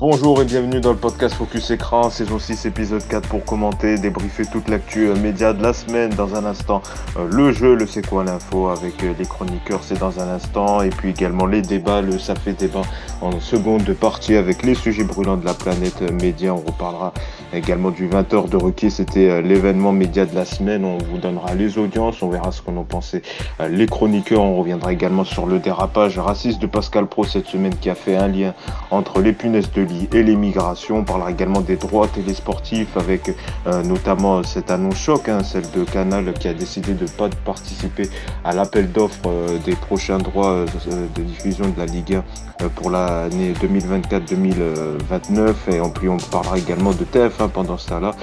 Bonjour 0.00 0.40
et 0.40 0.46
bienvenue 0.46 0.80
dans 0.80 0.92
le 0.92 0.96
podcast 0.96 1.34
Focus 1.34 1.72
Écran, 1.72 2.08
saison 2.08 2.38
6, 2.38 2.64
épisode 2.64 3.06
4 3.06 3.28
pour 3.28 3.44
commenter, 3.44 3.98
débriefer 3.98 4.46
toute 4.46 4.70
l'actu 4.70 5.08
euh, 5.08 5.14
média 5.14 5.52
de 5.52 5.62
la 5.62 5.74
semaine. 5.74 6.08
Dans 6.14 6.36
un 6.36 6.46
instant, 6.46 6.80
euh, 7.18 7.28
le 7.30 7.52
jeu, 7.52 7.74
le 7.74 7.86
c'est 7.86 8.06
quoi 8.08 8.24
l'info 8.24 8.68
avec 8.68 9.04
euh, 9.04 9.12
les 9.18 9.26
chroniqueurs, 9.26 9.84
c'est 9.84 9.98
dans 9.98 10.18
un 10.18 10.28
instant. 10.28 10.80
Et 10.80 10.88
puis 10.88 11.10
également 11.10 11.44
les 11.44 11.60
débats, 11.60 12.00
le 12.00 12.18
ça 12.18 12.34
fait 12.34 12.54
débat 12.54 12.80
en 13.20 13.38
seconde 13.40 13.92
partie 13.94 14.36
avec 14.36 14.62
les 14.62 14.74
sujets 14.74 15.04
brûlants 15.04 15.36
de 15.36 15.44
la 15.44 15.54
planète 15.54 16.00
média. 16.22 16.54
On 16.54 16.60
reparlera 16.60 17.12
également 17.52 17.90
du 17.90 18.08
20h 18.08 18.48
de 18.48 18.56
requis, 18.56 18.90
c'était 18.90 19.42
l'événement 19.42 19.92
média 19.92 20.24
de 20.24 20.34
la 20.34 20.44
semaine. 20.44 20.84
On 20.84 20.98
vous 20.98 21.18
donnera 21.18 21.54
les 21.54 21.78
audiences, 21.78 22.22
on 22.22 22.28
verra 22.28 22.52
ce 22.52 22.62
qu'on 22.62 22.76
en 22.76 22.84
pensait 22.84 23.22
les 23.68 23.86
chroniqueurs. 23.86 24.42
On 24.42 24.58
reviendra 24.58 24.92
également 24.92 25.24
sur 25.24 25.46
le 25.46 25.58
dérapage 25.58 26.18
raciste 26.18 26.60
de 26.60 26.66
Pascal 26.66 27.06
Pro 27.06 27.24
cette 27.24 27.46
semaine 27.46 27.74
qui 27.74 27.90
a 27.90 27.94
fait 27.94 28.16
un 28.16 28.28
lien 28.28 28.54
entre 28.90 29.20
les 29.20 29.32
punaises 29.32 29.72
de 29.72 29.82
lit 29.82 30.08
et 30.12 30.22
les 30.22 30.36
migrations. 30.36 30.98
On 30.98 31.04
parlera 31.04 31.30
également 31.30 31.60
des 31.60 31.76
droits 31.76 32.08
télésportifs 32.08 32.96
avec 32.96 33.34
euh, 33.66 33.82
notamment 33.82 34.42
cette 34.42 34.70
annonce 34.70 34.96
choc, 34.96 35.28
hein, 35.28 35.42
celle 35.42 35.68
de 35.70 35.84
Canal 35.84 36.32
qui 36.34 36.48
a 36.48 36.54
décidé 36.54 36.94
de 36.94 37.04
ne 37.04 37.08
pas 37.08 37.28
participer 37.44 38.08
à 38.44 38.54
l'appel 38.54 38.90
d'offres 38.92 39.28
euh, 39.28 39.58
des 39.64 39.76
prochains 39.76 40.18
droits 40.18 40.50
euh, 40.52 40.66
de 41.14 41.22
diffusion 41.22 41.68
de 41.68 41.78
la 41.78 41.86
Ligue 41.86 42.20
1 42.60 42.68
pour 42.68 42.90
l'année 43.22 43.54
2024-2029. 43.54 45.54
Et 45.72 45.80
en 45.80 45.90
plus, 45.90 46.08
on 46.08 46.16
parlera 46.16 46.58
également 46.58 46.92
de 46.92 47.04
TF1 47.04 47.48
pendant 47.48 47.78
ce 47.78 47.88
temps-là 47.88 48.14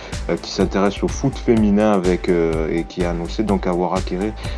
qui 0.42 0.52
s'intéresse 0.52 1.02
au 1.04 1.08
foot 1.08 1.38
féminin 1.38 1.92
avec 1.92 2.30
et 2.30 2.86
qui 2.88 3.06
a 3.06 3.12
annoncé 3.12 3.44
donc 3.44 3.68
avoir 3.68 3.94
acquis 3.94 4.16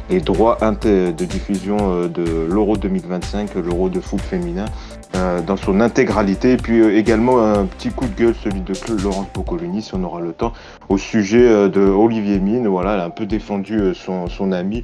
les 0.09 0.21
droits 0.21 0.57
de 0.61 1.25
diffusion 1.25 2.07
de 2.07 2.47
l'Euro 2.49 2.77
2025, 2.77 3.55
l'Euro 3.55 3.89
de 3.89 3.99
foot 3.99 4.21
féminin. 4.21 4.67
Euh, 5.15 5.41
dans 5.41 5.57
son 5.57 5.81
intégralité. 5.81 6.53
Et 6.53 6.57
puis 6.57 6.81
euh, 6.81 6.95
également 6.95 7.43
un 7.43 7.65
petit 7.65 7.89
coup 7.89 8.05
de 8.05 8.13
gueule, 8.13 8.35
celui 8.43 8.61
de 8.61 8.73
Laurence 9.01 9.25
Boccolini, 9.33 9.81
si 9.81 9.95
on 9.95 10.03
aura 10.03 10.21
le 10.21 10.33
temps, 10.33 10.53
au 10.87 10.99
sujet 10.99 11.47
euh, 11.47 11.67
de 11.67 11.81
Olivier 11.81 12.37
Mine. 12.37 12.67
Voilà, 12.67 12.93
elle 12.93 12.99
a 12.99 13.05
un 13.05 13.09
peu 13.09 13.25
défendu 13.25 13.95
son, 13.95 14.51
ami 14.51 14.83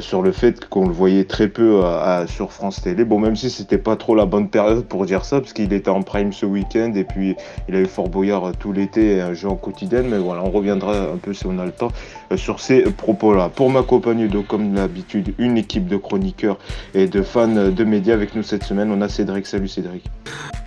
sur 0.00 0.22
le 0.22 0.32
fait 0.32 0.66
qu'on 0.68 0.86
le 0.86 0.92
voyait 0.92 1.24
très 1.24 1.48
peu 1.48 1.82
sur 2.26 2.52
France 2.52 2.82
Télé. 2.82 3.04
Bon, 3.04 3.18
même 3.18 3.36
si 3.36 3.50
c'était 3.50 3.78
pas 3.78 3.96
trop 3.96 4.14
la 4.14 4.26
bonne 4.26 4.48
période 4.48 4.84
pour 4.84 5.06
dire 5.06 5.24
ça, 5.24 5.40
parce 5.40 5.52
qu'il 5.52 5.72
était 5.72 5.90
en 5.90 6.02
prime 6.02 6.32
ce 6.32 6.44
week-end 6.44 6.92
et 6.94 7.04
puis 7.04 7.34
il 7.68 7.74
avait 7.74 7.86
Fort 7.86 8.08
Boyard 8.08 8.52
tout 8.58 8.72
l'été 8.72 9.16
et 9.16 9.20
un 9.20 9.32
jeu 9.32 9.48
en 9.48 9.54
quotidien. 9.54 10.02
Mais 10.02 10.18
voilà, 10.18 10.42
on 10.42 10.50
reviendra 10.50 10.94
un 10.94 11.16
peu 11.16 11.32
si 11.32 11.46
on 11.46 11.58
a 11.58 11.64
le 11.64 11.72
temps 11.72 11.92
sur 12.34 12.60
ces 12.60 12.82
propos-là. 12.82 13.48
Pour 13.48 13.70
m'accompagner, 13.70 14.28
donc 14.28 14.48
comme 14.48 14.72
d'habitude, 14.72 15.34
une 15.38 15.56
équipe 15.56 15.86
de 15.86 15.96
chroniqueurs 15.96 16.58
et 16.94 17.06
de 17.06 17.22
fans 17.22 17.48
de 17.48 17.84
médias 17.84 18.14
avec 18.14 18.34
nous 18.34 18.42
cette 18.42 18.64
semaine. 18.64 18.90
On 18.90 19.00
a 19.00 19.08
Cédric. 19.08 19.46
Salut 19.46 19.65
Cédric. 19.68 20.04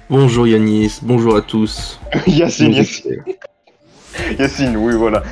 Bonjour 0.10 0.48
Yanis, 0.48 1.00
bonjour 1.02 1.36
à 1.36 1.42
tous. 1.42 2.00
Yacine, 2.28 2.74
Yacine. 2.74 3.24
Yacine, 4.40 4.76
oui, 4.78 4.96
voilà. 4.96 5.24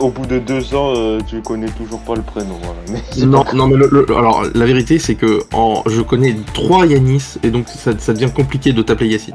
Au 0.00 0.10
bout 0.10 0.26
de 0.26 0.38
deux 0.38 0.74
ans, 0.74 0.94
euh, 0.96 1.18
tu 1.26 1.42
connais 1.42 1.68
toujours 1.70 2.00
pas 2.00 2.14
le 2.14 2.22
prénom. 2.22 2.58
non, 3.26 3.44
non, 3.54 3.66
mais 3.66 3.84
alors 4.14 4.44
la 4.54 4.64
vérité, 4.64 4.98
c'est 4.98 5.16
que 5.16 5.40
en, 5.52 5.82
je 5.86 6.00
connais 6.02 6.36
trois 6.54 6.86
Yanis, 6.86 7.34
et 7.42 7.50
donc 7.50 7.68
ça, 7.68 7.98
ça 7.98 8.12
devient 8.12 8.30
compliqué 8.32 8.72
de 8.72 8.82
t'appeler 8.82 9.10
Yacine. 9.10 9.34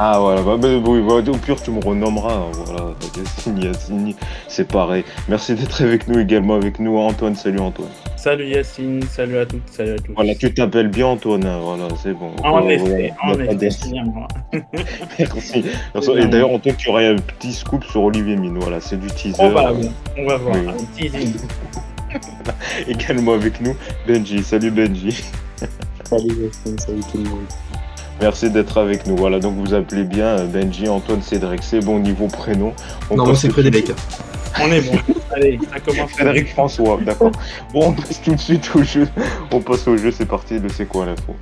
Ah 0.00 0.20
voilà, 0.20 0.42
bah, 0.42 0.56
bah, 0.56 0.68
bah, 0.78 1.30
au 1.32 1.36
pire 1.38 1.60
tu 1.60 1.72
me 1.72 1.84
renommeras, 1.84 2.32
hein, 2.32 2.52
voilà, 2.52 2.94
Yacine, 3.16 3.58
Yacine, 3.62 4.14
c'est 4.46 4.68
pareil. 4.68 5.02
Merci 5.28 5.56
d'être 5.56 5.82
avec 5.82 6.06
nous 6.06 6.20
également, 6.20 6.54
avec 6.54 6.78
nous 6.78 6.96
Antoine, 6.98 7.34
salut 7.34 7.58
Antoine. 7.58 7.88
Salut 8.14 8.46
Yacine, 8.46 9.02
salut 9.02 9.38
à 9.38 9.46
toutes, 9.46 9.68
salut 9.68 9.94
à 9.94 9.96
tous. 9.96 10.12
Voilà, 10.14 10.36
tu 10.36 10.54
t'appelles 10.54 10.86
bien 10.86 11.06
Antoine, 11.06 11.44
hein, 11.44 11.58
voilà, 11.60 11.88
c'est 12.00 12.12
bon. 12.12 12.30
En 12.44 12.68
effet, 12.68 13.12
en 13.24 13.40
effet, 13.40 13.70
Merci. 15.18 15.64
Et 16.16 16.26
d'ailleurs 16.26 16.52
Antoine, 16.52 16.76
tu 16.76 16.90
aurais 16.90 17.08
un 17.08 17.16
petit 17.16 17.52
scoop 17.52 17.82
sur 17.82 18.04
Olivier 18.04 18.36
Mine, 18.36 18.56
voilà, 18.60 18.80
c'est 18.80 19.00
du 19.00 19.08
teaser. 19.08 19.34
On 19.42 19.50
va, 19.50 19.72
on 20.16 20.26
va 20.28 20.36
voir, 20.36 20.54
un 20.54 20.76
teasing. 20.96 21.34
également 22.86 23.32
avec 23.32 23.60
nous, 23.60 23.74
Benji, 24.06 24.44
salut 24.44 24.70
Benji. 24.70 25.24
salut 26.04 26.44
Yacine, 26.44 26.78
salut 26.78 27.00
tout 27.10 27.18
le 27.18 27.30
monde. 27.30 27.46
Merci 28.20 28.50
d'être 28.50 28.78
avec 28.78 29.06
nous. 29.06 29.16
Voilà, 29.16 29.38
donc 29.38 29.54
vous 29.56 29.74
appelez 29.74 30.04
bien 30.04 30.38
euh, 30.38 30.46
Benji, 30.46 30.88
Antoine, 30.88 31.22
Cédric. 31.22 31.62
C'est 31.62 31.84
bon 31.84 31.98
niveau 32.00 32.26
prénom. 32.26 32.72
non, 33.14 33.24
moi 33.24 33.36
c'est 33.36 33.50
Frédéric. 33.50 33.92
On 34.60 34.72
est 34.72 34.80
bon. 34.80 34.98
Allez, 35.34 35.58
ça 35.72 35.80
commence. 35.80 36.10
Frédéric 36.12 36.48
François, 36.48 36.98
d'accord. 37.04 37.32
Bon, 37.72 37.88
on 37.88 37.92
passe 37.92 38.20
tout 38.22 38.34
de 38.34 38.40
suite 38.40 38.68
au 38.74 38.82
jeu. 38.82 39.08
On 39.52 39.60
passe 39.60 39.86
au 39.86 39.96
jeu, 39.96 40.10
c'est 40.10 40.26
parti. 40.26 40.58
Le 40.58 40.68
c'est 40.68 40.86
quoi 40.86 41.06
l'info? 41.06 41.36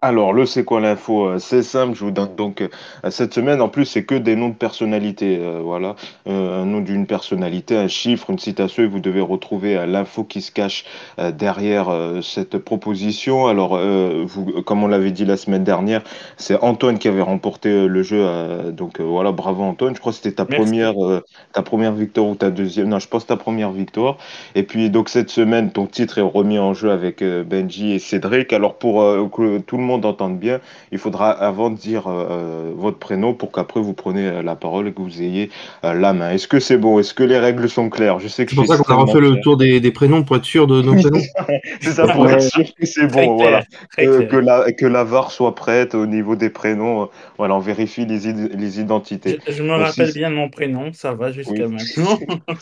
Alors, 0.00 0.32
le 0.32 0.46
c'est 0.46 0.64
quoi 0.64 0.80
l'info 0.80 1.26
euh, 1.26 1.38
C'est 1.40 1.64
simple, 1.64 1.96
je 1.96 2.04
vous 2.04 2.12
donne 2.12 2.36
donc 2.36 2.60
euh, 2.60 2.68
cette 3.10 3.34
semaine, 3.34 3.60
en 3.60 3.68
plus, 3.68 3.84
c'est 3.84 4.04
que 4.04 4.14
des 4.14 4.36
noms 4.36 4.50
de 4.50 4.54
personnalités. 4.54 5.38
Euh, 5.40 5.60
voilà, 5.60 5.96
un 6.26 6.64
nom 6.64 6.80
d'une 6.80 7.06
personnalité, 7.06 7.76
un 7.76 7.88
chiffre, 7.88 8.30
une 8.30 8.38
citation, 8.38 8.84
et 8.84 8.86
vous 8.86 9.00
devez 9.00 9.20
retrouver 9.20 9.86
l'info 9.86 10.22
qui 10.22 10.40
se 10.40 10.52
cache 10.52 10.84
derrière 11.32 11.88
cette 12.22 12.58
proposition. 12.58 13.46
Alors, 13.46 13.78
vous, 13.78 14.62
comme 14.62 14.84
on 14.84 14.86
l'avait 14.86 15.10
dit 15.10 15.24
la 15.24 15.36
semaine 15.36 15.64
dernière, 15.64 16.02
c'est 16.36 16.56
Antoine 16.62 16.98
qui 16.98 17.08
avait 17.08 17.22
remporté 17.22 17.86
le 17.86 18.02
jeu. 18.02 18.24
donc 18.72 19.00
voilà, 19.00 19.32
bravo 19.32 19.62
Antoine. 19.62 19.94
Je 19.94 20.00
crois 20.00 20.12
que 20.12 20.18
c'était 20.18 20.32
ta 20.32 20.44
première, 20.44 20.94
ta 21.52 21.62
première 21.62 21.92
victoire 21.92 22.26
ou 22.26 22.34
ta 22.34 22.50
deuxième. 22.50 22.88
Non, 22.88 22.98
je 22.98 23.08
pense 23.08 23.26
ta 23.26 23.36
première 23.36 23.72
victoire. 23.72 24.18
Et 24.54 24.62
puis 24.62 24.90
donc 24.90 25.08
cette 25.08 25.30
semaine, 25.30 25.72
ton 25.72 25.86
titre 25.86 26.18
est 26.18 26.22
remis 26.22 26.58
en 26.58 26.74
jeu 26.74 26.90
avec 26.90 27.22
Benji 27.22 27.92
et 27.92 27.98
Cédric. 27.98 28.52
Alors 28.52 28.74
pour 28.74 29.00
que 29.30 29.58
tout 29.58 29.76
le 29.76 29.82
monde 29.82 29.87
entende 29.94 30.38
bien, 30.38 30.60
il 30.92 30.98
faudra 30.98 31.30
avant 31.30 31.70
de 31.70 31.76
dire 31.76 32.06
euh, 32.06 32.26
euh, 32.30 32.72
votre 32.76 32.98
prénom 32.98 33.34
pour 33.34 33.52
qu'après 33.52 33.80
vous 33.80 33.92
preniez 33.92 34.26
euh, 34.26 34.42
la 34.42 34.54
parole 34.54 34.88
et 34.88 34.92
que 34.92 35.00
vous 35.00 35.22
ayez 35.22 35.50
la 35.82 36.12
main. 36.12 36.30
Est-ce 36.30 36.48
que 36.48 36.60
c'est 36.60 36.76
bon? 36.76 36.98
Est-ce 36.98 37.14
que 37.14 37.22
les 37.22 37.38
règles 37.38 37.68
sont 37.68 37.90
claires? 37.90 38.20
Je 38.20 38.28
sais 38.28 38.44
que 38.44 38.50
c'est 38.50 38.56
pour 38.56 38.66
ça 38.66 38.76
qu'on 38.76 38.92
a 38.92 38.96
refait 38.96 39.20
le 39.20 39.40
tour 39.40 39.56
des, 39.56 39.80
prénoms 39.90 40.22
pour 40.22 40.36
être 40.36 40.44
sûr 40.44 40.66
de 40.66 40.82
nos 40.82 40.94
prénoms. 40.94 41.20
c'est 41.80 41.92
ça 41.92 42.06
pour 42.06 42.28
être 42.30 42.42
sûr 42.42 42.64
que 42.74 42.86
c'est 42.86 43.06
bon. 43.06 43.36
voilà. 43.36 43.62
que, 43.96 44.36
la, 44.36 44.72
que 44.72 44.86
la 44.86 45.04
VAR 45.04 45.30
soit 45.30 45.54
prête 45.54 45.94
au 45.94 46.06
niveau 46.06 46.36
des 46.36 46.50
prénoms. 46.50 47.08
voilà, 47.36 47.56
on 47.56 47.60
vérifie 47.60 48.06
les, 48.06 48.32
les 48.32 48.80
identités. 48.80 49.38
Je, 49.48 49.62
me 49.62 49.72
rappelle 49.72 50.12
bien 50.12 50.30
mon 50.30 50.48
prénom, 50.48 50.92
ça 50.92 51.12
va 51.12 51.32
jusqu'à 51.32 51.68
maintenant. 51.68 52.18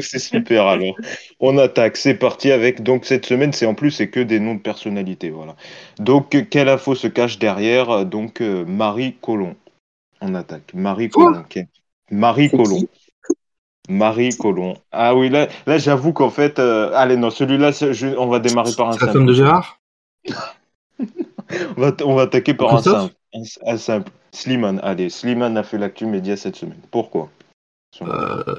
c'est 0.00 0.18
super 0.18 0.66
alors. 0.66 0.94
On 1.40 1.58
attaque, 1.58 1.96
c'est 1.96 2.14
parti 2.14 2.50
avec 2.50 2.82
donc 2.82 3.04
cette 3.04 3.26
semaine, 3.26 3.52
c'est 3.52 3.66
en 3.66 3.74
plus 3.74 3.90
c'est 3.90 4.08
que 4.08 4.20
des 4.20 4.40
noms 4.40 4.54
de 4.54 4.60
personnalités, 4.60 5.30
voilà. 5.30 5.56
Donc 5.98 6.45
quelle 6.48 6.68
info 6.68 6.94
se 6.94 7.06
cache 7.06 7.38
derrière 7.38 7.90
euh, 7.90 8.04
Donc, 8.04 8.40
euh, 8.40 8.64
Marie 8.64 9.16
Colomb. 9.20 9.56
On 10.20 10.34
attaque. 10.34 10.72
Marie 10.74 11.08
Colomb. 11.10 11.44
Marie 12.10 12.50
Colomb. 12.50 12.86
Marie 13.88 14.36
Colomb. 14.36 14.76
Ah 14.90 15.14
oui, 15.14 15.28
là, 15.28 15.48
là 15.66 15.78
j'avoue 15.78 16.12
qu'en 16.12 16.30
fait. 16.30 16.58
Euh, 16.58 16.90
allez, 16.94 17.16
non, 17.16 17.30
celui-là, 17.30 17.70
on 18.18 18.26
va 18.26 18.38
démarrer 18.40 18.72
par 18.76 18.88
un 18.88 18.92
simple. 18.92 19.06
La 19.06 19.12
femme 19.12 19.26
de 19.26 19.32
Gérard? 19.32 19.80
On, 21.76 21.80
va, 21.80 21.92
on 22.04 22.14
va 22.14 22.22
attaquer 22.22 22.54
par 22.54 22.74
un 22.74 22.82
simple. 22.82 23.14
Un, 23.64 23.76
simple. 23.76 24.10
Slimane. 24.32 24.80
Allez, 24.82 25.10
Slimane 25.10 25.56
a 25.56 25.62
fait 25.62 25.78
l'actu 25.78 26.06
média 26.06 26.36
cette 26.36 26.56
semaine. 26.56 26.80
Pourquoi? 26.90 27.30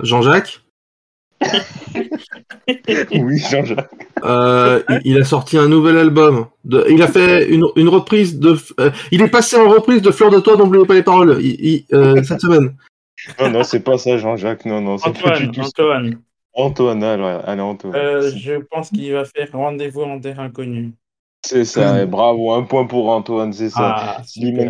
Jean-Jacques? 0.04 0.62
Oui, 3.12 3.40
Jean-Jacques. 3.40 4.07
Euh, 4.24 4.82
il, 5.04 5.18
a 5.18 5.24
sorti 5.24 5.58
un 5.58 5.68
nouvel 5.68 5.98
album. 5.98 6.48
il 6.90 7.02
a 7.02 7.08
fait 7.08 7.48
une, 7.50 7.90
reprise 7.90 8.40
de. 8.40 8.58
Euh, 8.80 8.92
il 9.12 9.22
est 9.22 9.30
passé 9.30 9.58
en 9.58 9.70
reprise 9.70 10.02
de 10.02 10.12
Fleur 10.12 10.32
de 10.32 10.40
Toi, 10.40 10.58
n'oubliez 10.58 10.86
pas 10.86 10.96
les 10.96 11.04
paroles, 11.04 11.40
euh, 11.94 12.24
cette 12.24 12.42
semaine. 12.42 12.76
Non, 13.40 13.50
non, 13.50 13.64
c'est 13.64 13.82
pas 13.82 13.98
ça, 13.98 14.18
Jean-Jacques. 14.18 14.66
Non, 14.66 14.82
non, 14.82 14.96
Antoine. 14.96 15.52
Antoine. 15.58 16.20
Antoine, 16.54 17.04
allez, 17.04 17.62
Antoine. 17.62 17.94
je 18.36 18.56
pense 18.72 18.90
qu'il 18.90 19.14
va 19.14 19.26
faire 19.26 19.50
rendez-vous 19.54 20.02
en 20.02 20.20
terre 20.20 20.40
inconnue. 20.40 20.92
C'est 21.44 21.64
ça, 21.66 22.06
bravo, 22.06 22.52
un 22.52 22.64
point 22.64 22.86
pour 22.86 23.10
Antoine, 23.10 23.54
c'est 23.54 23.70
ça. 23.70 23.96
Ah, 23.96 24.22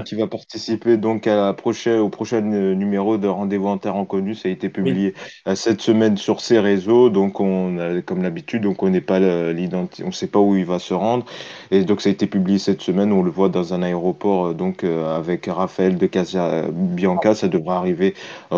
qui 0.05 0.15
va 0.15 0.27
participer 0.27 0.97
donc 0.97 1.25
à 1.25 1.35
la 1.35 1.53
prochaine, 1.53 1.99
au 1.99 2.09
prochain 2.09 2.41
numéro 2.41 3.17
de 3.17 3.27
Rendez-vous 3.27 3.67
en 3.67 3.77
Terre 3.79 3.95
Inconnue. 3.95 4.35
Ça 4.35 4.49
a 4.49 4.51
été 4.51 4.69
publié 4.69 5.15
euh, 5.47 5.55
cette 5.55 5.81
semaine 5.81 6.17
sur 6.17 6.39
ses 6.39 6.59
réseaux. 6.59 7.09
Donc, 7.09 7.39
on 7.39 7.79
a, 7.79 8.01
comme 8.01 8.21
d'habitude, 8.21 8.61
donc 8.63 8.83
on 8.83 8.89
n'est 8.89 9.01
pas 9.01 9.19
l'identité, 9.53 10.03
on 10.05 10.11
sait 10.11 10.27
pas 10.27 10.39
où 10.39 10.55
il 10.55 10.65
va 10.65 10.77
se 10.77 10.93
rendre. 10.93 11.25
Et 11.71 11.83
donc, 11.83 12.01
ça 12.01 12.09
a 12.09 12.11
été 12.11 12.27
publié 12.27 12.59
cette 12.59 12.81
semaine. 12.81 13.11
On 13.11 13.23
le 13.23 13.31
voit 13.31 13.49
dans 13.49 13.73
un 13.73 13.81
aéroport, 13.81 14.47
euh, 14.47 14.53
donc 14.53 14.83
euh, 14.83 15.17
avec 15.17 15.47
Raphaël 15.47 15.97
de 15.97 16.05
Casia 16.05 16.67
Bianca. 16.71 17.33
Ça 17.33 17.47
devrait 17.47 17.75
arriver 17.75 18.13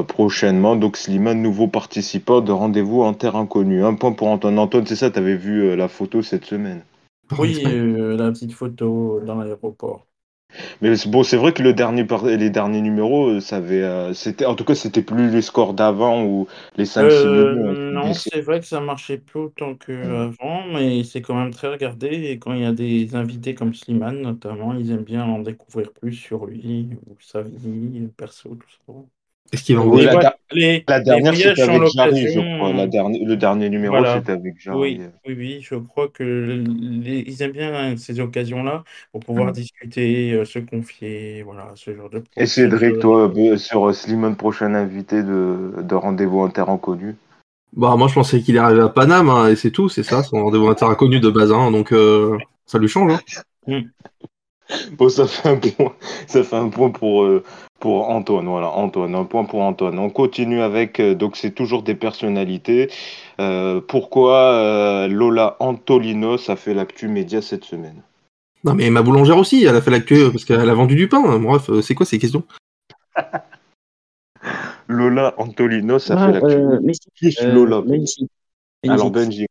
prochainement. 0.07 0.75
Donc, 0.75 0.97
Slimane, 0.97 1.41
nouveau 1.41 1.67
participant 1.67 2.41
de 2.41 2.51
Rendez-vous 2.51 3.01
en 3.03 3.13
Terre 3.13 3.35
Inconnue. 3.37 3.85
Un 3.85 3.93
point 3.93 4.11
pour 4.11 4.27
Antoine. 4.27 4.59
Antoine, 4.59 4.85
c'est 4.85 4.95
ça, 4.97 5.09
tu 5.09 5.19
avais 5.19 5.35
vu 5.37 5.75
la 5.75 5.87
photo 5.87 6.21
cette 6.21 6.45
semaine. 6.45 6.83
Oui, 7.37 7.63
euh, 7.65 8.15
la 8.17 8.31
petite 8.31 8.53
photo 8.53 9.19
dans 9.21 9.35
l'aéroport. 9.35 10.07
Mais 10.81 10.93
bon, 11.07 11.23
c'est 11.23 11.37
vrai 11.37 11.53
que 11.53 11.63
le 11.63 11.73
dernier 11.73 12.03
par- 12.05 12.25
les 12.25 12.49
derniers 12.49 12.81
numéros, 12.81 13.27
euh, 13.29 13.39
ça 13.41 13.57
avait, 13.57 13.81
euh, 13.83 14.13
c'était, 14.13 14.45
en 14.45 14.55
tout 14.55 14.65
cas, 14.65 14.75
c'était 14.75 15.01
plus 15.01 15.29
les 15.29 15.41
scores 15.41 15.73
d'avant 15.73 16.23
ou 16.25 16.47
les 16.77 16.85
5-6 16.85 17.29
Euh, 17.37 17.53
minutes. 17.53 17.79
non, 17.93 18.13
c'est 18.13 18.41
vrai 18.41 18.59
que 18.59 18.65
ça 18.65 18.81
marchait 18.81 19.17
plus 19.19 19.39
autant 19.39 19.75
qu'avant, 19.75 20.65
mais 20.67 21.03
c'est 21.05 21.21
quand 21.21 21.35
même 21.35 21.53
très 21.53 21.69
regardé. 21.69 22.07
Et 22.07 22.39
quand 22.39 22.51
il 22.53 22.61
y 22.61 22.65
a 22.65 22.73
des 22.73 23.15
invités 23.15 23.55
comme 23.55 23.73
Slimane, 23.73 24.21
notamment, 24.21 24.73
ils 24.73 24.91
aiment 24.91 25.05
bien 25.05 25.23
en 25.23 25.39
découvrir 25.39 25.93
plus 25.93 26.13
sur 26.13 26.45
lui, 26.45 26.89
ou 27.07 27.17
sa 27.21 27.41
vie, 27.41 28.09
perso, 28.17 28.55
tout 28.55 28.69
ça. 28.85 28.93
Est-ce 29.51 29.63
qu'il 29.63 29.77
va 29.77 29.83
Les, 30.51 30.83
la, 30.87 30.99
les- 30.99 31.03
dernière, 31.03 31.35
c'était 31.35 31.61
avec 31.61 31.87
Jarry, 31.95 32.27
je 32.33 32.57
crois. 32.57 32.73
La 32.73 32.85
dernière, 32.87 33.27
le 33.27 33.35
dernier 33.35 33.69
numéro, 33.69 33.95
Voilà. 33.97 34.17
c'était 34.17 34.33
avec 34.33 34.59
Jarry. 34.61 34.79
Oui, 34.79 35.01
oui, 35.27 35.35
oui, 35.37 35.59
je 35.61 35.75
crois 35.75 36.07
que 36.07 36.23
les- 36.23 37.23
ils 37.25 37.41
aiment 37.41 37.53
bien 37.53 37.97
ces 37.97 38.19
occasions-là 38.19 38.83
pour 39.11 39.21
pouvoir 39.21 39.47
Mm. 39.47 39.53
discuter, 39.53 40.33
euh, 40.33 40.45
se 40.45 40.59
confier, 40.59 41.41
voilà, 41.43 41.71
ce 41.75 41.95
genre 41.95 42.09
de 42.11 42.23
Et 42.37 42.45
Cédric, 42.45 42.95
genre 42.95 42.99
toi, 43.01 43.27
de- 43.27 43.39
euh, 43.53 43.57
sur 43.57 43.87
euh, 43.89 43.93
Slimane, 43.93 44.35
prochain 44.35 44.73
invité 44.75 45.23
de, 45.23 45.73
de 45.81 45.95
rendez-vous 45.95 46.41
inconnue. 46.43 47.15
Bah, 47.75 47.95
moi, 47.97 48.07
je 48.07 48.13
pensais 48.15 48.41
qu'il 48.41 48.55
est 48.55 48.59
arrivé 48.59 48.81
à 48.81 48.89
Paname, 48.89 49.29
hein, 49.29 49.49
et 49.49 49.55
c'est 49.55 49.71
tout, 49.71 49.89
c'est 49.89 50.03
ça, 50.03 50.23
son 50.23 50.43
rendez-vous 50.43 50.67
inter 50.67 50.85
inconnu 50.85 51.19
de 51.19 51.29
base, 51.29 51.51
hein, 51.51 51.71
donc 51.71 51.91
euh, 51.91 52.37
ça 52.65 52.77
lui 52.77 52.87
change. 52.87 53.13
Hein. 53.67 53.81
Bon, 54.91 55.09
ça 55.09 55.25
fait 55.27 55.49
un 55.49 55.55
point, 55.57 55.93
ça 56.27 56.43
fait 56.43 56.55
un 56.55 56.69
point 56.69 56.89
pour, 56.91 57.23
euh, 57.23 57.43
pour 57.79 58.09
Antoine. 58.09 58.45
Voilà, 58.47 58.69
Antoine, 58.69 59.15
un 59.15 59.23
point 59.23 59.45
pour 59.45 59.61
Antoine. 59.61 59.97
On 59.99 60.09
continue 60.09 60.61
avec, 60.61 60.99
euh, 60.99 61.15
donc 61.15 61.37
c'est 61.37 61.51
toujours 61.51 61.83
des 61.83 61.95
personnalités. 61.95 62.89
Euh, 63.39 63.81
pourquoi 63.81 64.37
euh, 64.53 65.07
Lola 65.07 65.55
Antolino, 65.59 66.37
ça 66.37 66.55
fait 66.55 66.73
l'actu 66.73 67.07
média 67.07 67.41
cette 67.41 67.63
semaine? 67.65 68.01
Non, 68.63 68.73
mais 68.75 68.89
ma 68.89 69.01
boulangère 69.01 69.37
aussi, 69.37 69.63
elle 69.63 69.75
a 69.75 69.81
fait 69.81 69.91
l'actu 69.91 70.29
parce 70.31 70.43
qu'elle 70.43 70.69
a 70.69 70.73
vendu 70.73 70.95
du 70.95 71.07
pain. 71.07 71.23
hein. 71.23 71.39
Bref, 71.39 71.69
c'est 71.81 71.95
quoi 71.95 72.05
ces 72.05 72.19
questions? 72.19 72.43
Lola 74.87 75.33
Antolino, 75.37 75.99
ça 75.99 76.15
Ah, 76.17 76.25
fait 76.25 76.31
l'actu. 76.33 76.55
euh, 76.55 76.79
mais 76.83 76.93
si, 76.93 77.09
Plus 77.15 77.37
euh, 77.41 77.53
Lola? 77.53 77.81
Benji. 77.81 78.27
Alors 78.87 79.11
Benji. 79.11 79.45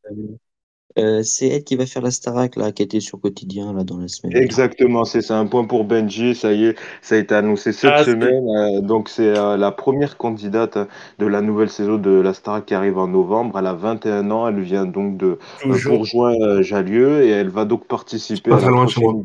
Euh, 0.99 1.23
c'est 1.23 1.47
elle 1.47 1.63
qui 1.63 1.75
va 1.75 1.85
faire 1.85 2.01
la 2.01 2.11
Starac, 2.11 2.55
là, 2.55 2.71
qui 2.71 2.83
était 2.83 2.99
sur 2.99 3.19
Quotidien, 3.21 3.73
là, 3.73 3.83
dans 3.83 3.97
la 3.97 4.07
semaine. 4.07 4.35
Exactement, 4.35 5.05
c'est 5.05 5.21
ça, 5.21 5.37
un 5.37 5.45
point 5.45 5.63
pour 5.63 5.85
Benji, 5.85 6.35
ça 6.35 6.51
y 6.51 6.65
est, 6.65 6.75
ça 7.01 7.15
a 7.15 7.17
été 7.19 7.35
annoncé 7.35 7.71
cette 7.71 7.91
Ah, 7.95 8.03
semaine, 8.03 8.43
euh, 8.49 8.81
donc 8.81 9.07
c'est 9.07 9.37
euh, 9.37 9.55
la 9.55 9.71
première 9.71 10.17
candidate 10.17 10.77
de 11.19 11.25
la 11.25 11.41
nouvelle 11.41 11.69
saison 11.69 11.97
de 11.97 12.09
la 12.09 12.33
Star 12.33 12.65
qui 12.65 12.73
arrive 12.73 12.97
en 12.97 13.07
novembre, 13.07 13.57
elle 13.57 13.67
a 13.67 13.73
21 13.73 14.29
ans, 14.31 14.47
elle 14.47 14.59
vient 14.59 14.85
donc 14.85 15.17
de 15.17 15.37
euh, 15.65 16.61
Jallieu 16.63 17.23
et 17.23 17.29
elle 17.29 17.49
va 17.49 17.65
donc 17.65 17.87
participer 17.87 18.49
Pas 18.49 18.57
à 18.57 18.65
la 18.65 18.71
prochaine... 18.71 19.23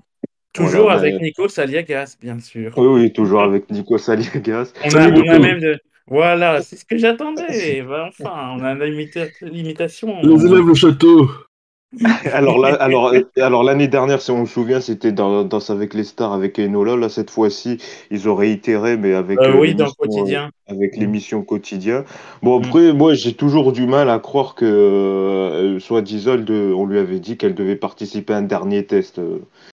toujours 0.53 0.83
Voilà, 0.83 0.99
avec 0.99 1.15
ben, 1.15 1.23
Nico 1.23 1.49
Saliagas, 1.49 2.17
bien 2.21 2.39
sûr. 2.39 2.73
Oui, 2.77 2.87
oui, 2.87 3.13
toujours 3.13 3.43
avec 3.43 3.69
Nico 3.71 3.99
Saliegas. 3.99 4.73
On 4.85 4.95
a, 4.97 5.09
on 5.09 5.41
même 5.41 5.61
de... 5.61 5.79
Voilà, 6.07 6.61
c'est 6.61 6.77
ce 6.77 6.85
que 6.85 6.99
j'attendais. 6.99 7.83
Ben, 7.83 8.09
enfin, 8.09 8.57
on 8.59 8.63
a 8.63 8.75
l'imita- 8.75 9.29
l'imitation. 9.41 10.21
Les 10.23 10.47
élèves 10.47 10.67
le 10.67 10.75
château 10.75 11.29
Alors 12.33 12.59
là, 12.59 12.75
alors, 12.75 13.09
euh, 13.09 13.21
alors 13.37 13.63
l'année 13.63 13.89
dernière, 13.89 14.21
si 14.21 14.31
on 14.31 14.47
se 14.47 14.53
souvient, 14.53 14.81
c'était 14.81 15.13
dans 15.13 15.45
Danse 15.45 15.71
avec 15.71 15.95
les 15.95 16.05
stars 16.05 16.33
avec 16.33 16.59
Enola. 16.59 16.97
Là, 16.97 17.09
cette 17.09 17.31
fois-ci, 17.31 17.79
ils 18.11 18.29
ont 18.29 18.35
réitéré, 18.35 18.97
mais 18.97 19.15
avec 19.15 19.39
Euh, 19.41 19.53
euh, 19.55 19.61
oui, 19.61 19.75
dans 19.75 19.91
Quotidien. 19.93 20.51
euh, 20.69 20.73
avec 20.73 20.97
Mm. 20.97 21.01
l'émission 21.01 21.43
quotidien. 21.43 22.05
Bon, 22.43 22.59
Mm. 22.61 22.65
après, 22.65 22.93
moi, 22.93 23.15
j'ai 23.15 23.35
toujours 23.35 23.73
du 23.73 23.87
mal 23.87 24.09
à 24.11 24.19
croire 24.19 24.55
que, 24.55 24.65
euh, 24.65 25.79
soit 25.79 26.03
d'Isolde, 26.03 26.51
on 26.51 26.87
lui 26.87 26.99
avait 26.99 27.21
dit 27.21 27.37
qu'elle 27.37 27.55
devait 27.55 27.77
participer 27.77 28.33
à 28.33 28.39
un 28.39 28.43
dernier 28.43 28.85
test. 28.87 29.21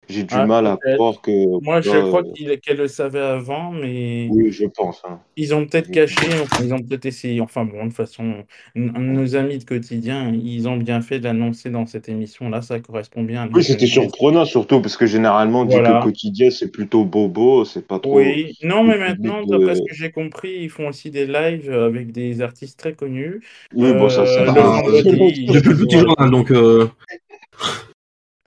Euh, 0.05 0.13
J'ai 0.13 0.23
du 0.25 0.35
Ah, 0.35 0.47
mal 0.47 0.67
à 0.67 0.77
croire 0.95 1.21
que. 1.23 1.31
Moi, 1.63 1.81
je 1.81 1.89
crois 2.09 2.21
euh, 2.21 2.33
qu'il- 2.35 2.61
qu'elle 2.61 2.77
le 2.77 2.89
savait 2.89 3.21
avant, 3.21 3.71
mais 3.73 4.29
oui, 4.31 4.51
je 4.53 4.67
pense. 4.67 5.03
hein. 5.09 5.19
ils 5.37 5.55
ont 5.55 5.67
peut-être 5.67 5.89
Oui. 5.89 5.95
caché, 5.95 6.27
enfin, 6.43 6.63
ils 6.63 6.73
ont 6.75 6.79
peut-être 6.81 7.07
essayé. 7.07 7.41
Enfin, 7.41 7.65
bon, 7.65 7.79
de 7.85 7.89
toute 7.89 7.97
façon, 7.97 8.45
nos 8.77 9.35
amis 9.35 9.59
de 9.59 9.65
quotidien, 9.65 10.33
ils 10.33 10.69
ont 10.69 10.77
bien 10.77 11.01
fait 11.01 11.19
de 11.19 11.25
l'annoncer 11.25 11.71
dans 11.71 11.87
cette 11.87 12.09
émission-là. 12.09 12.63
Ça 12.63 12.79
correspond 12.81 13.23
bien 13.23 13.43
à 13.45 13.49
Oui, 13.53 13.65
c'était 13.65 13.87
surprenant, 13.87 14.45
surtout 14.45 14.81
parce 14.81 14.97
que 14.97 15.07
généralement, 15.07 15.63
on 15.63 15.65
dit 15.65 15.77
que 15.77 16.03
quotidien, 16.03 16.51
c'est 16.51 16.71
plutôt 16.71 17.05
bobo, 17.05 17.65
c'est 17.65 17.87
pas 17.87 17.99
trop. 17.99 18.19
Oui, 18.19 18.57
non, 18.63 18.85
mais 18.85 18.99
maintenant, 18.99 19.43
de- 19.43 19.51
d'après 19.57 19.75
ce 19.77 19.81
que 19.83 19.95
j'ai 19.95 20.11
compris, 20.11 20.53
ils 20.61 20.71
font 20.71 20.89
aussi 20.89 21.11
des 21.11 21.27
lives 21.27 21.73
avec 21.73 22.13
des 22.13 22.41
artistes 22.43 22.79
très 22.79 22.93
connus. 22.93 23.41
Oui, 23.75 23.93
bon, 23.95 24.09
ça, 24.09 24.27
ça 24.27 24.43
Euh, 24.43 24.45
va. 24.53 24.83
le 24.87 25.03
Depuis 25.03 25.75
petit 25.85 25.99
journal, 25.99 26.31
donc 26.31 26.51
euh, 26.51 26.89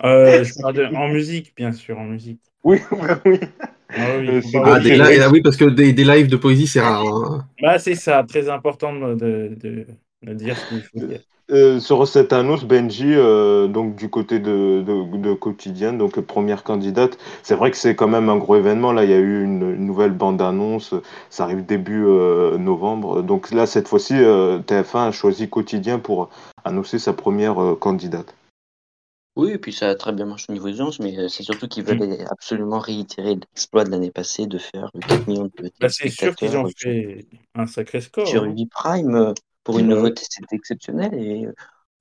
Euh, 0.04 0.44
je 0.44 0.54
parle 0.62 0.76
de... 0.76 0.86
en 0.96 1.08
musique, 1.10 1.54
bien 1.56 1.72
sûr, 1.72 1.98
en 2.00 2.06
musique. 2.06 2.42
Oui, 2.64 2.80
oui. 3.26 3.40
Ah 3.96 4.18
oui, 4.18 4.28
Euh, 4.30 4.42
ah, 4.64 4.80
des 4.80 4.96
lives, 4.96 5.22
ah 5.24 5.30
oui, 5.32 5.42
parce 5.42 5.58
que 5.58 5.66
des, 5.66 5.94
des 5.94 6.04
lives 6.04 6.28
de 6.28 6.38
poésie, 6.38 6.68
c'est 6.68 6.82
rare. 6.82 7.06
hein. 7.08 7.48
Bah, 7.62 7.80
c'est 7.80 7.96
ça, 7.96 8.24
très 8.24 8.50
important 8.50 8.94
de, 8.94 9.16
de, 9.56 10.34
dire 10.34 10.58
ce 10.58 10.66
qu'il 10.66 10.84
faut 10.84 11.00
dire. 11.00 11.22
Euh, 11.50 11.80
sur 11.80 12.06
cette 12.08 12.34
annonce, 12.34 12.66
Benji, 12.66 13.14
euh, 13.16 13.68
donc 13.68 13.96
du 13.96 14.10
côté 14.10 14.40
de, 14.40 14.84
de, 14.86 15.18
de 15.18 15.34
quotidien, 15.34 15.94
donc 15.94 16.20
première 16.22 16.64
candidate, 16.64 17.18
c'est 17.44 17.56
vrai 17.56 17.72
que 17.72 17.78
c'est 17.78 17.96
quand 17.96 18.10
même 18.10 18.30
un 18.30 18.38
gros 18.38 18.58
événement. 18.58 18.92
Là, 18.92 19.06
il 19.06 19.10
y 19.12 19.14
a 19.14 19.18
eu 19.20 19.44
une, 19.46 19.62
une 19.76 19.86
nouvelle 19.86 20.12
bande-annonce, 20.12 20.94
ça 21.30 21.44
arrive 21.46 21.66
début 21.66 22.04
euh, 22.06 22.58
novembre. 22.58 23.24
Donc 23.24 23.52
là, 23.52 23.66
cette 23.66 23.88
fois-ci, 23.88 24.16
euh, 24.16 24.60
TF1 24.60 25.08
a 25.08 25.12
choisi 25.14 25.50
quotidien 25.50 26.00
pour 26.00 26.30
annoncer 26.66 27.00
sa 27.00 27.14
première 27.14 27.62
euh, 27.64 27.76
candidate. 27.76 28.37
Oui, 29.38 29.52
et 29.52 29.58
puis 29.60 29.72
ça 29.72 29.90
a 29.90 29.96
très 29.96 30.14
bien 30.14 30.26
marché 30.26 30.48
au 30.50 30.54
niveau 30.54 30.68
des 30.68 30.74
audiences, 30.74 31.00
mais 31.00 31.18
euh, 31.18 31.28
c'est 31.28 31.44
surtout 31.44 31.68
qu'ils 31.68 31.84
veulent 31.84 32.26
absolument 32.30 32.80
réitérer 32.80 33.36
l'exploit 33.36 33.84
de 33.84 33.92
l'année 33.92 34.12
passée 34.12 34.48
de 34.48 34.58
faire 34.58 34.92
4 35.08 35.28
millions 35.28 35.46
de 35.46 35.72
Bah, 35.80 35.90
c'est 35.90 36.10
sûr 36.10 36.36
qu'ils 36.36 36.58
ont 36.58 36.66
sur- 36.68 36.74
fait 36.80 37.28
un 37.56 37.68
sacré 37.68 38.02
score. 38.02 38.28
sur 38.28 38.44
hein. 38.44 38.50
Ubiprime. 38.50 39.16
euh, 39.16 39.34
Pour 39.64 39.80
une 39.80 39.90
nouveauté, 39.90 40.24
c'était 40.30 40.56
exceptionnel 40.56 41.14
et 41.14 41.46
euh, 41.46 41.54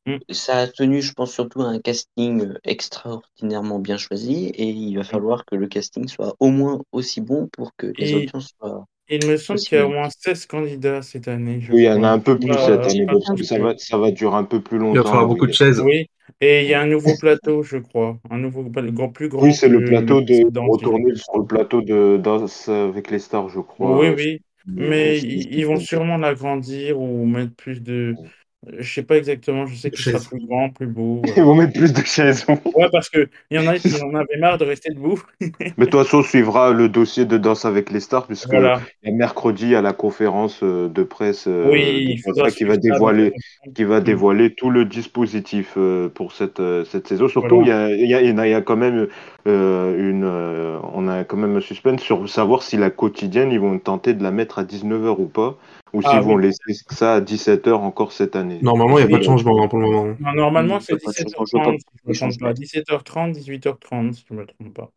Mm. 0.06 0.18
ça 0.30 0.58
a 0.60 0.66
tenu, 0.68 1.02
je 1.02 1.12
pense, 1.14 1.32
surtout 1.32 1.62
à 1.62 1.66
un 1.68 1.80
casting 1.80 2.42
euh, 2.46 2.58
extraordinairement 2.64 3.80
bien 3.80 3.98
choisi 3.98 4.46
et 4.46 4.68
il 4.70 4.96
va 4.96 5.04
falloir 5.04 5.44
que 5.44 5.56
le 5.56 5.66
casting 5.68 6.08
soit 6.08 6.34
au 6.40 6.50
moins 6.50 6.80
aussi 6.92 7.20
bon 7.20 7.48
pour 7.48 7.72
que 7.76 7.88
les 7.98 8.12
Et- 8.12 8.14
audiences 8.14 8.50
soient. 8.58 8.86
Il 9.08 9.26
me 9.26 9.36
semble 9.36 9.60
qu'il 9.60 9.78
y 9.78 9.80
a 9.80 9.86
au 9.86 9.90
moins 9.90 10.08
16 10.10 10.46
candidats 10.46 11.02
cette 11.02 11.28
année. 11.28 11.60
je 11.60 11.72
Oui, 11.72 11.82
il 11.82 11.84
y 11.84 11.90
en 11.90 12.02
a 12.02 12.08
un 12.08 12.18
peu 12.18 12.38
plus 12.38 12.52
cette 12.52 12.80
année, 12.80 13.06
pas 13.06 13.12
parce 13.12 13.38
que 13.38 13.44
ça 13.44 13.58
va, 13.58 13.74
ça 13.78 13.98
va 13.98 14.10
durer 14.10 14.36
un 14.36 14.44
peu 14.44 14.60
plus 14.60 14.78
longtemps. 14.78 14.94
Il 14.94 14.98
va 14.98 15.04
falloir 15.04 15.26
beaucoup 15.26 15.46
de 15.46 15.52
chaises. 15.52 15.80
Oui, 15.80 16.08
et 16.40 16.62
il 16.62 16.68
y 16.68 16.74
a 16.74 16.80
un 16.80 16.86
nouveau 16.86 17.12
plateau, 17.18 17.62
je 17.62 17.78
crois. 17.78 18.18
Un 18.30 18.38
nouveau, 18.38 18.64
grand, 18.64 19.10
plus 19.10 19.28
grand. 19.28 19.42
Oui, 19.42 19.54
c'est 19.54 19.68
le 19.68 19.84
plateau 19.84 20.20
de 20.22 20.58
retourner 20.58 21.14
sur 21.14 21.38
le 21.38 21.46
plateau 21.46 21.82
de 21.82 22.18
Danse 22.22 22.68
avec 22.68 23.10
les 23.10 23.18
stars, 23.18 23.48
je 23.48 23.60
crois. 23.60 23.98
Oui, 23.98 24.08
oui. 24.16 24.40
Mais 24.66 25.18
ils 25.18 25.64
vont 25.64 25.78
sûrement 25.78 26.16
l'agrandir 26.16 27.00
ou 27.00 27.24
mettre 27.26 27.54
plus 27.54 27.80
de. 27.80 28.14
Je 28.78 28.92
sais 28.94 29.02
pas 29.02 29.16
exactement, 29.16 29.66
je 29.66 29.76
sais 29.76 29.90
qu'il 29.90 30.04
sera 30.04 30.18
plus 30.18 30.44
grand, 30.44 30.70
plus 30.70 30.86
beau. 30.86 31.22
Ils 31.36 31.42
vont 31.42 31.54
mettre 31.54 31.72
plus 31.72 31.92
de 31.92 32.02
chaises. 32.04 32.44
Ouais, 32.74 32.88
parce 32.90 33.08
qu'il 33.08 33.28
y 33.50 33.58
en 33.58 33.66
a 33.66 33.78
qui 33.78 33.88
en 34.02 34.14
avaient 34.14 34.38
marre 34.38 34.58
de 34.58 34.64
rester 34.64 34.92
debout. 34.92 35.22
Mais 35.40 35.46
de 35.78 35.84
toute 35.84 36.02
façon, 36.02 36.18
on 36.18 36.22
suivra 36.22 36.72
le 36.72 36.88
dossier 36.88 37.24
de 37.24 37.38
Danse 37.38 37.64
avec 37.64 37.90
les 37.90 38.00
stars, 38.00 38.26
puisque 38.26 38.50
Voilà. 38.50 38.80
il 39.02 39.10
y 39.10 39.12
a 39.12 39.16
mercredi 39.16 39.74
à 39.74 39.82
la 39.82 39.92
conférence 39.92 40.60
euh, 40.62 40.88
de 40.88 41.02
presse 41.04 41.46
euh, 41.46 41.70
Oui, 41.70 42.20
de 42.26 42.50
qui 42.50 42.64
va 42.64 42.76
dévoiler, 42.76 43.32
qui 43.74 43.84
va 43.84 44.00
dévoiler 44.00 44.54
tout 44.54 44.70
le 44.70 44.84
dispositif 44.84 45.74
euh, 45.76 46.08
pour 46.08 46.32
cette, 46.32 46.60
euh, 46.60 46.84
cette 46.84 47.06
saison. 47.06 47.28
Surtout, 47.28 47.62
il 47.62 47.68
y, 47.68 47.72
a, 47.72 47.90
il 47.90 48.08
y, 48.08 48.14
a, 48.14 48.20
il 48.20 48.34
y 48.36 48.40
a- 48.40 48.46
il 48.46 48.50
y 48.50 48.54
a 48.54 48.60
quand 48.62 48.76
même 48.76 49.06
euh, 49.46 50.10
une, 50.10 50.24
euh, 50.24 50.78
on 50.92 51.08
a 51.08 51.24
quand 51.24 51.36
même 51.36 51.56
un 51.56 51.60
suspense 51.60 52.02
sur 52.02 52.28
savoir 52.28 52.62
si 52.62 52.76
la 52.76 52.90
quotidienne, 52.90 53.52
ils 53.52 53.60
vont 53.60 53.78
tenter 53.78 54.12
de 54.14 54.22
la 54.22 54.30
mettre 54.32 54.58
à 54.58 54.64
19h 54.64 55.20
ou 55.20 55.26
pas, 55.26 55.56
ou 55.96 56.02
Ah, 56.02 56.20
s'ils 56.20 56.22
vont 56.22 56.36
oui. 56.36 56.38
laisser 56.38 56.74
ça 56.90 57.14
à 57.16 57.20
17h 57.20 57.82
encore 57.82 58.12
cette 58.12 58.36
année. 58.36 58.60
Normalement, 58.60 58.98
il 58.98 59.02
n'y 59.02 59.06
a 59.06 59.10
pas 59.10 59.18
de 59.18 59.22
changement 59.24 59.62
hein, 59.62 59.68
pour 59.68 59.78
le 59.78 59.86
moment. 59.90 60.16
Non, 60.18 60.34
normalement, 60.34 60.80
c'est 60.80 60.96
pas 61.02 61.10
de 61.12 61.16
changement, 61.16 61.44
je 61.46 61.50
vois 61.52 61.62
17h30, 61.62 61.76
pas 61.76 61.80
si 61.80 61.86
je 62.04 62.08
ne 62.08 62.12
me 62.12 62.16
trompe 62.16 62.40
pas. 62.40 62.52
17h30, 62.54 63.32
18h30, 63.34 64.14
si 64.14 64.24
je 64.28 64.34
ne 64.34 64.40
me 64.40 64.46
trompe 64.46 64.74
pas. 64.74 64.92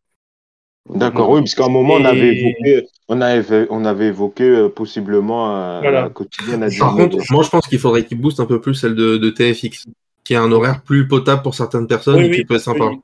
D'accord, 0.96 1.30
oui, 1.30 1.42
parce 1.42 1.54
qu'à 1.56 1.66
un 1.66 1.70
moment, 1.70 1.96
on 1.96 2.06
avait 2.06 2.30
évoqué, 2.30 2.88
on 3.10 3.22
avait, 3.22 3.68
on 3.70 3.86
avait 3.86 4.08
évoqué 4.08 4.44
euh, 4.44 4.70
possiblement 4.70 5.56
euh, 5.56 5.82
Voilà. 5.82 6.02
la 6.02 6.10
quotidienne 6.10 6.64
à 6.64 6.70
Par 6.78 6.96
19h. 6.96 7.10
contre, 7.10 7.18
moi, 7.32 7.44
je 7.44 7.50
pense 7.50 7.68
qu'il 7.68 7.80
faudrait 7.80 8.06
qu'il 8.06 8.20
booste 8.20 8.40
un 8.40 8.46
peu 8.46 8.60
plus 8.62 8.76
celle 8.76 8.96
de, 8.96 9.18
de 9.18 9.30
TFX, 9.30 9.86
qui 10.24 10.36
a 10.36 10.42
un 10.42 10.52
horaire 10.52 10.82
plus 10.84 11.08
potable 11.08 11.44
pour 11.44 11.56
certaines 11.56 11.88
personnes 11.88 12.22
Oui, 12.22 12.26
et 12.26 12.30
qui 12.32 12.42
oui, 12.42 12.46
peut 12.46 12.56
être 12.56 12.62
sympa. 12.62 12.86
qu'il- 12.88 13.02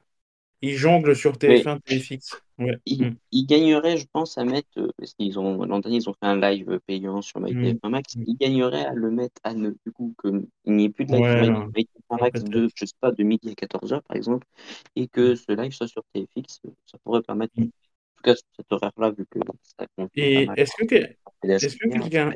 Il 0.62 0.76
jongle 0.78 1.16
sur 1.16 1.38
TF1, 1.38 1.80
TFX. 1.80 2.45
Ouais. 2.58 2.78
Ils, 2.86 3.04
Mm. 3.10 3.16
ils 3.34 3.46
gagneraient, 3.46 3.98
je 3.98 4.08
pense, 4.12 4.38
à 4.38 4.46
mettre, 4.46 4.70
euh, 4.78 4.90
parce 4.98 5.14
qu'ils 5.14 5.38
ont, 5.40 5.66
l'an 5.66 5.80
dernier, 5.80 5.98
ils 5.98 6.10
ont 6.10 6.14
fait 6.14 6.26
un 6.28 6.40
live 6.40 6.80
payant 6.88 7.22
sur 7.22 7.40
Mm. 7.42 7.48
MyTF1 7.48 7.90
Max, 7.90 8.16
Mm. 8.16 8.24
ils 8.28 8.38
gagneraient 8.38 8.86
à 8.86 8.94
le 8.94 9.12
mettre 9.12 9.42
à 9.44 9.54
ne, 9.54 9.72
du 9.72 9.92
coup, 9.94 10.14
qu'il 10.22 10.48
n'y 10.66 10.86
ait 10.86 10.90
plus 10.90 11.06
de 11.06 11.12
live 11.12 11.22
Ouais, 11.22 11.44
sur 11.44 11.54
non. 11.54 11.66
MyTF1 11.76 12.18
Max 12.22 12.44
de, 12.46 12.70
je 12.74 12.86
sais 12.86 12.94
pas, 13.02 13.12
de 13.12 13.24
midi 13.24 13.50
à 13.50 13.54
14h, 13.56 14.02
par 14.04 14.16
exemple, 14.16 14.48
et 14.96 15.08
que 15.08 15.36
ce 15.36 15.52
live 15.52 15.74
soit 15.74 15.88
sur 15.90 16.04
TFX, 16.14 16.62
ça 16.86 16.98
pourrait 17.04 17.22
permettre, 17.24 17.54
Mm. 17.58 17.68
Cet 18.34 18.66
horaire-là, 18.72 19.12
vu 19.18 19.26
que 19.30 19.40
ça 19.78 19.86
compte 19.98 20.10
Et 20.16 20.48
est-ce 20.58 20.72
que, 20.80 20.86
que- 20.86 21.06
est-ce 21.48 21.78
que 21.78 21.88
quelqu'un- 21.90 22.32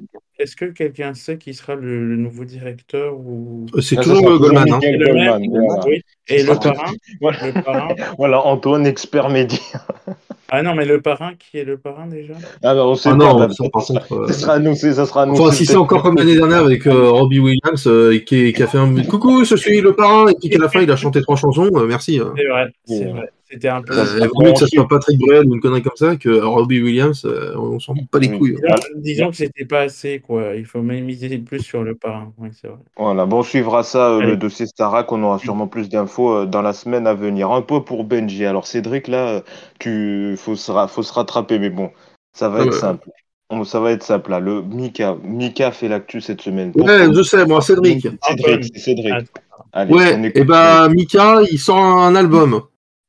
que 1.14 1.18
sait 1.18 1.38
qui 1.38 1.54
sera 1.54 1.76
le, 1.76 2.08
le 2.08 2.16
nouveau 2.16 2.46
directeur 2.46 3.18
ou... 3.18 3.66
Euh, 3.76 3.82
C'est 3.82 3.98
Ah, 3.98 4.04
toujours 4.04 4.18
euh, 4.18 4.22
toujours 4.38 4.40
Goldman. 4.40 4.72
Hein. 4.74 4.80
Le 4.84 5.06
Goldman, 5.06 5.42
voilà. 5.50 5.86
Oui. 5.88 6.02
Et 6.28 6.44
le 6.44 6.56
parrain, 6.56 6.92
Voilà, 7.20 7.48
le 7.48 7.62
parrain, 7.64 7.96
Voilà, 8.18 8.46
Antoine, 8.46 8.86
expert 8.86 9.30
média. 9.30 9.58
Ah 10.52 10.64
non, 10.64 10.74
mais 10.74 10.86
le 10.86 11.00
parrain, 11.00 11.34
qui 11.38 11.60
est 11.60 11.64
le 11.64 11.78
parrain 11.78 12.08
déjà? 12.08 12.34
Ah 12.64 12.74
bah 12.74 12.84
on 12.88 12.96
sait 12.96 13.10
Ah 13.14 13.16
pas. 13.16 13.34
bah, 13.36 13.50
ça, 13.56 13.70
par 13.72 13.86
contre. 13.86 14.14
euh, 14.14 14.28
ça 14.30 14.34
sera 14.34 14.54
annoncé, 14.54 14.94
ça 14.94 15.06
sera 15.06 15.22
annoncé. 15.22 15.42
Enfin, 15.44 15.52
si 15.52 15.64
c'est 15.68 15.76
encore 15.76 16.02
comme 16.02 16.16
l'année 16.16 16.34
dernière 16.34 16.66
avec 16.66 16.88
euh, 16.88 17.12
Robbie 17.12 17.38
Williams 17.38 17.86
euh, 17.86 18.18
qui, 18.18 18.52
qui 18.52 18.64
a 18.64 18.66
fait 18.66 18.80
un 18.80 18.96
coucou, 19.04 19.46
je 19.46 19.56
suis 19.56 19.80
le 19.80 19.94
parrain, 19.94 20.28
et 20.28 20.34
puis 20.42 20.50
qu'à 20.50 20.58
la 20.58 20.68
fin 20.68 20.82
il 20.82 20.90
a 20.90 20.96
chanté 20.96 21.22
trois 21.22 21.36
chansons, 21.36 21.70
euh, 21.76 21.86
merci. 21.86 22.20
euh. 22.20 22.32
C'est 22.36 22.48
vrai, 22.48 22.66
c'est 22.86 23.06
Ouais. 23.06 23.12
vrai. 23.12 23.30
C'était 23.52 23.68
un 23.70 23.82
peu. 23.82 23.98
Euh, 23.98 24.28
vaut 24.34 24.44
mieux 24.44 24.52
que 24.54 24.60
ça 24.60 24.68
soit 24.68 24.88
Patrick 24.88 25.18
Bruel 25.20 25.46
ou 25.48 25.56
une 25.56 25.60
connerie 25.62 25.82
comme 25.82 25.96
ça 25.96 26.16
que 26.16 26.30
Robbie 26.42 26.82
Williams, 26.84 27.26
euh, 27.26 27.56
on 27.58 27.80
s'en 27.80 27.96
fout 27.96 28.08
pas 28.12 28.20
les 28.20 28.30
Oui. 28.30 28.38
couilles. 28.38 28.56
Disons, 28.56 28.76
disons 28.98 29.30
que 29.32 29.36
c'était 29.38 29.66
pas 29.66 29.82
assez, 29.82 30.20
quoi. 30.20 30.56
Il 30.56 30.66
faut 30.66 30.82
même 30.82 31.06
miser 31.06 31.36
plus 31.40 31.62
sur 31.62 31.84
le 31.84 31.96
parrain. 31.96 32.32
C'est 32.62 32.68
vrai. 32.68 32.78
Voilà, 32.98 33.26
bon, 33.26 33.40
on 33.40 33.44
suivra 33.44 33.82
ça, 33.84 34.12
euh, 34.12 34.22
le 34.22 34.38
dossier 34.38 34.68
Starac, 34.68 35.12
on 35.12 35.24
aura 35.24 35.40
sûrement 35.40 35.68
plus 35.68 35.90
d'infos 35.90 36.32
euh, 36.32 36.46
dans 36.46 36.62
la 36.62 36.74
semaine 36.74 37.08
à 37.08 37.14
venir. 37.16 37.50
Un 37.52 37.62
peu 37.64 37.84
pour 37.84 38.04
Benji. 38.04 38.46
Alors 38.46 38.68
Cédric, 38.68 39.08
là, 39.08 39.42
tu 39.80 40.36
faut 40.38 40.56
se, 40.56 40.72
ra- 40.72 40.88
faut 40.88 41.04
se 41.04 41.14
rattraper, 41.14 41.58
mais 41.58 41.70
bon, 41.72 41.90
ça 42.34 42.50
va 42.50 42.60
Ah 42.62 42.66
être 42.66 42.74
simple. 42.74 43.10
On- 43.52 43.64
Ça 43.64 43.80
va 43.80 43.92
être 43.94 44.04
simple 44.04 44.30
là. 44.30 44.40
Le 44.40 44.62
Mika, 44.62 45.18
Mika 45.24 45.72
fait 45.72 45.88
l'actu 45.88 46.22
cette 46.22 46.42
semaine. 46.42 46.72
Ouais, 46.76 47.12
je 47.12 47.24
sais, 47.24 47.48
moi, 47.48 47.62
Cédric. 47.62 48.08
Cédric, 48.28 48.66
c'est 48.76 48.80
Cédric. 48.80 49.26
Allez, 49.74 49.92
on 49.92 49.98
Ouais, 49.98 50.32
et 50.36 50.44
bah 50.44 50.88
Mika, 50.90 51.42
il 51.52 51.58
sort 51.58 51.78
un 51.80 52.16
album. 52.16 52.62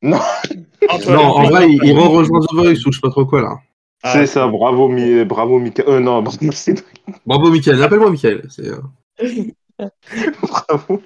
Non, 0.02 0.18
en 0.88 1.42
vrai, 1.50 1.68
il, 1.70 1.78
il 1.84 1.92
Antoine. 1.98 2.08
rejoint 2.16 2.40
The 2.40 2.54
Voice 2.54 2.86
ou 2.86 2.92
je 2.92 2.96
sais 2.96 3.00
pas 3.02 3.10
trop 3.10 3.26
quoi 3.26 3.42
là. 3.42 3.58
Ah, 4.02 4.12
C'est 4.14 4.26
ça, 4.26 4.46
bravo, 4.46 4.88
Mi- 4.88 5.24
bravo 5.24 5.58
Mika. 5.58 5.82
Euh, 5.86 6.00
non, 6.00 6.22
bravo 6.22 6.38
Cédric. 6.52 6.86
Bravo 7.26 7.50
Michael, 7.50 7.82
appelle-moi 7.82 8.10
Michael. 8.10 8.48
Bravo, 10.42 11.00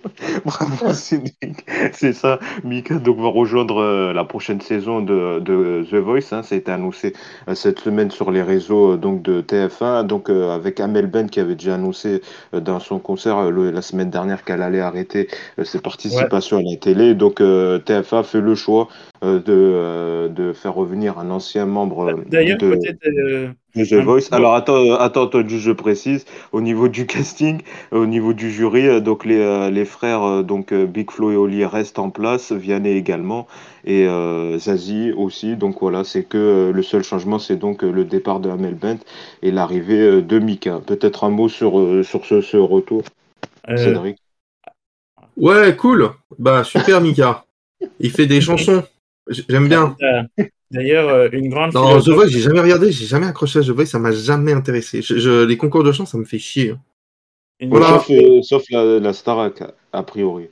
bravo 0.45 0.93
Cédric. 0.93 1.65
C'est 1.93 2.13
ça, 2.13 2.39
Mika 2.65 2.95
donc 2.99 3.19
va 3.19 3.29
rejoindre 3.29 3.79
euh, 3.79 4.13
la 4.13 4.25
prochaine 4.25 4.61
saison 4.61 5.01
de, 5.01 5.41
de 5.41 5.85
The 5.91 5.95
Voice. 5.97 6.33
Hein, 6.33 6.43
ça 6.43 6.55
a 6.55 6.59
été 6.59 6.71
annoncé 6.73 7.13
euh, 7.49 7.55
cette 7.55 7.81
semaine 7.81 8.11
sur 8.11 8.31
les 8.31 8.43
réseaux 8.43 8.93
euh, 8.93 8.97
donc 8.97 9.23
de 9.23 9.41
TF1, 9.43 10.05
donc 10.05 10.31
avec 10.31 10.81
Amel 10.81 11.07
Ben 11.07 11.29
qui 11.29 11.41
avait 11.41 11.55
déjà 11.55 11.75
annoncé 11.75 12.23
dans 12.53 12.81
son 12.81 12.99
concert 12.99 13.51
le- 13.51 13.71
la 13.71 13.83
semaine 13.83 14.11
dernière 14.11 14.45
qu'elle 14.45 14.63
allait 14.63 14.81
arrêter 14.81 15.29
ses 15.63 15.81
participations 15.81 16.59
à 16.59 16.63
la 16.63 16.77
télé. 16.77 17.15
Donc 17.15 17.41
euh, 17.41 17.79
TF1 17.79 18.23
fait 18.25 18.41
le 18.41 18.55
choix 18.55 18.89
de, 19.25 19.43
euh, 19.49 20.29
de 20.29 20.53
faire 20.53 20.75
revenir 20.75 21.19
un 21.19 21.31
ancien 21.31 21.67
membre 21.67 22.09
euh, 22.09 22.25
D'ailleurs, 22.29 22.59
de, 22.59 22.67
euh, 22.67 23.49
de 23.75 23.85
The 23.85 24.05
Voice. 24.05 24.29
Alors 24.31 24.55
attends, 24.55 24.77
euh, 24.77 24.97
attends, 24.99 25.31
je 25.33 25.73
précise, 25.73 26.25
au 26.53 26.61
niveau 26.61 26.89
du 26.89 27.07
casting, 27.15 27.61
euh, 27.93 27.99
au 27.99 28.07
niveau 28.07 28.33
du 28.33 28.51
jury, 28.51 28.87
euh, 28.87 29.01
donc 29.01 29.25
les, 29.25 29.39
euh, 29.39 29.71
les 29.71 29.85
frères 29.85 30.23
euh, 30.23 30.43
donc 30.43 30.73
euh, 30.73 30.87
Big 30.87 31.11
Flo 31.11 31.31
et 31.33 31.37
Oli 31.37 31.65
restent 31.65 31.99
en 31.99 32.11
place, 32.11 32.53
Vianney 32.53 32.93
également 32.93 33.47
et 33.85 34.07
euh, 34.07 34.59
Zazie 34.59 35.13
aussi. 35.13 35.57
Donc 35.57 35.77
voilà, 35.81 36.05
c'est 36.05 36.25
que 36.25 36.39
euh, 36.39 36.73
le 36.73 36.83
seul 36.83 37.03
changement, 37.03 37.39
c'est 37.39 37.57
donc 37.57 37.85
euh, 37.85 37.91
le 37.91 38.05
départ 38.05 38.41
de 38.41 38.51
Amel 38.51 38.75
Bent 38.75 38.99
et 39.43 39.51
l'arrivée 39.51 40.01
euh, 40.01 40.23
de 40.23 40.39
Mika. 40.39 40.81
Peut-être 40.87 41.25
un 41.25 41.31
mot 41.31 41.49
sur 41.49 41.79
euh, 41.79 42.03
sur 42.03 42.25
ce, 42.25 42.41
ce 42.41 42.57
retour, 42.57 43.03
euh, 43.69 43.77
Cédric? 43.77 44.19
Ouais, 45.37 45.75
cool. 45.77 46.11
Bah 46.39 46.65
super 46.65 47.01
Mika. 47.01 47.45
Il 48.01 48.11
fait 48.11 48.27
des 48.27 48.41
chansons. 48.41 48.83
J'aime 49.29 49.69
bien. 49.69 49.97
euh, 50.03 50.45
D'ailleurs, 50.71 51.09
euh, 51.09 51.29
une 51.33 51.49
grande 51.49 51.73
Non, 51.73 51.83
The 51.99 52.03
philosophe- 52.03 52.15
Voice, 52.17 52.29
j'ai 52.29 52.41
jamais 52.41 52.61
regardé, 52.61 52.91
j'ai 52.93 53.07
jamais 53.07 53.27
accroché 53.27 53.61
à 53.61 53.63
The 53.63 53.69
Voice, 53.71 53.87
ça 53.87 53.99
m'a 53.99 54.13
jamais 54.13 54.53
intéressé. 54.53 55.03
Je- 55.03 55.19
je- 55.19 55.45
les 55.45 55.57
concours 55.57 55.85
de 55.85 55.93
chant, 55.93 56.07
ça 56.07 56.19
me 56.19 56.25
fait 56.25 56.39
chier. 56.39 56.75
une 57.61 57.71
Voilà. 57.71 57.87
grande- 57.87 58.01
Sauf, 58.03 58.11
euh, 58.11 58.43
sauf 58.43 58.65
la, 58.71 58.85
la 59.01 59.13
Starac 59.13 59.63
a, 59.63 59.73
a 59.93 60.03
priori. 60.03 60.49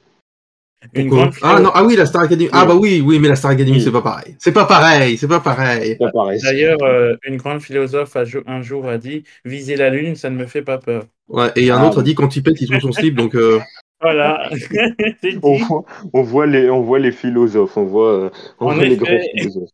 une 0.94 1.08
grande 1.08 1.32
ah 1.42 1.60
non, 1.60 1.70
ah 1.74 1.84
oui, 1.84 1.96
la 1.96 2.06
Star 2.06 2.22
Academy. 2.22 2.48
Ah 2.52 2.64
bah 2.64 2.74
oui, 2.76 3.00
oui, 3.04 3.18
mais 3.18 3.28
la 3.28 3.36
Star 3.36 3.50
Academy, 3.50 3.76
Oui. 3.76 3.82
c'est 3.82 3.90
pas 3.92 4.02
pareil. 4.02 4.36
C'est 4.38 4.52
pas 4.52 4.64
pareil, 4.64 5.16
c'est 5.18 5.28
pas 5.28 5.40
pareil. 5.40 5.96
Paraît. 6.12 6.38
D'ailleurs, 6.42 6.82
euh, 6.82 7.14
une 7.24 7.36
grande 7.36 7.60
philosophe 7.60 8.14
a 8.16 8.24
un 8.46 8.62
jour 8.62 8.88
a 8.88 8.98
dit 8.98 9.24
Viser 9.44 9.76
la 9.76 9.90
lune, 9.90 10.14
ça 10.16 10.30
ne 10.30 10.36
me 10.36 10.46
fait 10.46 10.62
pas 10.62 10.78
peur. 10.78 11.04
Ouais, 11.28 11.50
et 11.56 11.70
un 11.70 11.78
Ah 11.78 11.86
autre 11.88 12.00
a 12.00 12.02
dit 12.02 12.14
quand 12.14 12.34
il 12.36 12.42
pète, 12.42 12.60
il 12.60 12.68
trouve 12.68 12.80
son 12.80 12.92
slip, 12.92 13.14
donc 13.16 13.34
euh, 13.34 13.58
Voilà. 14.02 14.50
C'est 15.22 15.38
On 15.42 15.54
voit, 15.56 15.84
on 16.12 16.22
voit 16.22 16.46
les, 16.46 16.68
on 16.68 16.82
voit 16.82 16.98
les 16.98 17.12
philosophes, 17.12 17.76
on 17.76 17.84
voit, 17.84 18.30
on 18.60 18.66
voit 18.74 18.84
les 18.84 18.96
grands 18.96 19.18
philosophes. 19.36 19.70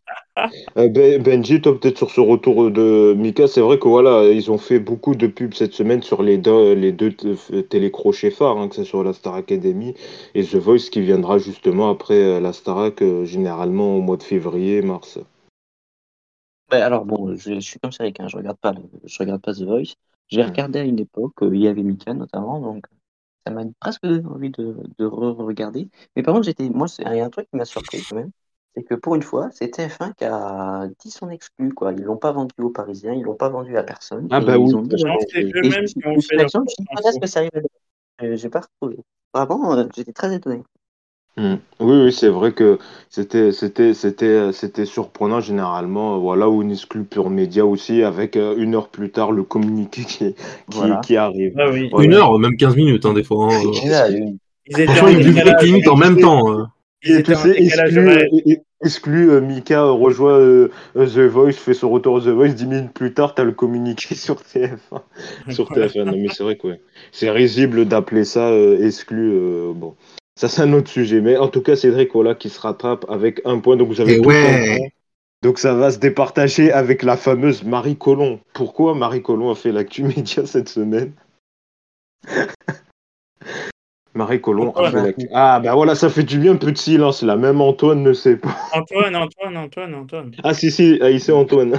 Euh, 0.76 0.88
Ben- 0.88 1.20
Benji, 1.22 1.60
toi 1.60 1.78
peut-être 1.78 1.98
sur 1.98 2.10
ce 2.10 2.20
retour 2.20 2.70
de 2.70 3.14
Mika, 3.16 3.48
c'est 3.48 3.60
vrai 3.60 3.78
que 3.78 3.88
voilà, 3.88 4.24
ils 4.30 4.50
ont 4.50 4.58
fait 4.58 4.78
beaucoup 4.78 5.14
de 5.14 5.26
pubs 5.26 5.54
cette 5.54 5.72
semaine 5.72 6.02
sur 6.02 6.22
les 6.22 6.38
deux, 6.38 6.74
les 6.74 6.92
deux 6.92 7.12
télécrochets 7.68 8.30
phares, 8.30 8.58
hein, 8.58 8.68
que 8.68 8.76
ce 8.76 8.84
soit 8.84 9.02
la 9.02 9.12
Star 9.12 9.34
Academy 9.34 9.94
et 10.34 10.44
The 10.44 10.56
Voice 10.56 10.90
qui 10.92 11.00
viendra 11.00 11.38
justement 11.38 11.90
après 11.90 12.22
euh, 12.22 12.40
la 12.40 12.52
Starac, 12.52 13.02
euh, 13.02 13.24
généralement 13.24 13.96
au 13.96 14.00
mois 14.00 14.16
de 14.16 14.22
février, 14.22 14.82
mars. 14.82 15.18
Ben, 16.70 16.82
alors 16.82 17.04
bon, 17.06 17.34
je, 17.34 17.54
je 17.54 17.60
suis 17.60 17.80
comme 17.80 17.92
Cédric, 17.92 18.20
hein, 18.20 18.28
je 18.28 18.36
regarde 18.36 18.58
pas, 18.58 18.72
le- 18.72 18.82
je 19.04 19.18
regarde 19.18 19.40
pas 19.42 19.54
The 19.54 19.62
Voice. 19.62 19.94
J'ai 20.28 20.42
Mm. 20.42 20.46
regardé 20.46 20.78
à 20.80 20.84
une 20.84 20.98
époque, 21.00 21.32
il 21.42 21.56
y 21.56 21.66
avait 21.66 21.82
Mika 21.82 22.12
notamment, 22.12 22.60
donc 22.60 22.84
ça 23.48 23.54
m'a 23.54 23.64
presque 23.80 24.02
donné 24.02 24.24
envie 24.26 24.50
de, 24.50 24.76
de 24.98 25.04
re-regarder. 25.06 25.88
Mais 26.16 26.22
par 26.22 26.34
contre, 26.34 26.46
j'étais, 26.46 26.68
moi, 26.70 26.88
c'est- 26.88 27.02
il 27.04 27.16
y 27.16 27.20
a 27.20 27.24
un 27.26 27.30
truc 27.30 27.48
qui 27.50 27.56
m'a 27.56 27.64
surpris 27.64 28.04
quand 28.08 28.16
même, 28.16 28.30
c'est 28.76 28.84
que 28.84 28.94
pour 28.94 29.14
une 29.14 29.22
fois, 29.22 29.50
c'est 29.52 29.70
TF1 29.70 30.12
qui 30.12 30.24
a 30.24 30.88
dit 31.00 31.10
son 31.10 31.30
exclu, 31.30 31.72
quoi. 31.74 31.92
Ils 31.92 32.02
l'ont 32.02 32.16
pas 32.16 32.32
vendu 32.32 32.52
aux 32.60 32.70
Parisiens, 32.70 33.12
ils 33.14 33.22
l'ont 33.22 33.34
pas 33.36 33.48
vendu 33.48 33.76
à 33.76 33.82
personne. 33.82 34.28
Ah 34.30 34.40
bah 34.40 34.58
ils 34.58 34.58
oui. 34.58 34.74
ont 34.76 34.82
dit, 34.82 34.96
c'est 35.30 35.46
eux-mêmes 35.56 35.86
qui 35.86 36.06
ont 36.06 36.20
je- 36.20 36.28
fait 36.28 36.36
propre 36.46 36.72
quand 36.94 37.08
est-ce 37.08 37.18
info. 37.18 37.20
que 37.20 37.26
ça 37.26 37.40
arrive 37.40 37.50
Euh, 38.22 38.36
J'ai 38.36 38.50
pas 38.50 38.60
retrouvé. 38.60 39.02
Vraiment, 39.34 39.74
euh, 39.74 39.86
j'étais 39.94 40.12
très 40.12 40.34
étonné. 40.34 40.62
Mm. 41.38 41.54
Oui, 41.80 41.96
oui, 42.06 42.12
c'est 42.12 42.28
vrai 42.28 42.52
que 42.52 42.78
c'était, 43.10 43.52
c'était, 43.52 43.94
c'était, 43.94 44.52
c'était 44.52 44.84
surprenant 44.84 45.40
généralement, 45.40 46.16
euh, 46.16 46.18
voilà, 46.18 46.48
ou 46.48 46.62
une 46.62 46.72
exclu 46.72 47.04
pure 47.04 47.30
média 47.30 47.64
aussi, 47.64 48.02
avec 48.02 48.36
euh, 48.36 48.56
une 48.58 48.74
heure 48.74 48.88
plus 48.88 49.10
tard 49.10 49.30
le 49.30 49.44
communiqué 49.44 50.02
qui, 50.02 50.18
qui, 50.18 50.34
Voilà. 50.68 51.00
qui 51.04 51.16
arrive. 51.16 51.54
Ah 51.56 51.70
oui. 51.70 51.88
Voilà. 51.90 52.06
une 52.06 52.14
heure, 52.14 52.38
même 52.38 52.56
15 52.56 52.74
minutes, 52.76 53.06
hein, 53.06 53.14
des 53.14 53.22
fois. 53.22 53.46
hein, 53.54 53.60
Ils 54.70 54.80
étaient 54.80 54.86
Franchement, 54.86 55.08
en 55.08 55.10
ils 55.12 55.66
limite 55.66 55.88
en 55.88 55.96
même 55.96 56.18
temps. 56.18 56.66
Ils 57.04 57.12
Et 57.12 57.14
étaient 57.20 57.32
tu 57.32 57.38
en 57.38 57.42
sais, 57.42 57.52
décalage 57.52 57.96
exclu, 57.96 58.08
horaire. 58.08 58.28
euh, 58.32 58.54
exclu 58.84 59.30
euh, 59.30 59.40
Mika 59.40 59.82
euh, 59.84 59.92
rejoint 59.92 60.32
euh, 60.32 60.70
euh, 60.96 61.06
The 61.06 61.30
Voice, 61.30 61.52
fait 61.52 61.72
son 61.74 61.90
retour 61.90 62.16
à 62.18 62.20
The 62.20 62.28
Voice, 62.28 62.48
10 62.54 62.66
minutes 62.66 62.92
plus 62.92 63.14
tard, 63.14 63.36
t'as 63.36 63.44
le 63.44 63.52
communiqué 63.52 64.14
sur 64.16 64.34
TF1. 64.42 65.00
sur 65.52 65.70
TF1, 65.70 66.04
non 66.04 66.12
mais 66.16 66.26
c'est 66.32 66.42
vrai 66.42 66.56
que 66.56 66.66
ouais. 66.66 66.80
c'est 67.12 67.30
risible 67.30 67.84
d'appeler 67.86 68.24
ça 68.24 68.48
euh, 68.48 68.84
exclu. 68.84 69.30
euh, 69.32 69.72
bon, 69.74 69.94
ça 70.38 70.48
c'est 70.48 70.62
un 70.62 70.72
autre 70.72 70.88
sujet, 70.88 71.20
mais 71.20 71.36
en 71.36 71.48
tout 71.48 71.62
cas, 71.62 71.74
Cédric, 71.74 72.12
voilà, 72.12 72.34
qui 72.36 72.48
se 72.48 72.60
rattrape 72.60 73.04
avec 73.10 73.40
un 73.44 73.58
point, 73.58 73.76
donc 73.76 73.88
vous 73.88 74.00
avez 74.00 74.14
Et 74.14 74.20
tout 74.20 74.28
ouais. 74.28 74.42
compris. 74.78 74.92
Donc 75.42 75.58
ça 75.58 75.74
va 75.74 75.90
se 75.90 75.98
départager 75.98 76.70
avec 76.72 77.02
la 77.02 77.16
fameuse 77.16 77.64
Marie 77.64 77.96
Colomb. 77.96 78.38
Pourquoi 78.54 78.94
Marie 78.94 79.22
Colomb 79.22 79.50
a 79.50 79.54
fait 79.56 79.72
l'actu 79.72 80.02
média 80.04 80.46
cette 80.46 80.68
semaine? 80.68 81.12
Marie 84.14 84.40
Colomb 84.40 84.72
a 84.76 84.90
fait 84.90 85.02
l'actu. 85.02 85.28
Ah 85.32 85.60
bah 85.60 85.74
voilà, 85.74 85.94
ça 85.94 86.08
fait 86.08 86.22
du 86.24 86.38
bien 86.38 86.52
un 86.52 86.56
peu 86.56 86.72
de 86.72 86.78
silence 86.78 87.22
là. 87.22 87.36
Même 87.36 87.60
Antoine 87.60 88.02
ne 88.02 88.12
sait 88.12 88.36
pas. 88.36 88.56
Antoine, 88.72 89.14
Antoine, 89.16 89.56
Antoine, 89.56 89.94
Antoine. 89.94 90.30
Ah 90.42 90.54
si 90.54 90.70
si, 90.70 90.98
ah, 91.00 91.10
il 91.10 91.20
sait 91.20 91.32
Antoine. 91.32 91.78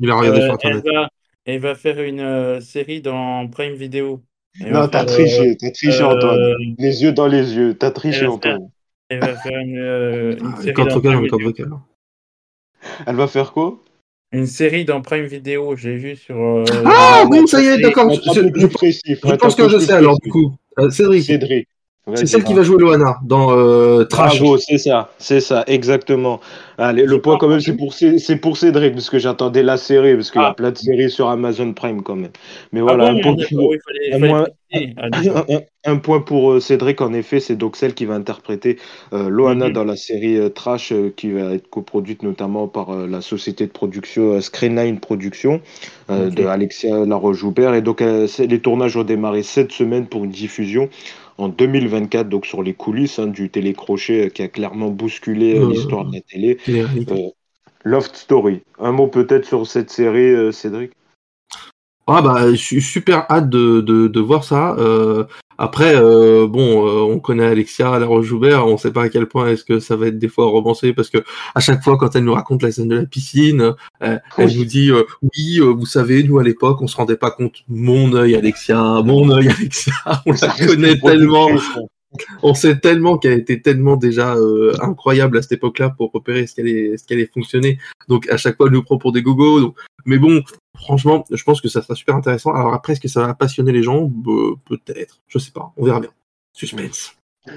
Il 0.00 0.10
a 0.10 0.14
regardé 0.16 0.40
Euh, 0.40 0.44
sur 0.46 0.58
elle, 0.62 0.76
internet. 0.76 0.84
va, 0.94 1.08
elle 1.46 1.60
va 1.60 1.74
faire 1.74 2.00
une 2.02 2.20
euh, 2.20 2.60
série 2.60 3.00
dans 3.00 3.48
Prime 3.48 3.74
Video. 3.74 4.20
Non, 4.60 4.80
va 4.80 4.88
t'as 4.88 5.04
triché, 5.04 5.56
t'as 5.56 5.70
triché 5.70 6.02
euh, 6.02 6.06
Antoine. 6.06 6.54
Les 6.78 7.02
yeux 7.02 7.12
dans 7.12 7.26
les 7.26 7.54
yeux, 7.54 7.74
t'as 7.78 7.90
triché 7.90 8.26
Antoine. 8.26 8.68
Elle 9.08 9.20
va 9.20 9.34
faire 9.36 9.58
une, 9.58 9.78
euh, 9.78 10.36
une 10.38 10.52
Ah, 10.56 10.60
série 10.62 10.74
dans 10.86 11.00
Prime 11.00 11.22
Video. 11.22 11.82
Elle 13.06 13.16
va 13.16 13.26
faire 13.28 13.52
quoi? 13.52 13.78
Une 14.32 14.46
série 14.46 14.84
dans 14.84 15.00
Prime 15.02 15.24
Video, 15.26 15.76
j'ai 15.76 15.96
vu 15.96 16.16
sur. 16.16 16.36
euh, 16.36 16.64
Ah 16.86 17.24
non, 17.24 17.30
oui, 17.30 17.48
ça 17.48 17.60
y 17.62 17.66
est, 17.66 17.76
c'est- 17.76 17.82
d'accord. 17.82 18.10
Je, 18.12 18.20
je- 18.40 18.48
plus 18.48 18.68
précis. 18.68 19.14
faut 19.16 19.28
je 19.28 19.34
être 19.34 19.40
pense 19.40 19.54
que 19.54 19.68
je 19.68 19.78
sais 19.78 19.92
alors, 19.92 20.18
du 20.20 20.30
coup. 20.30 20.54
Euh, 20.78 20.90
Cédric, 20.90 21.24
Cédric. 21.24 21.68
C'est 22.14 22.26
celle 22.26 22.42
qui 22.44 22.52
va 22.54 22.62
jouer 22.62 22.78
Loana 22.78 23.18
dans 23.24 23.52
euh, 23.56 24.04
Trash. 24.04 24.40
Bravo, 24.40 24.58
c'est 24.58 24.78
ça, 24.78 25.10
c'est 25.18 25.40
ça, 25.40 25.62
exactement. 25.66 26.40
Allez, 26.78 27.04
le 27.04 27.20
point 27.20 27.34
pas 27.34 27.40
quand 27.40 27.48
même, 27.48 27.58
entendu. 27.58 27.64
c'est 27.70 27.76
pour, 28.10 28.18
c'est 28.20 28.36
pour 28.36 28.56
Cédric, 28.56 28.94
parce 28.94 29.08
que 29.10 29.18
j'attendais 29.18 29.62
la 29.62 29.76
série, 29.76 30.14
parce 30.14 30.30
qu'il 30.30 30.40
y 30.40 30.44
a 30.44 30.48
Ah. 30.48 30.54
plein 30.54 30.72
de 30.72 30.78
séries 30.78 31.10
sur 31.10 31.28
Amazon 31.28 31.72
Prime 31.74 32.02
quand 32.02 32.16
même. 32.16 32.30
Mais 32.72 32.80
Ah 32.80 32.84
voilà, 32.84 33.12
bon, 33.12 33.18
un, 33.18 33.22
point 33.22 33.36
pour, 33.50 33.68
oui, 33.68 33.76
il 33.76 33.80
fallait, 33.84 34.08
un 34.08 34.18
fallait 34.18 34.28
moins- 34.32 34.46
préciser. 34.70 34.94
Ah, 34.96 35.10
d'accord. 35.10 35.44
un- 35.48 35.54
un- 35.56 35.60
un 35.84 35.96
point 35.96 36.20
pour, 36.20 36.52
euh, 36.52 36.60
Cédric, 36.60 37.00
en 37.02 37.12
effet, 37.12 37.38
c'est 37.40 37.56
donc 37.56 37.76
celle 37.76 37.92
qui 37.94 38.04
va 38.06 38.14
interpréter 38.14 38.78
euh, 39.12 39.28
Loana 39.28 39.66
Mhm. 39.68 39.72
dans 39.74 39.84
la 39.84 39.96
série 39.96 40.38
euh, 40.38 40.48
Trash, 40.48 40.90
euh, 40.92 41.12
qui 41.14 41.30
va 41.30 41.52
être 41.54 41.68
coproduite 41.68 42.22
notamment 42.22 42.66
par 42.68 42.90
euh, 42.90 43.06
la 43.06 43.20
société 43.20 43.66
de 43.66 43.70
production 43.72 44.32
euh, 44.32 44.40
Screenline 44.40 44.98
Productions, 44.98 45.60
euh, 46.10 46.30
de 46.30 46.46
Alexia 46.46 47.04
Laroche-Joubert. 47.04 47.74
Et 47.74 47.82
donc, 47.82 48.00
euh, 48.00 48.26
les 48.38 48.58
tournages 48.60 48.96
ont 48.96 49.04
démarré 49.04 49.42
cette 49.42 49.72
semaine 49.72 50.06
pour 50.06 50.24
une 50.24 50.30
diffusion 50.30 50.88
en 51.42 51.48
2024, 51.48 52.28
donc 52.28 52.46
sur 52.46 52.62
les 52.62 52.74
coulisses 52.74 53.18
hein, 53.18 53.26
du 53.26 53.50
télécrochet 53.50 54.30
qui 54.30 54.42
a 54.42 54.48
clairement 54.48 54.88
bousculé 54.88 55.58
euh, 55.58 55.70
l'histoire 55.70 56.04
de 56.06 56.14
la 56.14 56.20
télé. 56.20 56.58
Euh, 56.68 57.30
Loft 57.84 58.14
Story. 58.16 58.62
Un 58.78 58.92
mot 58.92 59.08
peut-être 59.08 59.44
sur 59.44 59.66
cette 59.66 59.90
série, 59.90 60.30
euh, 60.30 60.52
Cédric? 60.52 60.92
Ah 62.06 62.20
bah, 62.22 62.50
je 62.50 62.56
suis 62.56 62.82
super 62.82 63.26
hâte 63.30 63.48
de, 63.48 63.80
de, 63.80 64.08
de 64.08 64.20
voir 64.20 64.44
ça. 64.44 64.74
Euh, 64.78 65.24
après, 65.58 65.94
euh, 65.94 66.48
bon, 66.48 66.88
euh, 66.88 67.02
on 67.02 67.20
connaît 67.20 67.46
Alexia 67.46 67.96
la 67.98 68.22
Joubert, 68.22 68.66
on 68.66 68.76
sait 68.76 68.90
pas 68.90 69.04
à 69.04 69.08
quel 69.08 69.26
point 69.26 69.48
est-ce 69.48 69.62
que 69.64 69.78
ça 69.78 69.94
va 69.94 70.08
être 70.08 70.18
des 70.18 70.28
fois 70.28 70.46
romancé 70.46 70.92
parce 70.92 71.08
que 71.08 71.18
à 71.54 71.60
chaque 71.60 71.84
fois 71.84 71.96
quand 71.98 72.16
elle 72.16 72.24
nous 72.24 72.34
raconte 72.34 72.62
la 72.64 72.72
scène 72.72 72.88
de 72.88 72.96
la 72.96 73.04
piscine, 73.06 73.74
elle 74.00 74.20
Oui. 74.38 74.56
nous 74.56 74.64
dit 74.64 74.90
euh, 74.90 75.04
oui, 75.22 75.60
euh, 75.60 75.66
vous 75.66 75.86
savez, 75.86 76.24
nous 76.24 76.40
à 76.40 76.42
l'époque, 76.42 76.82
on 76.82 76.88
se 76.88 76.96
rendait 76.96 77.16
pas 77.16 77.30
compte. 77.30 77.62
Mon 77.68 78.12
œil, 78.14 78.34
Alexia, 78.34 79.02
mon 79.04 79.30
œil, 79.30 79.50
Alexia, 79.50 79.92
on 80.26 80.32
la 80.32 80.66
connaît 80.66 80.98
tellement. 80.98 81.48
On 82.42 82.54
sait 82.54 82.78
tellement 82.78 83.18
qu'elle 83.18 83.38
était 83.38 83.60
tellement 83.60 83.96
déjà 83.96 84.34
euh, 84.34 84.72
incroyable 84.80 85.38
à 85.38 85.42
cette 85.42 85.52
époque-là 85.52 85.90
pour 85.90 86.12
repérer 86.12 86.46
ce 86.46 86.54
qu'elle 86.54 86.68
est, 86.68 86.96
ce 86.96 87.04
qu'elle 87.04 87.20
est 87.20 87.32
fonctionné. 87.32 87.78
Donc 88.08 88.28
à 88.28 88.36
chaque 88.36 88.56
fois, 88.56 88.66
elle 88.66 88.72
nous 88.72 88.82
prend 88.82 88.98
pour 88.98 89.12
des 89.12 89.22
gogos. 89.22 89.60
Donc... 89.60 89.76
Mais 90.04 90.18
bon, 90.18 90.42
franchement, 90.76 91.24
je 91.30 91.42
pense 91.44 91.60
que 91.60 91.68
ça 91.68 91.82
sera 91.82 91.94
super 91.94 92.16
intéressant. 92.16 92.52
Alors 92.52 92.74
après, 92.74 92.94
est-ce 92.94 93.00
que 93.00 93.08
ça 93.08 93.26
va 93.26 93.34
passionner 93.34 93.72
les 93.72 93.82
gens? 93.82 94.10
Peut-être. 94.66 95.20
Je 95.28 95.38
sais 95.38 95.52
pas. 95.52 95.72
On 95.76 95.84
verra 95.84 96.00
bien. 96.00 96.10
Suspense. 96.52 97.16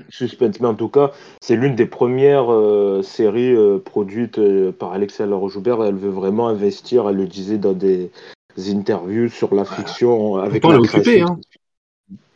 Suspense, 0.10 0.60
mais 0.62 0.68
en 0.68 0.74
tout 0.74 0.90
cas, 0.90 1.12
c'est 1.42 1.56
l'une 1.56 1.76
des 1.76 1.86
premières 1.86 2.52
euh, 2.52 3.04
séries 3.04 3.56
euh, 3.56 3.78
produites 3.78 4.40
par 4.72 4.94
Alexia 4.94 5.26
Laroche-Joubert. 5.28 5.84
Elle 5.84 5.96
veut 5.96 6.10
vraiment 6.10 6.48
investir, 6.48 7.08
elle 7.08 7.18
le 7.18 7.28
disait 7.28 7.60
dans 7.60 7.74
des 7.74 8.10
interviews 8.58 9.30
sur 9.30 9.54
la 9.54 9.66
fiction 9.66 10.38
avec 10.38 10.64
la 10.64 10.76
hein. 10.76 11.40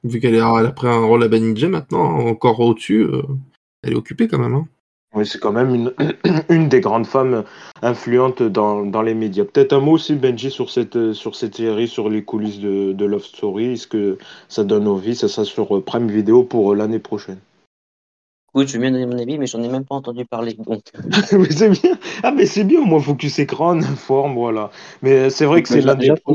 Vu 0.04 0.20
qu'elle 0.20 0.40
a 0.40 0.72
pris 0.72 0.88
un 0.88 1.06
rôle 1.06 1.24
à 1.24 1.28
Banijé 1.28 1.68
maintenant, 1.68 2.20
encore 2.20 2.60
au-dessus, 2.60 3.02
euh, 3.02 3.22
elle 3.84 3.94
est 3.94 3.98
occupée 3.98 4.28
quand 4.28 4.40
même. 4.40 4.54
Hein. 4.54 4.68
Oui, 5.16 5.26
c'est 5.26 5.40
quand 5.40 5.52
même 5.52 5.74
une, 5.74 5.94
une 6.50 6.70
des 6.70 6.82
grandes 6.82 7.08
femmes 7.08 7.44
influentes 7.82 8.44
dans, 8.44 8.86
dans 8.86 9.02
les 9.02 9.16
médias. 9.16 9.44
Peut-être 9.44 9.74
un 9.74 9.80
mot 9.80 9.94
aussi, 9.94 10.14
Benji, 10.14 10.52
sur 10.52 10.70
cette, 10.70 11.14
sur 11.14 11.36
cette 11.36 11.56
série, 11.56 11.88
sur 11.88 12.10
les 12.10 12.24
coulisses 12.24 12.60
de, 12.60 12.94
de 12.94 13.06
Love 13.06 13.24
Story. 13.24 13.74
Est-ce 13.74 13.88
que 13.88 14.18
ça 14.48 14.64
donne 14.64 14.88
envie 14.88 15.16
Ça 15.16 15.28
sera 15.28 15.46
sur 15.46 15.76
euh, 15.76 15.82
Prime 15.82 16.10
Video 16.10 16.44
pour 16.44 16.72
euh, 16.72 16.76
l'année 16.76 17.00
prochaine? 17.00 17.40
Écoute, 18.54 18.68
je 18.68 18.74
vais 18.74 18.80
bien 18.80 18.92
donner 18.92 19.06
mon 19.06 19.18
avis, 19.18 19.38
mais 19.38 19.48
j'en 19.48 19.62
ai 19.64 19.68
même 19.68 19.86
pas 19.86 19.96
entendu 19.96 20.26
parler. 20.26 20.54
Donc, 20.54 20.82
mais 21.32 21.52
c'est 21.52 21.70
bien. 21.70 21.98
Ah, 22.24 22.32
mais 22.32 22.46
c'est 22.46 22.64
bien, 22.64 22.82
moi, 22.82 23.00
Focus 23.02 23.40
Écran, 23.40 23.78
on 23.78 23.82
informe, 23.82 24.34
voilà. 24.36 24.70
Mais 25.02 25.30
c'est 25.32 25.46
vrai 25.46 25.64
que 25.64 25.70
c'est 25.70 25.82
l'un 25.82 25.96
des. 25.96 26.08
j'apprends 26.08 26.34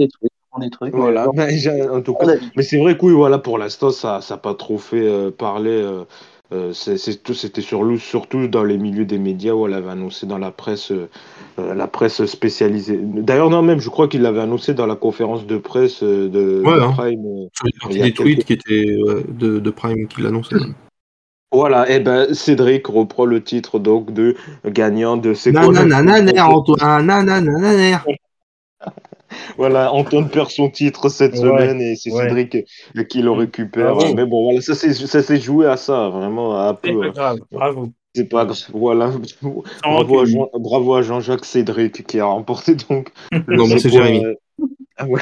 des 0.59 0.71
trucs, 0.71 0.95
j'apprends 0.95 1.13
des 1.13 1.15
trucs. 1.15 1.25
Voilà, 1.25 1.27
mais 1.35 1.89
en 1.91 2.01
tout 2.03 2.15
cas. 2.15 2.27
Mais 2.57 2.63
c'est 2.63 2.79
vrai 2.79 2.97
que 2.97 3.05
oui, 3.07 3.13
voilà, 3.13 3.39
pour 3.39 3.59
l'instant, 3.59 3.91
ça 3.91 4.21
n'a 4.29 4.37
pas 4.37 4.55
trop 4.55 4.79
fait 4.79 5.07
euh, 5.07 5.31
parler. 5.31 5.71
euh, 5.71 6.05
euh, 6.53 6.73
C'était 6.73 7.61
sur, 7.63 7.83
surtout 7.99 8.47
dans 8.49 8.65
les 8.65 8.77
milieux 8.79 9.07
des 9.07 9.19
médias 9.19 9.53
où 9.55 9.67
elle 9.67 9.75
avait 9.75 9.91
annoncé 9.91 10.27
dans 10.27 10.39
la 10.39 10.51
presse, 10.51 10.93
euh, 10.93 11.09
la 11.59 11.87
presse 11.89 12.25
spécialisée. 12.27 12.99
D'ailleurs, 13.03 13.51
non, 13.51 13.63
même, 13.63 13.81
je 13.81 13.89
crois 13.89 14.09
qu'il 14.09 14.23
l'avait 14.23 14.43
annoncé 14.43 14.75
dans 14.75 14.87
la 14.87 14.95
conférence 14.97 15.47
de 15.47 15.57
presse 15.57 16.03
de, 16.03 16.63
Ouais, 16.65 16.75
de 16.75 16.81
hein. 16.81 16.93
Prime. 16.93 17.25
euh. 17.27 17.49
Sur 17.53 17.91
a 17.91 17.93
des 18.05 18.13
tweets 18.13 18.45
quelques- 18.45 18.47
qui 18.47 18.53
étaient 18.53 18.97
de, 19.29 19.59
de 19.59 19.71
Prime 19.71 20.07
qui 20.07 20.21
l'annonçaient. 20.23 20.57
Voilà, 21.53 21.89
et 21.89 22.01
ben 22.01 22.35
Cédric 22.35 22.89
reprend 22.89 23.27
le 23.27 23.41
titre 23.41 23.79
donc 23.79 24.13
de 24.13 24.35
gagnant 24.67 25.17
de 25.17 25.35
Nananananer, 25.53 26.41
Antoine, 26.41 27.07
nananananer. 27.07 27.99
Voilà, 29.57 29.93
Antoine 29.93 30.29
perd 30.29 30.51
son 30.51 30.71
titre 30.71 31.09
cette 31.09 31.33
Ouais, 31.35 31.41
semaine 31.41 31.81
et 31.81 31.97
c'est 31.97 32.11
ouais. 32.13 32.23
Cédric 32.29 32.57
qui 33.09 33.23
le 33.23 33.31
récupère. 33.31 33.95
Bravo. 33.95 34.15
Mais 34.15 34.27
bon, 34.27 34.45
voilà, 34.45 34.61
ça 34.61 34.75
s'est 34.75 35.41
joué 35.41 35.67
à 35.67 35.77
ça, 35.77 36.09
vraiment, 36.09 36.59
un 36.59 36.77
C'est 36.85 36.93
peu. 36.93 37.01
pas 37.01 37.09
grave, 37.11 37.39
bravo. 37.53 37.89
C'est 38.15 38.29
pas 38.29 38.45
grave. 38.45 38.59
Voilà. 38.73 39.11
Bravo 39.83 40.21
à. 40.21 40.25
Jean, 40.25 40.49
bravo 40.55 40.95
à 40.95 41.03
Jean-Jacques 41.03 41.45
Cédric 41.45 42.07
qui 42.07 42.21
a 42.21 42.27
remporté 42.27 42.75
donc. 42.89 43.11
le 43.33 43.57
Non, 43.57 43.67
mais 43.67 43.79
c'est 43.79 43.91
quoi, 43.91 44.03
Jérémy. 44.03 44.25
euh, 44.25 44.35
ah 44.99 45.07
ouais. 45.07 45.21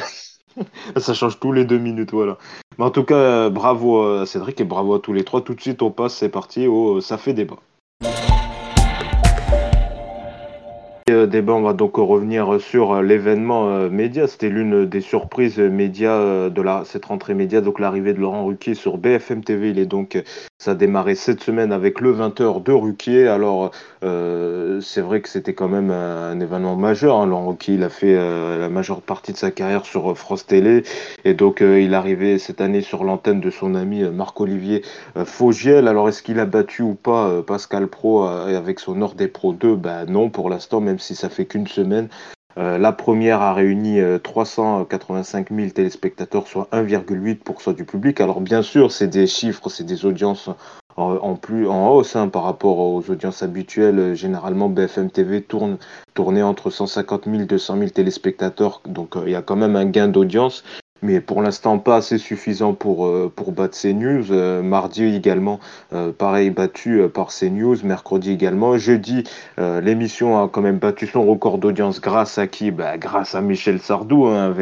Ça 0.97 1.15
change 1.15 1.39
tous 1.39 1.51
les 1.51 1.65
deux 1.65 1.79
minutes, 1.79 2.11
voilà. 2.11 2.37
Mais 2.77 2.85
en 2.85 2.91
tout 2.91 3.03
cas, 3.03 3.15
euh, 3.15 3.49
bravo 3.49 4.03
à 4.03 4.25
Cédric 4.27 4.61
et 4.61 4.63
bravo 4.63 4.93
à 4.93 4.99
tous 4.99 5.11
les 5.13 5.23
trois. 5.23 5.41
Tout 5.41 5.55
de 5.55 5.61
suite, 5.61 5.81
on 5.81 5.89
passe, 5.89 6.15
c'est 6.15 6.29
parti. 6.29 6.67
au 6.67 7.01
ça 7.01 7.17
fait 7.17 7.33
débat. 7.33 7.57
Débat, 11.33 11.53
on 11.53 11.63
va 11.63 11.73
donc 11.73 11.95
revenir 11.95 12.61
sur 12.61 12.93
euh, 12.93 13.01
l'événement 13.01 13.67
euh, 13.67 13.89
média. 13.89 14.27
C'était 14.27 14.49
l'une 14.49 14.85
des 14.85 15.01
surprises 15.01 15.59
euh, 15.59 15.67
médias 15.67 16.49
de 16.49 16.63
cette 16.85 17.05
rentrée 17.05 17.33
média, 17.33 17.59
donc 17.59 17.79
l'arrivée 17.79 18.13
de 18.13 18.19
Laurent 18.19 18.45
Ruquier 18.45 18.75
sur 18.75 18.99
BFM 18.99 19.43
TV. 19.43 19.71
Il 19.71 19.79
est 19.79 19.87
donc, 19.87 20.21
ça 20.63 20.71
a 20.71 20.75
démarré 20.75 21.15
cette 21.15 21.43
semaine 21.43 21.73
avec 21.73 21.99
le 21.99 22.13
20h 22.13 22.63
de 22.63 22.71
Ruquier. 22.71 23.27
Alors, 23.27 23.71
euh, 24.05 24.79
c'est 24.79 25.01
vrai 25.01 25.19
que 25.19 25.27
c'était 25.27 25.53
quand 25.53 25.67
même 25.67 25.91
un, 25.91 26.39
événement 26.39 26.77
majeur. 26.77 27.17
hein. 27.17 27.25
Laurent 27.25 27.49
Ruquier, 27.49 27.83
a 27.83 27.89
fait 27.89 28.15
euh, 28.15 28.57
la 28.57 28.69
majeure 28.69 29.01
partie 29.01 29.33
de 29.33 29.37
sa 29.37 29.51
carrière 29.51 29.85
sur 29.85 30.11
euh, 30.11 30.15
France 30.15 30.45
Télé. 30.45 30.83
Et 31.25 31.33
donc, 31.33 31.61
euh, 31.61 31.81
il 31.81 31.91
est 31.91 31.95
arrivé 31.97 32.39
cette 32.39 32.61
année 32.61 32.79
sur 32.79 33.03
l'antenne 33.03 33.41
de 33.41 33.49
son 33.49 33.75
ami 33.75 34.03
Marc-Olivier 34.03 34.83
Fogiel. 35.25 35.89
Alors, 35.89 36.07
est-ce 36.07 36.23
qu'il 36.23 36.39
a 36.39 36.45
battu 36.45 36.81
ou 36.81 36.93
pas 36.93 37.41
Pascal 37.41 37.87
Pro 37.87 38.23
avec 38.23 38.79
son 38.79 38.95
Nord 38.95 39.15
des 39.15 39.27
Pro 39.27 39.51
2 39.51 39.75
Ben 39.75 40.05
non, 40.05 40.29
pour 40.29 40.49
l'instant, 40.49 40.79
même 40.79 40.99
si 40.99 41.13
ça 41.13 41.27
fait 41.27 41.45
qu'une 41.45 41.67
semaine. 41.67 42.07
Euh, 42.57 42.77
la 42.77 42.91
première 42.91 43.41
a 43.41 43.53
réuni 43.53 43.99
euh, 43.99 44.19
385 44.19 45.49
000 45.51 45.69
téléspectateurs, 45.69 46.47
soit 46.47 46.67
1,8% 46.71 47.73
du 47.73 47.85
public. 47.85 48.21
Alors 48.21 48.41
bien 48.41 48.61
sûr, 48.61 48.91
c'est 48.91 49.07
des 49.07 49.27
chiffres, 49.27 49.69
c'est 49.69 49.83
des 49.83 50.05
audiences 50.05 50.49
en, 50.97 51.15
en 51.15 51.35
plus 51.35 51.67
en 51.67 51.89
hausse 51.89 52.15
hein, 52.15 52.27
par 52.27 52.43
rapport 52.43 52.77
aux 52.77 53.09
audiences 53.09 53.43
habituelles. 53.43 53.99
Euh, 53.99 54.15
Généralement, 54.15 54.69
BFM 54.69 55.09
TV 55.09 55.41
tourne 55.41 55.77
tournait 56.13 56.43
entre 56.43 56.69
150 56.69 57.25
000 57.25 57.45
200 57.45 57.77
000 57.77 57.89
téléspectateurs, 57.89 58.81
donc 58.85 59.15
euh, 59.15 59.23
il 59.25 59.31
y 59.31 59.35
a 59.35 59.41
quand 59.41 59.55
même 59.55 59.75
un 59.75 59.85
gain 59.85 60.07
d'audience. 60.07 60.63
Mais 61.03 61.19
pour 61.19 61.41
l'instant, 61.41 61.79
pas 61.79 61.97
assez 61.97 62.17
suffisant 62.17 62.73
pour, 62.73 63.05
euh, 63.05 63.31
pour 63.33 63.51
battre 63.51 63.77
CNews. 63.77 64.31
Euh, 64.31 64.63
mardi 64.63 65.03
également, 65.03 65.59
euh, 65.91 66.13
pareil, 66.13 66.49
battu 66.49 67.01
par 67.13 67.27
CNews. 67.27 67.75
Mercredi 67.83 68.31
également. 68.31 68.77
Jeudi, 68.77 69.25
l'émission 69.57 70.41
a 70.41 70.47
quand 70.47 70.61
même 70.61 70.77
battu 70.77 71.07
son 71.07 71.25
record 71.25 71.57
d'audience 71.57 71.99
grâce 71.99 72.37
à 72.37 72.47
qui? 72.47 72.71
Bah, 72.71 72.97
Grâce 72.97 73.35
à 73.35 73.41
Michel 73.41 73.79
Sardou, 73.79 74.27
hein, 74.27 74.53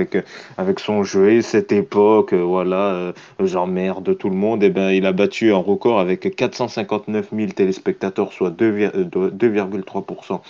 avec, 0.58 0.80
son 0.80 1.04
jeu 1.04 1.32
et 1.32 1.41
cette 1.43 1.71
époque, 1.71 2.34
voilà, 2.34 3.13
j'emmerde 3.39 4.17
tout 4.17 4.30
le 4.30 4.36
monde. 4.36 4.63
Et 4.63 4.69
ben, 4.69 4.89
il 4.89 5.06
a 5.06 5.12
battu 5.12 5.54
un 5.54 5.58
record 5.58 5.99
avec 5.99 6.36
459 6.36 7.30
000 7.36 7.51
téléspectateurs, 7.51 8.34
soit 8.34 8.49
2, 8.49 8.89
euh, 8.95 9.30
2,3% 9.30 10.41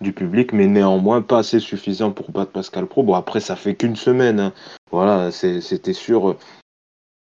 du 0.00 0.12
public, 0.12 0.52
mais 0.52 0.66
néanmoins 0.66 1.22
pas 1.22 1.38
assez 1.38 1.60
suffisant 1.60 2.10
pour 2.10 2.30
battre 2.30 2.52
Pascal 2.52 2.86
Pro. 2.86 3.02
Bon, 3.02 3.14
après, 3.14 3.40
ça 3.40 3.56
fait 3.56 3.74
qu'une 3.74 3.96
semaine. 3.96 4.40
hein. 4.40 4.52
Voilà, 4.90 5.30
c'était 5.30 5.92
sûr. 5.92 6.36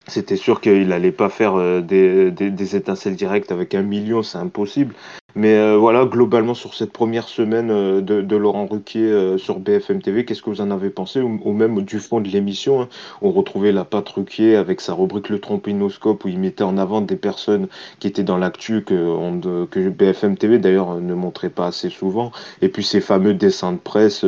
C'était 0.08 0.36
sûr 0.36 0.60
qu'il 0.60 0.86
n'allait 0.86 1.10
pas 1.10 1.28
faire 1.28 1.56
euh, 1.56 1.80
des 1.80 2.76
étincelles 2.76 3.16
directes 3.16 3.50
avec 3.50 3.74
un 3.74 3.82
million, 3.82 4.22
c'est 4.22 4.38
impossible. 4.38 4.94
Mais 5.37 5.55
euh, 5.55 5.77
voilà, 5.77 6.07
globalement, 6.07 6.55
sur 6.55 6.72
cette 6.72 6.92
première 6.92 7.29
semaine 7.29 7.70
euh, 7.70 8.01
de, 8.01 8.37
Laurent 8.37 8.64
Ruquier 8.64 9.03
euh, 9.03 9.37
sur 9.37 9.59
BFM 9.61 10.01
TV, 10.01 10.25
qu'est-ce 10.25 10.40
que 10.40 10.49
vous 10.49 10.62
en 10.62 10.70
avez 10.70 10.88
pensé? 10.88 11.20
Ou, 11.20 11.53
même 11.53 11.83
du 11.83 11.99
fond 11.99 12.22
de 12.22 12.29
l'émission 12.29 12.81
hein, 12.81 12.88
On 13.20 13.31
retrouvait 13.31 13.70
la 13.70 13.85
patte 13.85 14.09
Ruquier 14.09 14.57
avec 14.57 14.81
sa 14.81 14.94
rubrique 14.94 15.29
Le 15.29 15.38
Trompinoscope 15.38 16.25
où 16.25 16.29
il 16.29 16.38
mettait 16.38 16.64
en 16.64 16.79
avant 16.79 17.03
des 17.03 17.16
personnes 17.16 17.68
qui 17.99 18.07
étaient 18.07 18.22
dans 18.22 18.38
l'actu 18.38 18.83
que, 18.83 19.66
BFM 19.90 20.38
TV 20.38 20.59
d'ailleurs 20.59 20.94
ne 21.03 21.12
montrait 21.12 21.51
pas 21.51 21.66
assez 21.66 21.90
souvent. 21.90 22.33
Et 22.62 22.70
puis 22.70 22.83
ces 22.83 23.03
fameux 23.03 23.35
dessins 23.35 23.72
de 23.72 23.79
presse 23.79 24.25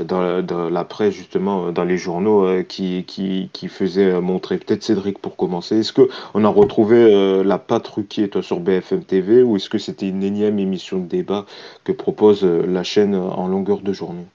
dans, 0.00 0.68
la 0.70 0.84
presse, 0.84 1.14
justement, 1.14 1.72
dans 1.72 1.84
les 1.84 1.96
journaux 1.96 2.62
qui, 2.64 3.04
qui, 3.04 3.48
qui 3.54 3.68
faisaient 3.68 4.20
montrer 4.20 4.58
peut-être 4.58 4.82
Cédric 4.82 5.18
pour 5.18 5.36
commencer. 5.36 5.78
Est-ce 5.78 5.94
que 5.94 6.10
on 6.34 6.44
a 6.44 6.48
retrouvé 6.48 7.42
la 7.42 7.56
patte 7.56 7.88
Ruquier 7.88 8.28
toi 8.28 8.42
sur 8.42 8.60
BFM 8.60 9.04
TV 9.04 9.42
ou 9.42 9.56
est-ce 9.56 9.70
que 9.70 9.78
c'était 9.78 10.08
une 10.08 10.22
énième 10.22 10.41
émission 10.46 10.98
de 10.98 11.06
débat 11.06 11.46
que 11.84 11.92
propose 11.92 12.44
euh, 12.44 12.64
la 12.66 12.82
chaîne 12.82 13.14
euh, 13.14 13.20
en 13.20 13.48
longueur 13.48 13.80
de 13.80 13.92
journée 13.92 14.26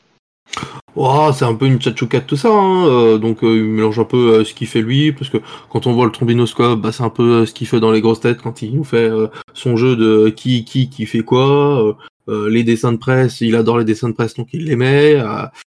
Oh, 0.96 1.30
c'est 1.32 1.46
un 1.46 1.54
peu 1.54 1.68
une 1.68 1.80
tchatchouka 1.80 2.22
de 2.22 2.26
tout 2.26 2.38
ça, 2.38 2.50
hein. 2.50 2.88
euh, 2.88 3.18
donc 3.20 3.40
il 3.44 3.64
mélange 3.64 4.00
un 4.00 4.06
peu 4.06 4.44
ce 4.44 4.54
qu'il 4.56 4.66
fait 4.66 4.82
lui, 4.82 5.12
parce 5.12 5.30
que 5.30 5.38
quand 5.70 5.86
on 5.86 5.94
voit 5.94 6.06
le 6.06 6.12
trombinoscope, 6.12 6.82
bah, 6.82 6.92
c'est 6.92 7.04
un 7.04 7.12
peu 7.12 7.46
ce 7.46 7.54
qu'il 7.54 7.68
fait 7.68 7.80
dans 7.80 7.92
les 7.92 8.02
grosses 8.02 8.22
têtes 8.22 8.42
quand 8.42 8.64
il 8.64 8.76
nous 8.76 8.84
fait 8.84 9.08
son 9.54 9.78
jeu 9.78 9.96
de 9.96 10.30
qui 10.30 10.66
qui 10.66 10.90
qui 10.90 11.06
fait 11.06 11.20
quoi, 11.20 11.96
les 12.28 12.64
dessins 12.64 12.94
de 12.94 12.98
presse, 12.98 13.42
il 13.42 13.56
adore 13.56 13.78
les 13.78 13.86
dessins 13.86 14.10
de 14.10 14.16
presse 14.16 14.34
donc 14.34 14.48
il 14.54 14.66
les 14.66 14.76
met. 14.76 15.22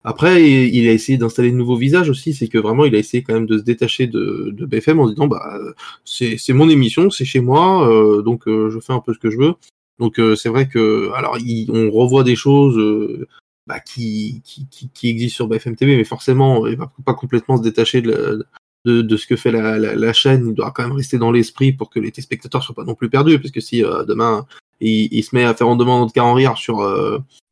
après, 0.05 0.43
il, 0.49 0.89
a 0.89 0.93
essayé 0.93 1.19
d'installer 1.19 1.51
de 1.51 1.57
nouveaux 1.57 1.77
visages 1.77 2.09
aussi, 2.09 2.33
c'est 2.33 2.49
que 2.49 2.57
vraiment 2.57 2.87
il 2.87 2.95
a 2.95 2.99
essayé 2.99 3.23
quand 3.23 3.35
même 3.35 3.47
de 3.47 3.59
se 3.59 3.63
détacher 3.63 4.07
de, 4.07 4.55
de 4.57 4.65
BFM 4.65 5.01
en 5.01 5.09
disant 5.09 5.27
bah 5.27 5.59
c'est 6.07 6.55
mon 6.55 6.71
émission, 6.71 7.11
c'est 7.11 7.27
chez 7.27 7.41
moi, 7.41 8.23
donc 8.25 8.45
je 8.47 8.79
fais 8.81 8.95
un 8.95 9.01
peu 9.01 9.13
ce 9.13 9.19
que 9.19 9.29
je 9.29 9.37
veux. 9.37 9.55
Donc 10.01 10.19
euh, 10.19 10.35
c'est 10.35 10.49
vrai 10.49 10.67
que 10.67 11.11
alors 11.15 11.39
il- 11.39 11.71
on 11.71 11.91
revoit 11.91 12.25
des 12.25 12.37
choses. 12.37 12.77
euh, 12.79 13.29
bah, 13.67 13.79
qui, 13.79 14.41
qui, 14.45 14.67
qui, 14.69 14.89
qui 14.93 15.09
existe 15.11 15.37
sur 15.37 15.47
BFM 15.47 15.77
TV, 15.77 15.97
mais 15.97 16.03
forcément, 16.03 16.67
il 16.67 16.77
va 16.77 16.91
pas 17.05 17.15
complètement 17.15 17.57
se 17.57 17.63
détacher 17.63 18.01
de, 18.01 18.11
la- 18.11 18.45
de, 18.85 19.03
de 19.03 19.17
ce 19.17 19.29
que 19.29 19.37
fait 19.37 19.53
la, 19.53 19.79
la, 19.79 19.95
la 19.95 20.13
chaîne. 20.13 20.49
Il 20.49 20.55
doit 20.55 20.73
quand 20.73 20.83
même 20.83 20.97
rester 20.97 21.19
dans 21.19 21.31
l'esprit 21.31 21.73
pour 21.73 21.89
que 21.89 22.01
les 22.01 22.11
téléspectateurs 22.11 22.65
soient 22.65 22.75
pas 22.75 22.83
non 22.83 22.97
plus 22.97 23.09
perdus, 23.11 23.39
parce 23.39 23.53
que 23.53 23.61
si 23.61 23.85
euh, 23.85 24.05
demain 24.05 24.45
il, 24.81 25.23
se 25.23 25.37
met 25.37 25.45
à 25.45 25.55
faire 25.55 25.69
en 25.69 25.77
demande 25.77 26.09
de 26.09 26.13
car 26.13 26.27
en 26.27 26.35
rire 26.35 26.57
sur, 26.57 26.81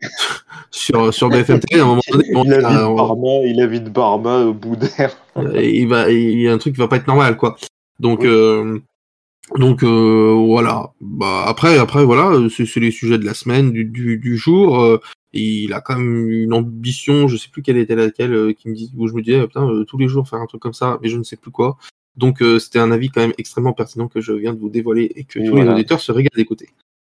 sur, 0.70 1.14
sur 1.14 1.28
BFM 1.28 1.60
TV 1.60 1.80
à 1.80 1.84
un 1.84 1.86
moment 1.86 2.00
donné. 2.10 2.24
il, 2.32 2.52
invite 2.52 2.96
Barma, 2.96 3.28
il 3.44 3.60
invite 3.60 3.92
Barma 3.92 4.38
au 4.46 4.54
bout 4.54 4.76
d'air. 4.76 5.16
il, 5.36 5.86
va, 5.86 6.10
il 6.10 6.40
y 6.40 6.48
a 6.48 6.52
un 6.52 6.58
truc 6.58 6.74
qui 6.74 6.80
va 6.80 6.88
pas 6.88 6.96
être 6.96 7.06
normal, 7.06 7.36
quoi. 7.36 7.56
Donc, 8.00 8.24
donc 9.56 9.82
voilà. 9.82 10.92
Bah, 11.00 11.44
après, 11.46 11.78
après 11.78 12.04
voilà, 12.04 12.48
c'est 12.50 12.76
les 12.76 12.90
sujets 12.90 13.18
de 13.18 13.24
la 13.24 13.34
semaine, 13.34 13.72
du, 13.72 13.84
du, 13.84 14.18
du 14.18 14.36
jour 14.36 15.00
il 15.32 15.72
a 15.72 15.80
quand 15.80 15.96
même 15.96 16.28
une 16.30 16.54
ambition, 16.54 17.28
je 17.28 17.36
sais 17.36 17.48
plus 17.50 17.62
quelle 17.62 17.76
était 17.76 17.94
laquelle, 17.94 18.32
euh, 18.32 18.52
qui 18.52 18.68
me 18.68 18.74
dit, 18.74 18.92
où 18.96 19.06
je 19.08 19.14
me 19.14 19.22
disais, 19.22 19.46
putain, 19.46 19.68
euh, 19.68 19.84
tous 19.84 19.98
les 19.98 20.08
jours 20.08 20.28
faire 20.28 20.40
un 20.40 20.46
truc 20.46 20.62
comme 20.62 20.72
ça, 20.72 20.98
mais 21.02 21.08
je 21.08 21.16
ne 21.16 21.22
sais 21.22 21.36
plus 21.36 21.50
quoi. 21.50 21.76
Donc 22.16 22.42
euh, 22.42 22.58
c'était 22.58 22.78
un 22.78 22.90
avis 22.90 23.10
quand 23.10 23.20
même 23.20 23.34
extrêmement 23.38 23.72
pertinent 23.72 24.08
que 24.08 24.20
je 24.20 24.32
viens 24.32 24.52
de 24.52 24.58
vous 24.58 24.70
dévoiler 24.70 25.12
et 25.14 25.24
que 25.24 25.38
tous 25.38 25.56
les 25.56 25.68
auditeurs 25.68 26.00
se 26.00 26.10
régalent 26.10 26.36
d'écouter. 26.36 26.70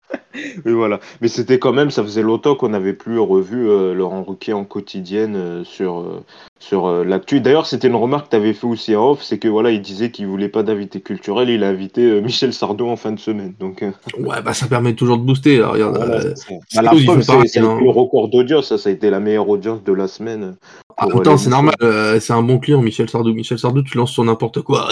Oui, 0.66 0.74
voilà. 0.74 1.00
Mais 1.22 1.28
c'était 1.28 1.60
quand 1.60 1.74
même, 1.74 1.92
ça 1.92 2.04
faisait 2.04 2.22
longtemps 2.22 2.56
qu'on 2.56 2.70
n'avait 2.70 2.94
plus 2.94 3.20
revu 3.20 3.66
Laurent 3.94 4.24
Ruquier 4.24 4.54
en 4.54 4.64
quotidienne 4.64 5.64
sur, 5.66 6.24
sur 6.60 7.04
l'actu. 7.04 7.42
D'ailleurs, 7.42 7.66
c'était 7.66 7.88
une 7.88 7.96
remarque 7.96 8.26
que 8.26 8.30
tu 8.32 8.36
avais 8.36 8.54
fait 8.54 8.68
aussi 8.68 8.96
en 8.96 9.12
off, 9.12 9.22
c'est 9.22 9.38
que 9.38 9.48
voilà, 9.48 9.72
il 9.72 9.82
disait 9.82 10.12
qu'il 10.12 10.28
voulait 10.28 10.50
pas 10.50 10.64
d'invité 10.64 11.02
culturel, 11.02 11.50
il 11.50 11.64
a 11.64 11.68
invité 11.68 12.22
Michel 12.22 12.54
Sardou 12.54 12.88
en 12.88 12.96
fin 12.96 13.12
de 13.12 13.20
semaine. 13.20 13.54
Donc, 13.60 13.84
Ouais, 14.20 14.42
bah 14.44 14.54
ça 14.54 14.68
permet 14.68 14.94
toujours 14.94 15.18
de 15.18 15.24
booster. 15.24 15.62
regarde, 15.62 15.98
bah, 15.98 16.82
la 16.82 16.92
preuve, 16.92 17.22
c'est 17.46 17.60
hein. 17.60 17.78
le 17.82 17.90
record 17.90 18.30
d'audience, 18.30 18.68
ça, 18.68 18.78
ça 18.78 18.90
a 18.90 18.92
été 18.92 19.10
la 19.10 19.20
meilleure 19.20 19.50
audience 19.50 19.84
de 19.84 19.94
la 19.94 20.08
semaine. 20.08 20.56
Même 21.02 21.24
temps, 21.24 21.38
c'est 21.38 21.50
normal, 21.50 21.76
c'est 22.20 22.34
un 22.34 22.44
bon 22.44 22.60
client, 22.60 22.82
Michel 22.82 23.10
Sardou. 23.10 23.34
Michel 23.34 23.60
Sardou, 23.60 23.82
tu 23.82 23.98
lances 23.98 24.12
sur 24.12 24.24
n'importe 24.24 24.62
quoi. 24.62 24.88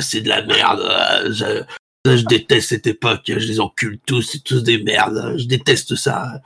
c'est 0.00 0.20
de 0.20 0.28
la 0.28 0.42
merde. 0.44 0.82
Je 2.04 2.24
déteste 2.24 2.70
cette 2.70 2.86
époque, 2.86 3.22
je 3.26 3.46
les 3.46 3.60
encule 3.60 3.98
tous, 4.04 4.22
c'est 4.22 4.42
tous 4.42 4.62
des 4.62 4.82
merdes, 4.82 5.34
je 5.36 5.44
déteste 5.44 5.94
ça. 5.94 6.40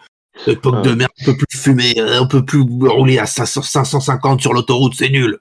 Époque 0.46 0.82
de 0.82 0.92
merde, 0.92 1.10
on 1.22 1.24
peut 1.24 1.36
plus 1.36 1.58
fumer, 1.58 1.94
on 2.20 2.28
peut 2.28 2.44
plus 2.44 2.60
rouler 2.60 3.18
à 3.18 3.24
500, 3.24 3.62
550 3.62 4.40
sur 4.42 4.52
l'autoroute, 4.52 4.94
c'est 4.94 5.08
nul. 5.08 5.38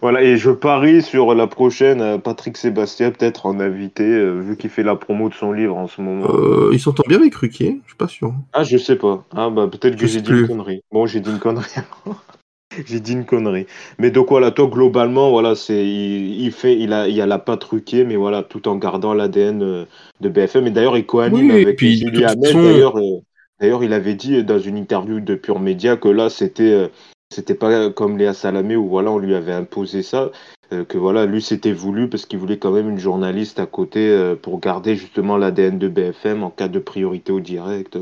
Voilà, 0.00 0.22
et 0.22 0.36
je 0.36 0.50
parie 0.50 1.02
sur 1.02 1.34
la 1.34 1.46
prochaine, 1.46 2.00
euh, 2.00 2.18
Patrick 2.18 2.56
Sébastien, 2.56 3.10
peut-être 3.10 3.46
en 3.46 3.60
invité, 3.60 4.04
euh, 4.04 4.40
vu 4.40 4.56
qu'il 4.56 4.70
fait 4.70 4.82
la 4.82 4.96
promo 4.96 5.28
de 5.28 5.34
son 5.34 5.52
livre 5.52 5.76
en 5.76 5.88
ce 5.88 6.00
moment. 6.00 6.28
Euh, 6.30 6.70
il 6.72 6.80
s'entend 6.80 7.02
bien 7.08 7.18
avec 7.18 7.34
Ruquier, 7.34 7.80
je 7.84 7.90
suis 7.90 7.96
pas 7.96 8.08
sûr. 8.08 8.34
Ah, 8.52 8.64
je 8.64 8.76
sais 8.76 8.96
pas. 8.96 9.24
Ah, 9.34 9.50
bah 9.50 9.68
peut-être 9.68 9.96
que 9.96 10.06
j'ai 10.06 10.20
dit 10.20 10.30
une 10.30 10.46
connerie. 10.46 10.82
Bon, 10.92 11.06
j'ai 11.06 11.20
dit 11.20 11.30
une 11.30 11.38
connerie. 11.38 11.66
J'ai 12.86 13.00
dit 13.00 13.12
une 13.12 13.24
connerie. 13.24 13.66
Mais 13.98 14.10
donc 14.10 14.28
voilà, 14.30 14.50
toi 14.50 14.66
globalement, 14.66 15.30
voilà, 15.30 15.54
c'est 15.54 15.86
il, 15.86 16.52
fait, 16.52 16.78
il 16.78 16.92
a, 16.92 17.08
il 17.08 17.20
a 17.20 17.26
la 17.26 17.38
patte 17.38 17.60
truquée, 17.60 18.04
mais 18.04 18.16
voilà, 18.16 18.42
tout 18.42 18.68
en 18.68 18.76
gardant 18.76 19.14
l'ADN 19.14 19.62
euh, 19.62 19.84
de 20.20 20.28
BFM. 20.28 20.66
Et 20.66 20.70
d'ailleurs, 20.70 20.96
il 20.96 21.06
coanime 21.06 21.50
avec 21.50 21.78
Julie 21.78 22.24
Hamel. 22.24 22.54
D'ailleurs, 22.54 22.98
euh, 22.98 23.20
d'ailleurs, 23.60 23.84
il 23.84 23.92
avait 23.92 24.14
dit 24.14 24.42
dans 24.44 24.58
une 24.58 24.76
interview 24.76 25.20
de 25.20 25.34
Pure 25.34 25.60
Média 25.60 25.96
que 25.96 26.08
là, 26.08 26.28
c'était, 26.28 26.72
euh, 26.72 26.88
c'était 27.32 27.54
pas 27.54 27.90
comme 27.90 28.18
Léa 28.18 28.34
Salamé 28.34 28.76
où 28.76 28.88
voilà, 28.88 29.10
on 29.10 29.18
lui 29.18 29.34
avait 29.34 29.52
imposé 29.52 30.02
ça. 30.02 30.30
que 30.70 30.98
voilà, 30.98 31.26
lui 31.26 31.40
c'était 31.42 31.72
voulu 31.72 32.08
parce 32.08 32.26
qu'il 32.26 32.40
voulait 32.40 32.58
quand 32.58 32.72
même 32.72 32.90
une 32.90 32.98
journaliste 32.98 33.60
à 33.60 33.66
côté 33.66 34.34
pour 34.42 34.58
garder 34.58 34.96
justement 34.96 35.36
l'ADN 35.36 35.78
de 35.78 35.88
BFM 35.88 36.42
en 36.42 36.50
cas 36.50 36.68
de 36.68 36.80
priorité 36.80 37.32
au 37.32 37.40
direct 37.40 37.98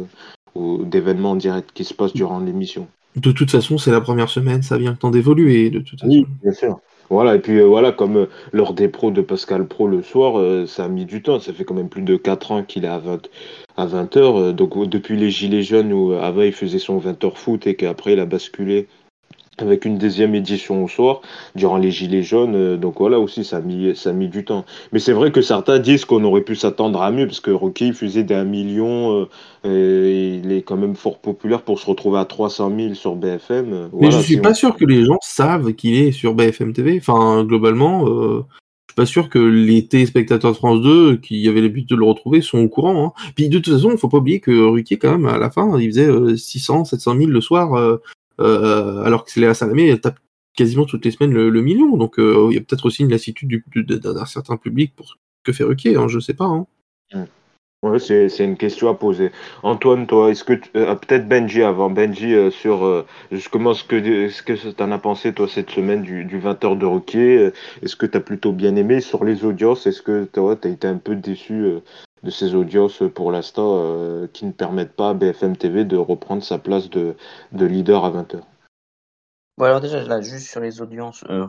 ou 0.54 0.84
d'événements 0.84 1.32
en 1.32 1.36
direct 1.36 1.70
qui 1.72 1.84
se 1.84 1.94
passent 1.94 2.14
durant 2.14 2.38
l'émission. 2.38 2.86
De 3.16 3.30
toute 3.30 3.50
façon, 3.50 3.78
c'est 3.78 3.92
la 3.92 4.00
première 4.00 4.28
semaine, 4.28 4.62
ça 4.62 4.76
vient 4.76 4.90
le 4.90 4.96
temps 4.96 5.10
d'évoluer. 5.10 5.70
De 5.70 5.80
toute 5.80 6.00
façon. 6.00 6.10
Oui, 6.10 6.26
bien 6.42 6.52
sûr. 6.52 6.80
Voilà, 7.10 7.34
et 7.34 7.38
puis 7.38 7.58
euh, 7.60 7.66
voilà, 7.66 7.92
comme 7.92 8.16
euh, 8.16 8.26
l'heure 8.52 8.72
des 8.72 8.88
pros 8.88 9.10
de 9.10 9.20
Pascal 9.20 9.66
Pro 9.66 9.86
le 9.86 10.02
soir, 10.02 10.38
euh, 10.38 10.66
ça 10.66 10.84
a 10.84 10.88
mis 10.88 11.04
du 11.04 11.22
temps. 11.22 11.38
Ça 11.38 11.52
fait 11.52 11.64
quand 11.64 11.74
même 11.74 11.88
plus 11.88 12.02
de 12.02 12.16
4 12.16 12.52
ans 12.52 12.62
qu'il 12.64 12.84
est 12.84 12.88
à 12.88 12.98
20, 12.98 13.28
à 13.76 13.86
20 13.86 14.16
heures. 14.16 14.54
donc 14.54 14.88
depuis 14.88 15.16
les 15.16 15.30
Gilets 15.30 15.62
jaunes, 15.62 15.92
où 15.92 16.12
avant 16.12 16.42
il 16.42 16.52
faisait 16.52 16.78
son 16.78 16.98
20 16.98 17.22
heures 17.24 17.38
foot 17.38 17.66
et 17.66 17.74
qu'après 17.76 18.14
il 18.14 18.20
a 18.20 18.26
basculé 18.26 18.88
avec 19.58 19.84
une 19.84 19.98
deuxième 19.98 20.34
édition 20.34 20.84
au 20.84 20.88
soir 20.88 21.20
durant 21.54 21.76
les 21.76 21.90
gilets 21.90 22.22
jaunes. 22.22 22.54
Euh, 22.54 22.76
donc 22.76 22.96
voilà 22.98 23.20
aussi 23.20 23.44
ça 23.44 23.58
a 23.58 23.60
mis 23.60 23.94
ça 23.94 24.10
a 24.10 24.12
mis 24.12 24.28
du 24.28 24.44
temps. 24.44 24.64
Mais 24.92 24.98
c'est 24.98 25.12
vrai 25.12 25.32
que 25.32 25.42
certains 25.42 25.78
disent 25.78 26.04
qu'on 26.04 26.24
aurait 26.24 26.42
pu 26.42 26.56
s'attendre 26.56 27.02
à 27.02 27.10
mieux 27.10 27.26
parce 27.26 27.40
que 27.40 27.50
Rocky 27.50 27.92
faisait 27.92 28.24
d'un 28.24 28.44
million, 28.44 29.28
euh, 29.64 30.40
il 30.42 30.52
est 30.52 30.62
quand 30.62 30.76
même 30.76 30.96
fort 30.96 31.18
populaire 31.18 31.62
pour 31.62 31.78
se 31.78 31.86
retrouver 31.86 32.18
à 32.18 32.24
300 32.24 32.72
000 32.76 32.94
sur 32.94 33.14
BFM. 33.14 33.90
Mais 34.00 34.10
je 34.10 34.18
suis 34.18 34.38
pas 34.38 34.54
sûr 34.54 34.76
que 34.76 34.84
les 34.84 35.04
gens 35.04 35.18
savent 35.22 35.72
qu'il 35.74 35.96
est 35.96 36.12
sur 36.12 36.34
BFM 36.34 36.72
TV. 36.72 36.98
Enfin 36.98 37.44
globalement. 37.44 38.08
Euh... 38.08 38.44
Je 38.86 38.92
suis 38.92 39.06
pas 39.06 39.06
sûr 39.06 39.28
que 39.28 39.38
les 39.38 39.88
téléspectateurs 39.88 40.52
de 40.52 40.56
France 40.56 40.80
2 40.82 41.16
qui 41.16 41.48
avaient 41.48 41.62
l'habitude 41.62 41.88
de 41.88 41.96
le 41.96 42.04
retrouver 42.04 42.42
sont 42.42 42.58
au 42.58 42.68
courant. 42.68 43.06
Hein. 43.06 43.30
Puis 43.34 43.48
de 43.48 43.58
toute 43.58 43.74
façon, 43.74 43.90
il 43.90 43.98
faut 43.98 44.08
pas 44.08 44.18
oublier 44.18 44.38
que 44.38 44.52
Ruquier, 44.52 44.98
quand 44.98 45.10
même, 45.10 45.26
à 45.26 45.38
la 45.38 45.50
fin, 45.50 45.80
il 45.80 45.88
faisait 45.88 46.36
600, 46.36 46.84
700 46.84 47.16
000 47.16 47.30
le 47.30 47.40
soir 47.40 47.74
euh, 47.74 47.96
alors 48.38 49.24
que 49.24 49.30
c'est 49.30 49.40
Léa 49.40 49.54
Salamé, 49.54 49.88
elle 49.88 50.00
tape 50.00 50.18
quasiment 50.56 50.84
toutes 50.84 51.04
les 51.04 51.10
semaines 51.10 51.32
le, 51.32 51.62
million. 51.62 51.96
Donc 51.96 52.18
euh, 52.18 52.48
il 52.50 52.54
y 52.54 52.58
a 52.58 52.60
peut-être 52.60 52.86
aussi 52.86 53.02
une 53.02 53.10
lassitude 53.10 53.62
d'un 53.74 54.24
certain 54.24 54.56
public 54.56 54.94
pour 54.94 55.16
que 55.42 55.52
fait 55.52 55.64
Ruquier, 55.64 55.96
hein, 55.96 56.08
je 56.08 56.18
sais 56.18 56.34
pas. 56.34 56.46
Hein. 56.46 56.66
Oui, 57.82 58.00
c'est 58.00 58.38
une 58.38 58.56
question 58.56 58.88
à 58.88 58.94
poser. 58.94 59.30
Antoine, 59.62 60.06
toi, 60.06 60.30
est-ce 60.30 60.42
que 60.42 60.54
euh, 60.74 60.94
peut-être 60.94 61.28
Benji 61.28 61.62
avant 61.62 61.90
Benji 61.90 62.34
sur 62.50 63.04
justement 63.30 63.74
ce 63.74 63.84
que 63.84 64.30
ce 64.30 64.42
que 64.42 64.54
tu 64.54 64.82
en 64.82 64.90
as 64.90 64.98
pensé 64.98 65.34
toi 65.34 65.46
cette 65.46 65.70
semaine 65.70 66.00
du, 66.00 66.24
du 66.24 66.40
20h 66.40 66.78
de 66.78 66.86
Ruquier 66.86 67.50
Est-ce 67.82 67.96
que 67.96 68.06
tu 68.06 68.16
as 68.16 68.20
plutôt 68.20 68.52
bien 68.52 68.74
aimé 68.76 69.02
sur 69.02 69.22
les 69.22 69.44
audiences? 69.44 69.86
Est-ce 69.86 70.00
que 70.00 70.26
tu 70.32 70.40
as 70.40 70.70
été 70.70 70.86
un 70.86 70.96
peu 70.96 71.14
déçu 71.14 71.66
de 72.24 72.30
ces 72.30 72.54
audiences 72.54 73.02
pour 73.14 73.30
l'instant 73.30 73.76
euh, 73.76 74.26
qui 74.26 74.46
ne 74.46 74.52
permettent 74.52 74.96
pas 74.96 75.10
à 75.10 75.14
BFM 75.14 75.56
TV 75.56 75.84
de 75.84 75.96
reprendre 75.96 76.42
sa 76.42 76.58
place 76.58 76.90
de, 76.90 77.14
de 77.52 77.66
leader 77.66 78.04
à 78.04 78.10
20h. 78.10 78.40
Bon 79.56 79.66
alors 79.66 79.80
déjà 79.80 80.02
là 80.02 80.20
juste 80.20 80.48
sur 80.48 80.60
les 80.60 80.80
audiences 80.80 81.22
euh, 81.30 81.46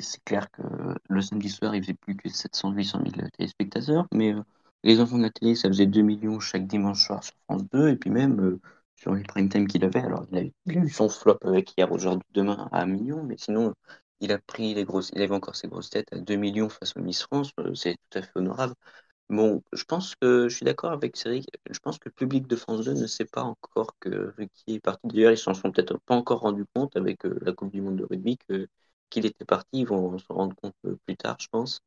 c'est 0.00 0.22
clair 0.22 0.48
que 0.52 0.62
le 1.08 1.20
samedi 1.20 1.48
soir 1.48 1.74
il 1.74 1.82
faisait 1.82 1.94
plus 1.94 2.14
que 2.16 2.28
700 2.28 2.70
800 2.70 3.00
000 3.16 3.28
téléspectateurs 3.36 4.06
mais 4.14 4.32
euh, 4.32 4.42
les 4.84 5.00
enfants 5.00 5.18
de 5.18 5.24
la 5.24 5.30
télé 5.30 5.56
ça 5.56 5.66
faisait 5.66 5.86
2 5.86 6.02
millions 6.02 6.38
chaque 6.38 6.68
dimanche 6.68 7.04
soir 7.04 7.24
sur 7.24 7.34
France 7.48 7.64
2 7.72 7.88
et 7.88 7.96
puis 7.96 8.10
même 8.10 8.40
euh, 8.40 8.60
sur 8.94 9.12
les 9.12 9.24
prime 9.24 9.48
time 9.48 9.66
qu'il 9.66 9.84
avait 9.84 9.98
alors 9.98 10.24
il 10.30 10.52
a, 10.68 10.72
eu 10.72 10.88
son 10.88 11.08
flop 11.08 11.38
avec 11.42 11.74
hier 11.76 11.90
aujourd'hui 11.90 12.28
demain 12.32 12.68
à 12.70 12.82
1 12.82 12.86
million 12.86 13.24
mais 13.24 13.36
sinon 13.36 13.74
il 14.20 14.30
a 14.30 14.38
pris 14.38 14.74
les 14.74 14.84
grosses 14.84 15.10
il 15.16 15.20
avait 15.20 15.34
encore 15.34 15.56
ses 15.56 15.66
grosses 15.66 15.90
têtes 15.90 16.12
à 16.12 16.18
2 16.18 16.36
millions 16.36 16.68
face 16.68 16.96
au 16.96 17.00
Miss 17.00 17.24
France 17.24 17.50
c'est 17.74 17.96
tout 18.08 18.18
à 18.20 18.22
fait 18.22 18.36
honorable 18.36 18.74
Bon, 19.30 19.62
je 19.74 19.84
pense 19.84 20.14
que 20.16 20.48
je 20.48 20.54
suis 20.56 20.64
d'accord 20.64 20.90
avec 20.92 21.16
Cédric. 21.16 21.46
Je 21.70 21.78
pense 21.80 21.98
que 21.98 22.08
le 22.08 22.14
public 22.14 22.46
de 22.46 22.56
France 22.56 22.84
2 22.86 22.94
ne 22.94 23.06
sait 23.06 23.26
pas 23.26 23.42
encore 23.42 23.94
que 24.00 24.32
Ricky 24.38 24.74
est 24.76 24.80
parti. 24.80 25.06
D'ailleurs, 25.08 25.32
ils 25.32 25.38
s'en 25.38 25.52
sont 25.52 25.70
peut-être 25.70 25.98
pas 26.06 26.14
encore 26.14 26.40
rendu 26.40 26.64
compte 26.74 26.96
avec 26.96 27.26
euh, 27.26 27.38
la 27.42 27.52
Coupe 27.52 27.70
du 27.70 27.82
Monde 27.82 27.96
de 27.96 28.04
rugby 28.04 28.38
qu'il 29.10 29.26
était 29.26 29.44
parti. 29.44 29.68
Ils 29.80 29.86
vont 29.86 30.18
s'en 30.18 30.34
rendre 30.34 30.56
compte 30.56 30.74
euh, 30.86 30.96
plus 31.06 31.16
tard, 31.16 31.36
je 31.40 31.48
pense. 31.48 31.80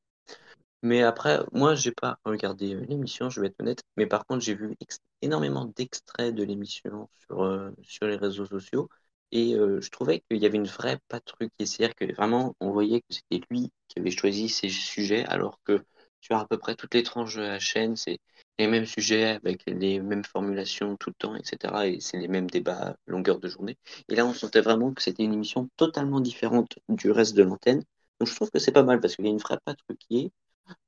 Mais 0.83 1.03
après, 1.03 1.39
moi, 1.53 1.75
j'ai 1.75 1.91
pas 1.91 2.19
regardé 2.25 2.75
euh, 2.75 2.81
l'émission, 2.87 3.29
je 3.29 3.41
vais 3.41 3.47
être 3.47 3.59
honnête. 3.61 3.83
Mais 3.97 4.07
par 4.07 4.25
contre, 4.25 4.41
j'ai 4.43 4.55
vu 4.55 4.75
énormément 5.21 5.65
d'extraits 5.65 6.35
de 6.35 6.43
l'émission 6.43 7.09
sur, 7.27 7.71
sur 7.83 8.07
les 8.07 8.17
réseaux 8.17 8.45
sociaux. 8.47 8.89
Et 9.33 9.53
je 9.55 9.89
trouvais 9.89 10.21
qu'il 10.29 10.39
y 10.41 10.45
avait 10.45 10.57
une 10.57 10.67
vraie 10.67 10.99
patrouille. 11.07 11.49
C'est-à-dire 11.59 11.95
que 11.95 12.13
vraiment, 12.15 12.55
on 12.59 12.71
voyait 12.71 13.01
que 13.01 13.07
c'était 13.11 13.41
lui 13.49 13.71
qui 13.87 13.99
avait 13.99 14.11
choisi 14.11 14.49
ces 14.49 14.69
sujets, 14.69 15.25
alors 15.25 15.59
que 15.65 15.81
sur 16.21 16.37
à 16.37 16.47
peu 16.47 16.57
près 16.57 16.75
toutes 16.75 16.93
les 16.93 17.03
tranches 17.03 17.35
de 17.35 17.41
la 17.41 17.59
chaîne, 17.59 17.95
c'est 17.95 18.19
les 18.59 18.67
mêmes 18.67 18.85
sujets 18.85 19.25
avec 19.25 19.63
les 19.67 19.99
mêmes 19.99 20.23
formulations 20.23 20.95
tout 20.95 21.09
le 21.09 21.15
temps, 21.15 21.35
etc. 21.35 21.73
Et 21.85 21.99
c'est 21.99 22.17
les 22.17 22.27
mêmes 22.27 22.49
débats 22.49 22.95
longueur 23.07 23.39
de 23.39 23.49
journée. 23.49 23.77
Et 24.09 24.15
là, 24.15 24.25
on 24.25 24.33
sentait 24.33 24.61
vraiment 24.61 24.93
que 24.93 25.01
c'était 25.01 25.23
une 25.23 25.33
émission 25.33 25.69
totalement 25.77 26.19
différente 26.19 26.77
du 26.89 27.11
reste 27.11 27.35
de 27.35 27.43
l'antenne. 27.43 27.83
Donc 28.19 28.29
je 28.29 28.35
trouve 28.35 28.51
que 28.51 28.59
c'est 28.59 28.71
pas 28.71 28.83
mal 28.83 29.01
parce 29.01 29.15
qu'il 29.15 29.25
y 29.25 29.27
a 29.27 29.31
une 29.31 29.37
vraie 29.39 29.59
patte 29.65 29.79
qui 29.99 30.19
est. 30.19 30.31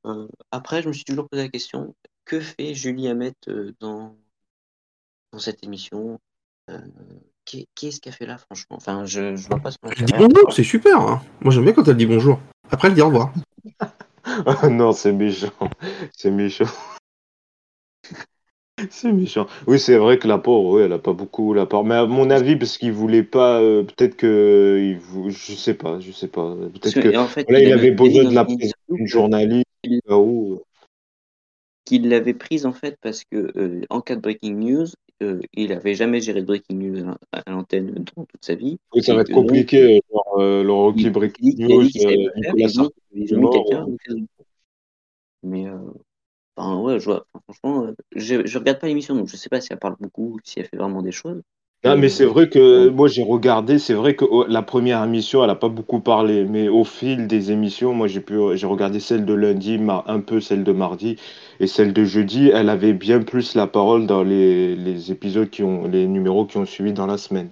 Euh, 0.06 0.28
après, 0.52 0.82
je 0.82 0.88
me 0.88 0.94
suis 0.94 1.04
toujours 1.04 1.28
posé 1.28 1.44
la 1.44 1.50
question 1.50 1.96
que 2.26 2.40
fait 2.40 2.74
Julie 2.74 3.08
Hamet 3.08 3.34
euh, 3.48 3.74
dans, 3.80 4.16
dans 5.32 5.40
cette 5.40 5.64
émission 5.64 6.20
euh, 6.70 6.80
Qu'est-ce 7.46 8.00
qu'elle 8.00 8.14
fait 8.14 8.26
là, 8.26 8.38
franchement? 8.38 8.78
Enfin, 8.78 9.06
je, 9.06 9.36
je 9.36 9.48
vois 9.48 9.60
pas 9.60 9.72
ce 9.72 9.78
qu'on 9.78 9.90
Elle 9.90 10.06
dit 10.06 10.14
bonjour, 10.18 10.54
c'est 10.54 10.64
super. 10.64 11.00
Hein. 11.00 11.22
Moi, 11.42 11.54
j'aime 11.54 11.66
bien 11.66 11.74
quand 11.74 11.88
elle 11.88 11.98
dit 11.98 12.06
bonjour. 12.06 12.40
Après, 12.72 12.88
elle 12.88 12.94
dit 12.94 13.02
au 13.02 13.08
revoir. 13.08 13.34
non, 14.70 14.92
c'est 14.92 15.12
méchant. 15.12 15.52
C'est 16.16 16.32
méchant. 16.32 16.66
c'est 18.90 19.12
méchant. 19.12 19.48
Oui, 19.68 19.80
c'est 19.80 19.98
vrai 19.98 20.18
que 20.18 20.28
la 20.28 20.38
pauvre, 20.38 20.78
oui, 20.78 20.84
elle 20.84 20.94
a 20.94 21.00
pas 21.00 21.14
beaucoup 21.14 21.54
la 21.54 21.66
part. 21.66 21.84
Mais 21.84 21.96
à 21.96 22.06
mon 22.06 22.30
avis, 22.30 22.56
parce 22.56 22.78
qu'il 22.78 22.94
voulait 22.94 23.24
pas, 23.24 23.62
euh, 23.62 23.84
peut-être 23.84 24.16
que, 24.16 24.80
il, 24.80 25.32
je 25.32 25.54
sais 25.54 25.74
pas, 25.74 26.00
je 26.00 26.12
sais 26.12 26.28
pas. 26.28 26.56
Peut-être 26.56 27.00
que, 27.00 27.18
en 27.18 27.28
fait, 27.28 27.50
là, 27.50 27.60
il, 27.60 27.72
avait 27.72 27.92
besoin 27.92 28.24
de 28.24 28.34
la 28.34 28.46
présence 28.46 28.74
d'une 28.90 29.08
journaliste. 29.08 29.66
Euh. 30.10 30.58
Qu'il 31.86 32.08
l'avait 32.08 32.34
prise 32.34 32.66
en 32.66 32.72
fait 32.72 32.98
parce 33.02 33.26
que 33.26 33.52
euh, 33.58 33.82
en 33.90 34.00
cas 34.00 34.16
de 34.16 34.22
breaking 34.22 34.56
news, 34.56 34.88
il 35.54 35.72
avait 35.72 35.96
jamais 35.96 36.22
géré 36.22 36.42
de 36.42 36.46
breaking 36.46 36.78
news 36.78 37.14
à 37.32 37.50
l'antenne 37.52 37.94
dans 37.94 38.26
toute 38.26 38.44
sa 38.46 38.56
vie. 38.56 38.78
Oui, 38.94 39.04
ça 39.04 39.14
va 39.14 39.22
être 39.22 39.32
compliqué, 39.32 40.02
genre 40.12 40.40
le 40.40 40.72
rookie 40.72 41.10
breaking 41.10 41.56
news, 41.68 41.84
Nicolas 42.36 42.70
Sarkozy. 42.70 44.28
Mais, 45.44 45.68
euh, 45.68 45.78
Enfin, 46.58 46.82
ouais, 46.82 47.00
je 47.00 47.06
vois. 47.06 47.28
franchement, 47.46 47.86
euh, 47.88 47.96
je, 48.16 48.46
je 48.46 48.60
regarde 48.60 48.80
pas 48.80 48.88
l'émission, 48.88 49.16
donc 49.16 49.30
je 49.30 49.38
sais 49.38 49.50
pas 49.50 49.62
si 49.62 49.74
elle 49.74 49.80
parle 49.80 49.96
beaucoup, 50.00 50.40
si 50.44 50.60
elle 50.60 50.68
fait 50.68 50.78
vraiment 50.78 51.02
des 51.02 51.12
choses. 51.12 51.42
Ah, 51.86 51.96
mais 51.98 52.04
Mais 52.04 52.10
c'est 52.10 52.24
euh, 52.24 52.28
vrai 52.28 52.48
que 52.48 52.60
euh, 52.60 52.92
moi 52.92 53.10
j'ai 53.10 53.24
regardé, 53.24 53.78
c'est 53.78 53.94
vrai 53.94 54.16
que 54.16 54.24
oh, 54.24 54.46
la 54.48 54.62
première 54.62 55.04
émission 55.04 55.44
elle 55.44 55.50
a 55.50 55.56
pas 55.56 55.68
beaucoup 55.68 56.00
parlé, 56.00 56.46
mais 56.46 56.70
au 56.70 56.86
fil 56.86 57.28
des 57.28 57.52
émissions, 57.52 57.94
moi 57.94 58.08
j'ai 58.08 58.22
pu, 58.22 58.36
j'ai 58.56 58.68
regardé 58.68 59.02
celle 59.02 59.26
de 59.26 59.34
lundi, 59.34 59.78
un 60.08 60.20
peu 60.22 60.40
celle 60.40 60.64
de 60.64 60.72
mardi 60.72 61.18
et 61.60 61.68
celle 61.68 61.92
de 61.92 62.06
jeudi, 62.06 62.50
elle 62.54 62.70
avait 62.70 62.94
bien 62.94 63.20
plus 63.22 63.56
la 63.56 63.68
parole 63.68 64.08
dans 64.08 64.24
les, 64.24 64.76
les 64.78 65.12
épisodes 65.12 65.50
qui 65.50 65.62
ont, 65.64 65.86
les 65.88 66.08
numéros 66.08 66.46
qui 66.46 66.58
ont 66.58 66.66
suivi 66.66 66.94
dans 66.94 67.06
la 67.08 67.18
semaine, 67.18 67.50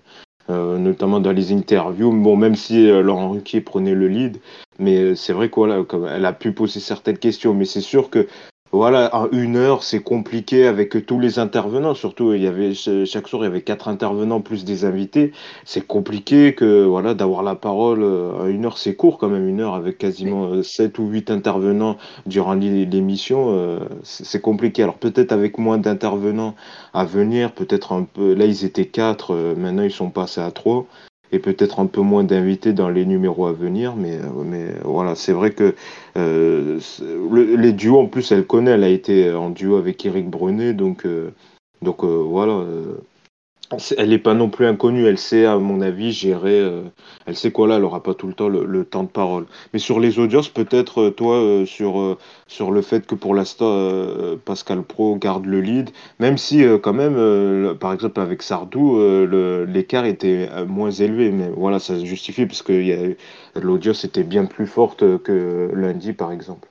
Euh, 0.49 0.77
notamment 0.77 1.19
dans 1.19 1.31
les 1.31 1.51
interviews. 1.53 2.11
Bon, 2.11 2.35
même 2.35 2.55
si 2.55 2.89
euh, 2.89 3.01
Laurent 3.01 3.29
Ruquier 3.31 3.61
prenait 3.61 3.93
le 3.95 4.07
lead, 4.07 4.37
mais 4.79 4.97
euh, 4.97 5.15
c'est 5.15 5.33
vrai 5.33 5.49
qu'elle 5.49 5.85
elle 6.09 6.25
a 6.25 6.33
pu 6.33 6.51
poser 6.51 6.79
certaines 6.79 7.17
questions, 7.19 7.53
mais 7.53 7.65
c'est 7.65 7.81
sûr 7.81 8.09
que 8.09 8.27
voilà, 8.73 9.13
en 9.13 9.29
une 9.31 9.57
heure, 9.57 9.83
c'est 9.83 10.01
compliqué 10.01 10.65
avec 10.65 11.05
tous 11.05 11.19
les 11.19 11.39
intervenants. 11.39 11.93
Surtout, 11.93 12.33
il 12.33 12.41
y 12.41 12.47
avait 12.47 12.73
chaque 12.73 13.27
soir, 13.27 13.43
il 13.43 13.45
y 13.45 13.47
avait 13.47 13.61
quatre 13.63 13.87
intervenants 13.89 14.39
plus 14.39 14.63
des 14.63 14.85
invités. 14.85 15.33
C'est 15.65 15.85
compliqué 15.85 16.55
que 16.55 16.83
voilà 16.85 17.13
d'avoir 17.13 17.43
la 17.43 17.55
parole 17.55 18.01
euh, 18.01 18.31
en 18.33 18.47
une 18.47 18.65
heure, 18.65 18.77
c'est 18.77 18.95
court 18.95 19.17
quand 19.17 19.27
même 19.27 19.47
une 19.47 19.59
heure 19.59 19.75
avec 19.75 19.97
quasiment 19.97 20.45
euh, 20.45 20.63
sept 20.63 20.99
ou 20.99 21.07
huit 21.07 21.29
intervenants 21.29 21.97
durant 22.25 22.53
l'é- 22.53 22.85
l'émission. 22.85 23.47
euh, 23.49 23.79
c'est 24.03 24.41
compliqué. 24.41 24.83
Alors 24.83 24.95
peut-être 24.97 25.33
avec 25.33 25.57
moins 25.57 25.77
d'intervenants 25.77 26.55
à 26.93 27.03
venir, 27.03 27.51
peut-être 27.53 27.91
un 27.91 28.03
peu. 28.03 28.33
Là, 28.33 28.45
ils 28.45 28.63
étaient 28.65 28.85
quatre, 28.85 29.35
maintenant 29.57 29.83
ils 29.83 29.91
sont 29.91 30.09
passés 30.09 30.41
à 30.41 30.51
trois. 30.51 30.87
Et 31.31 31.39
peut-être 31.39 31.79
un 31.79 31.85
peu 31.85 32.01
moins 32.01 32.23
d'invités 32.23 32.73
dans 32.73 32.89
les 32.89 33.05
numéros 33.05 33.45
à 33.45 33.53
venir, 33.53 33.95
mais, 33.95 34.17
euh, 34.17 34.43
mais 34.43 34.67
voilà, 34.83 35.15
c'est 35.15 35.31
vrai 35.31 35.51
que 35.51 35.75
euh, 36.17 36.79
les 37.31 37.71
duos, 37.71 37.99
en 37.99 38.07
plus, 38.07 38.31
elle 38.31 38.45
connaît. 38.45 38.71
Elle 38.71 38.83
a 38.83 38.89
été 38.89 39.31
en 39.31 39.49
duo 39.49 39.77
avec 39.77 40.05
Eric 40.05 40.29
Brunet. 40.29 40.73
Donc, 40.73 41.05
euh, 41.05 41.31
donc 41.81 42.03
voilà. 42.03 42.65
Elle 43.97 44.09
n'est 44.09 44.17
pas 44.19 44.33
non 44.33 44.49
plus 44.49 44.65
inconnue. 44.65 45.05
Elle 45.05 45.17
sait, 45.17 45.45
à 45.45 45.57
mon 45.57 45.81
avis, 45.81 46.11
gérer. 46.11 46.59
euh, 46.59 46.83
elle 47.25 47.35
sait 47.35 47.51
quoi 47.51 47.67
là. 47.67 47.75
Elle 47.75 47.81
n'aura 47.81 48.03
pas 48.03 48.13
tout 48.13 48.27
le 48.27 48.33
temps 48.33 48.49
le, 48.49 48.85
temps 48.85 49.03
de 49.03 49.09
parole. 49.09 49.45
Mais 49.73 49.79
sur 49.79 49.99
les 49.99 50.19
audiences, 50.19 50.49
peut-être, 50.49 51.01
euh, 51.01 51.11
toi, 51.11 51.35
euh, 51.35 51.65
sur, 51.65 52.17
sur 52.47 52.71
le 52.71 52.81
fait 52.81 53.05
que 53.05 53.15
pour 53.15 53.35
l'instant, 53.35 53.67
euh, 53.67 54.35
Pascal 54.43 54.81
Pro 54.83 55.15
garde 55.15 55.45
le 55.45 55.61
lead. 55.61 55.91
Même 56.19 56.37
si, 56.37 56.63
quand 56.81 56.93
même, 56.93 57.75
par 57.77 57.93
exemple, 57.93 58.19
avec 58.19 58.41
Sardou, 58.41 58.99
l'écart 59.67 60.05
était 60.05 60.49
moins 60.67 60.91
élevé. 60.91 61.31
Mais 61.31 61.49
voilà, 61.55 61.79
ça 61.79 61.99
se 61.99 62.05
justifie 62.05 62.45
parce 62.45 62.61
que 62.61 63.15
l'audience 63.55 64.03
était 64.03 64.23
bien 64.23 64.45
plus 64.45 64.67
forte 64.67 64.99
que 65.23 65.71
lundi, 65.73 66.13
par 66.13 66.31
exemple. 66.31 66.70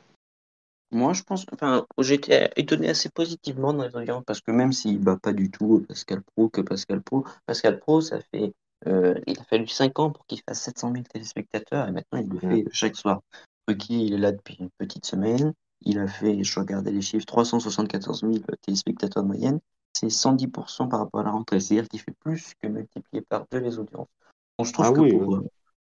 Moi, 0.93 1.13
je 1.13 1.23
pense, 1.23 1.47
enfin, 1.53 1.87
j'étais 1.99 2.51
étonné 2.57 2.89
assez 2.89 3.09
positivement 3.09 3.73
dans 3.73 3.85
les 3.85 3.95
audiences 3.95 4.25
parce 4.27 4.41
que 4.41 4.51
même 4.51 4.73
s'il 4.73 4.99
bat 4.99 5.17
pas 5.17 5.33
du 5.33 5.51
tout 5.51 5.85
Pascal 5.87 6.23
Pro 6.23 6.49
que 6.49 6.61
Pascal 6.61 7.01
Pro, 7.01 7.25
Pascal 7.47 7.79
Pro, 7.79 8.01
ça 8.01 8.19
fait, 8.33 8.53
euh, 8.87 9.15
il 9.27 9.39
a 9.39 9.45
fallu 9.45 9.69
5 9.69 9.99
ans 10.01 10.11
pour 10.11 10.27
qu'il 10.27 10.41
fasse 10.41 10.63
700 10.63 10.93
000 10.93 11.05
téléspectateurs 11.05 11.89
et 11.89 11.93
maintenant 11.93 12.19
il 12.19 12.29
le 12.29 12.39
fait 12.41 12.65
chaque 12.73 12.97
soir. 12.97 13.21
Ruki, 13.69 14.07
il 14.07 14.15
est 14.15 14.19
là 14.19 14.33
depuis 14.33 14.57
une 14.59 14.71
petite 14.79 15.07
semaine. 15.07 15.53
Il 15.83 15.99
a 15.99 16.09
fait, 16.09 16.43
je 16.43 16.61
regardais 16.61 16.91
les 16.91 17.03
chiffres, 17.03 17.27
374 17.27 18.21
000 18.21 18.35
téléspectateurs 18.63 19.23
de 19.23 19.29
moyenne. 19.29 19.61
C'est 19.93 20.09
110% 20.09 20.89
par 20.89 21.01
rapport 21.01 21.21
à 21.21 21.25
la 21.25 21.31
rentrée. 21.31 21.61
C'est-à-dire 21.61 21.89
qu'il 21.89 22.01
fait 22.01 22.15
plus 22.21 22.53
que 22.61 22.69
multiplier 22.69 23.23
par 23.23 23.47
deux 23.51 23.59
les 23.59 23.79
audiences. 23.79 24.09
Bon, 24.59 24.65
je 24.65 24.73
Ah 24.79 24.83
trouve 24.83 24.93
que 24.93 25.01
oui, 25.01 25.13
pour, 25.13 25.37
euh, 25.37 25.49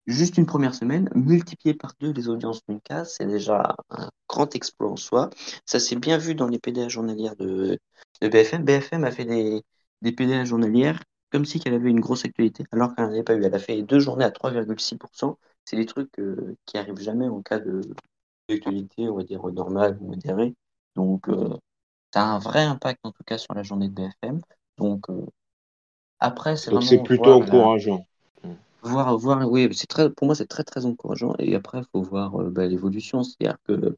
Juste 0.08 0.38
une 0.38 0.46
première 0.46 0.74
semaine, 0.74 1.10
multiplié 1.14 1.74
par 1.74 1.92
deux 2.00 2.12
les 2.12 2.28
audiences 2.28 2.62
d'une 2.66 2.80
case, 2.80 3.14
c'est 3.16 3.26
déjà 3.26 3.76
un 3.90 4.08
grand 4.26 4.54
exploit 4.56 4.90
en 4.90 4.96
soi. 4.96 5.28
Ça 5.66 5.78
s'est 5.78 5.96
bien 5.96 6.16
vu 6.16 6.34
dans 6.34 6.48
les 6.48 6.58
PDA 6.58 6.88
journalières 6.88 7.36
de, 7.36 7.78
de 8.22 8.28
BFM. 8.28 8.64
BFM 8.64 9.04
a 9.04 9.10
fait 9.10 9.26
des, 9.26 9.62
des 10.00 10.12
PDA 10.12 10.44
journalières 10.44 10.98
comme 11.30 11.44
si 11.44 11.60
qu'elle 11.60 11.74
avait 11.74 11.90
une 11.90 12.00
grosse 12.00 12.24
actualité, 12.24 12.64
alors 12.72 12.94
qu'elle 12.94 13.04
n'en 13.04 13.10
avait 13.10 13.22
pas 13.22 13.34
eu. 13.34 13.44
Elle 13.44 13.54
a 13.54 13.58
fait 13.58 13.82
deux 13.82 13.98
journées 13.98 14.24
à 14.24 14.30
3,6%. 14.30 15.36
C'est 15.66 15.76
des 15.76 15.84
trucs 15.84 16.18
euh, 16.18 16.56
qui 16.64 16.78
arrivent 16.78 17.00
jamais 17.00 17.28
en 17.28 17.42
cas 17.42 17.58
de 17.58 17.82
d'actualité, 18.48 19.10
on 19.10 19.16
va 19.16 19.24
dire 19.24 19.46
normale 19.48 19.98
ou 20.00 20.06
modérée. 20.06 20.54
Donc, 20.96 21.28
euh, 21.28 21.54
ça 22.14 22.22
a 22.22 22.26
un 22.28 22.38
vrai 22.38 22.62
impact 22.62 23.00
en 23.02 23.12
tout 23.12 23.24
cas 23.24 23.36
sur 23.36 23.52
la 23.52 23.62
journée 23.62 23.88
de 23.88 23.94
BFM. 23.94 24.40
Donc, 24.78 25.10
euh, 25.10 25.26
après, 26.18 26.56
c'est 26.56 27.02
plutôt 27.02 27.24
la, 27.24 27.36
encourageant. 27.36 28.06
Voir, 28.82 29.16
voir, 29.18 29.50
oui, 29.50 29.68
c'est 29.72 29.86
très, 29.86 30.10
pour 30.10 30.26
moi, 30.26 30.34
c'est 30.34 30.46
très, 30.46 30.64
très 30.64 30.86
encourageant. 30.86 31.34
Et 31.38 31.54
après, 31.54 31.78
il 31.78 31.84
faut 31.92 32.02
voir 32.02 32.40
euh, 32.40 32.50
bah, 32.50 32.66
l'évolution. 32.66 33.22
C'est-à-dire 33.22 33.56
que, 33.66 33.96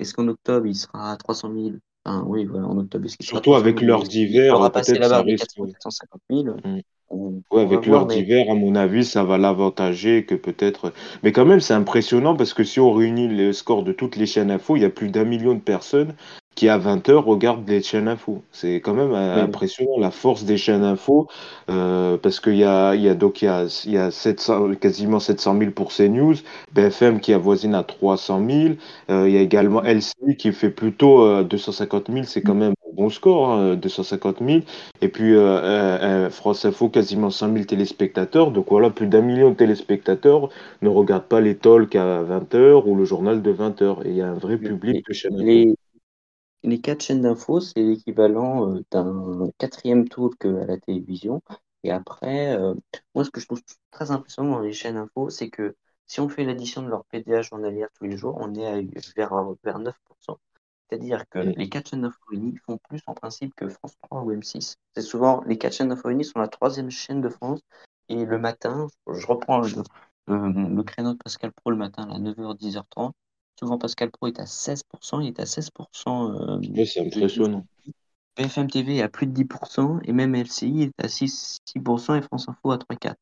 est-ce 0.00 0.14
qu'en 0.14 0.28
octobre, 0.28 0.66
il 0.66 0.74
sera 0.74 1.12
à 1.12 1.16
300 1.16 1.52
000? 1.54 1.76
Enfin, 2.04 2.24
oui, 2.26 2.44
voilà, 2.44 2.66
en 2.66 2.78
octobre, 2.78 3.04
est-ce 3.04 3.16
qu'il 3.16 3.26
sera 3.26 3.38
à 3.38 3.42
Surtout 3.42 3.50
300 3.50 3.62
avec 3.62 3.78
000 3.78 3.84
ou 3.84 3.88
l'heure 3.88 4.02
d'hiver, 4.02 4.54
euh, 4.54 4.56
aura 4.56 4.70
passé 4.70 4.92
peut-être 4.92 5.02
la 5.02 5.08
ça 5.08 5.14
barre 5.16 5.24
des 5.24 5.32
risque. 5.32 5.46
400 5.56 5.66
450 5.72 6.20
000? 6.30 6.56
Mm. 6.64 6.80
On, 7.10 7.42
Ouais, 7.50 7.62
avec 7.62 7.86
l'heure 7.86 8.06
mais 8.06 8.16
d'hiver, 8.16 8.46
à 8.50 8.54
mon 8.54 8.74
avis, 8.74 9.04
ça 9.04 9.22
va 9.22 9.36
l'avantager 9.36 10.24
que 10.24 10.34
peut-être. 10.34 10.92
Mais 11.22 11.30
quand 11.30 11.44
même, 11.44 11.60
c'est 11.60 11.74
impressionnant 11.74 12.34
parce 12.34 12.54
que 12.54 12.64
si 12.64 12.80
on 12.80 12.92
réunit 12.92 13.28
le 13.28 13.52
score 13.52 13.84
de 13.84 13.92
toutes 13.92 14.16
les 14.16 14.26
chaînes 14.26 14.50
info, 14.50 14.76
il 14.76 14.82
y 14.82 14.84
a 14.86 14.90
plus 14.90 15.10
d'un 15.10 15.24
million 15.24 15.54
de 15.54 15.60
personnes 15.60 16.14
qui, 16.54 16.68
à 16.68 16.78
20 16.78 17.08
heures, 17.08 17.24
regardent 17.24 17.68
les 17.68 17.82
chaînes 17.82 18.08
info. 18.08 18.42
C'est 18.52 18.76
quand 18.76 18.94
même 18.94 19.12
euh, 19.12 19.36
oui, 19.36 19.40
impressionnant 19.40 19.98
la 19.98 20.10
force 20.10 20.44
des 20.44 20.56
chaînes 20.56 20.84
info 20.84 21.28
euh, 21.70 22.16
parce 22.18 22.40
qu'il 22.40 22.56
y 22.56 22.64
a, 22.64 22.94
y 22.94 23.08
a 23.08 23.14
donc 23.14 23.42
il 23.42 23.46
y 23.46 23.48
a, 23.48 23.66
y 23.86 23.96
a 23.96 24.10
700, 24.10 24.74
quasiment 24.76 25.20
700 25.20 25.58
000 25.58 25.70
pour 25.72 25.92
CNews, 25.92 26.34
BFM 26.72 27.20
qui 27.20 27.32
avoisine 27.32 27.74
à 27.74 27.82
300 27.82 28.44
000, 28.48 28.74
euh, 29.10 29.28
il 29.28 29.34
y 29.34 29.38
a 29.38 29.40
également 29.40 29.82
LCI 29.82 30.36
qui 30.36 30.52
fait 30.52 30.70
plutôt 30.70 31.22
euh, 31.24 31.44
250 31.44 32.10
000, 32.10 32.24
c'est 32.24 32.42
quand 32.42 32.54
même 32.54 32.74
un 32.88 32.94
bon 32.94 33.10
score, 33.10 33.50
hein, 33.50 33.76
250 33.76 34.40
000. 34.40 34.64
Et 35.00 35.08
puis 35.08 35.34
euh, 35.34 35.40
euh, 35.40 36.26
euh, 36.26 36.30
France 36.30 36.64
Info, 36.64 36.88
quasiment 36.88 37.30
100 37.30 37.52
000 37.52 37.64
téléspectateurs. 37.64 38.50
Donc 38.50 38.66
voilà, 38.70 38.90
plus 38.90 39.06
d'un 39.06 39.22
million 39.22 39.50
de 39.50 39.56
téléspectateurs 39.56 40.48
ne 40.82 40.88
regardent 40.88 41.24
pas 41.28 41.40
les 41.40 41.56
talks 41.56 41.96
à 41.96 42.22
20 42.22 42.54
heures 42.54 42.86
ou 42.88 42.96
le 42.96 43.04
journal 43.04 43.42
de 43.42 43.50
20 43.50 43.82
heures. 43.82 44.06
Et 44.06 44.10
il 44.10 44.16
y 44.16 44.22
a 44.22 44.28
un 44.28 44.34
vrai 44.34 44.58
public 44.58 45.06
de 45.08 45.12
chaîne 45.12 45.34
info. 45.34 45.44
les, 45.44 45.74
les 46.64 46.80
quatre 46.80 47.02
chaînes 47.02 47.22
d'infos, 47.22 47.60
c'est 47.60 47.80
l'équivalent 47.82 48.74
euh, 48.76 48.84
d'un 48.90 49.48
quatrième 49.58 50.08
talk 50.08 50.44
à 50.44 50.66
la 50.66 50.78
télévision. 50.78 51.42
Et 51.84 51.90
après, 51.90 52.56
euh, 52.56 52.74
moi, 53.14 53.24
ce 53.24 53.30
que 53.30 53.40
je 53.40 53.46
trouve 53.46 53.62
très 53.90 54.10
impressionnant 54.10 54.52
dans 54.52 54.60
les 54.60 54.72
chaînes 54.72 54.96
infos, 54.96 55.30
c'est 55.30 55.50
que 55.50 55.76
si 56.06 56.20
on 56.20 56.28
fait 56.28 56.44
l'addition 56.44 56.82
de 56.82 56.88
leur 56.88 57.04
PDA 57.06 57.42
journalière 57.42 57.88
tous 57.94 58.04
les 58.04 58.16
jours, 58.16 58.36
on 58.40 58.54
est 58.54 58.66
à, 58.66 58.80
vers, 59.16 59.34
vers 59.64 59.78
9%. 59.78 60.38
C'est-à-dire 60.88 61.26
que 61.30 61.38
les 61.56 61.68
quatre 61.68 61.88
chaînes 61.90 62.02
d'info 62.02 62.18
réunies 62.30 62.58
font 62.66 62.78
plus 62.78 63.00
en 63.06 63.14
principe 63.14 63.54
que 63.54 63.68
France 63.68 63.96
3 64.02 64.22
ou 64.22 64.30
M6. 64.32 64.76
C'est 64.94 65.02
souvent, 65.02 65.42
les 65.46 65.58
quatre 65.58 65.74
chaînes 65.74 65.88
d'info 65.88 66.08
réunies 66.08 66.24
sont 66.24 66.38
la 66.38 66.48
troisième 66.48 66.90
chaîne 66.90 67.20
de 67.22 67.28
France. 67.30 67.60
Et 68.08 68.24
le 68.26 68.38
matin, 68.38 68.88
je 69.12 69.26
reprends 69.26 69.60
le, 69.60 69.68
le- 70.26 70.74
le 70.74 70.82
créneau 70.82 71.14
de 71.14 71.18
Pascal 71.18 71.52
Pro 71.52 71.70
le 71.70 71.76
matin 71.76 72.08
à 72.10 72.18
9h, 72.18 72.54
10h30. 72.54 73.14
Souvent, 73.58 73.78
Pascal 73.78 74.10
Pro 74.10 74.26
est 74.26 74.40
à 74.40 74.44
16%, 74.44 75.20
il 75.20 75.28
est 75.28 75.40
à 75.40 75.44
16% 75.44 76.30
euh, 76.30 76.58
Ouais, 76.58 76.84
c'est 76.84 77.00
impressionnant. 77.00 77.66
BFM 78.36 78.70
TV 78.70 78.96
est 78.96 79.02
à 79.02 79.08
plus 79.08 79.26
de 79.26 79.32
10%, 79.32 80.00
et 80.04 80.12
même 80.12 80.34
LCI 80.34 80.82
est 80.82 81.04
à 81.04 81.08
6, 81.08 81.58
6% 81.66 82.16
et 82.16 82.22
France 82.22 82.48
Info 82.48 82.70
à 82.70 82.78
3,4%. 82.78 83.14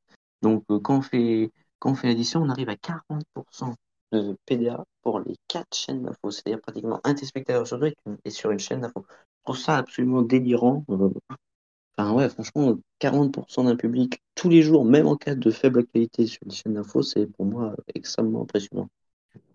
Donc, 0.42 0.64
euh, 0.70 0.78
quand 0.78 0.98
on 0.98 1.02
fait, 1.02 1.50
quand 1.78 1.90
on 1.90 1.94
fait 1.94 2.08
l'addition, 2.08 2.40
on 2.42 2.48
arrive 2.48 2.68
à 2.68 2.76
40% 2.76 3.74
de 4.12 4.36
PDA 4.46 4.84
pour 5.02 5.20
les 5.20 5.36
quatre 5.48 5.76
chaînes 5.76 6.02
d'info. 6.02 6.30
C'est-à-dire 6.30 6.60
pratiquement 6.60 7.00
un 7.04 7.14
téléspectateur 7.14 7.66
sur 7.66 7.78
deux 7.78 7.92
est 8.24 8.30
sur 8.30 8.50
une 8.50 8.58
chaîne 8.58 8.80
d'info. 8.80 9.04
Je 9.08 9.42
trouve 9.44 9.58
ça 9.58 9.76
absolument 9.78 10.22
délirant. 10.22 10.84
Euh, 10.90 11.10
Enfin, 11.96 12.14
ouais, 12.14 12.28
franchement, 12.30 12.78
40% 12.98 13.64
d'un 13.64 13.76
public 13.76 14.22
tous 14.34 14.48
les 14.48 14.62
jours, 14.62 14.84
même 14.84 15.06
en 15.06 15.16
cas 15.16 15.34
de 15.34 15.50
faible 15.50 15.80
actualité 15.80 16.26
sur 16.26 16.40
les 16.46 16.54
chaînes 16.54 16.74
d'info, 16.74 17.02
c'est 17.02 17.26
pour 17.26 17.44
moi 17.44 17.74
extrêmement 17.94 18.42
impressionnant. 18.42 18.88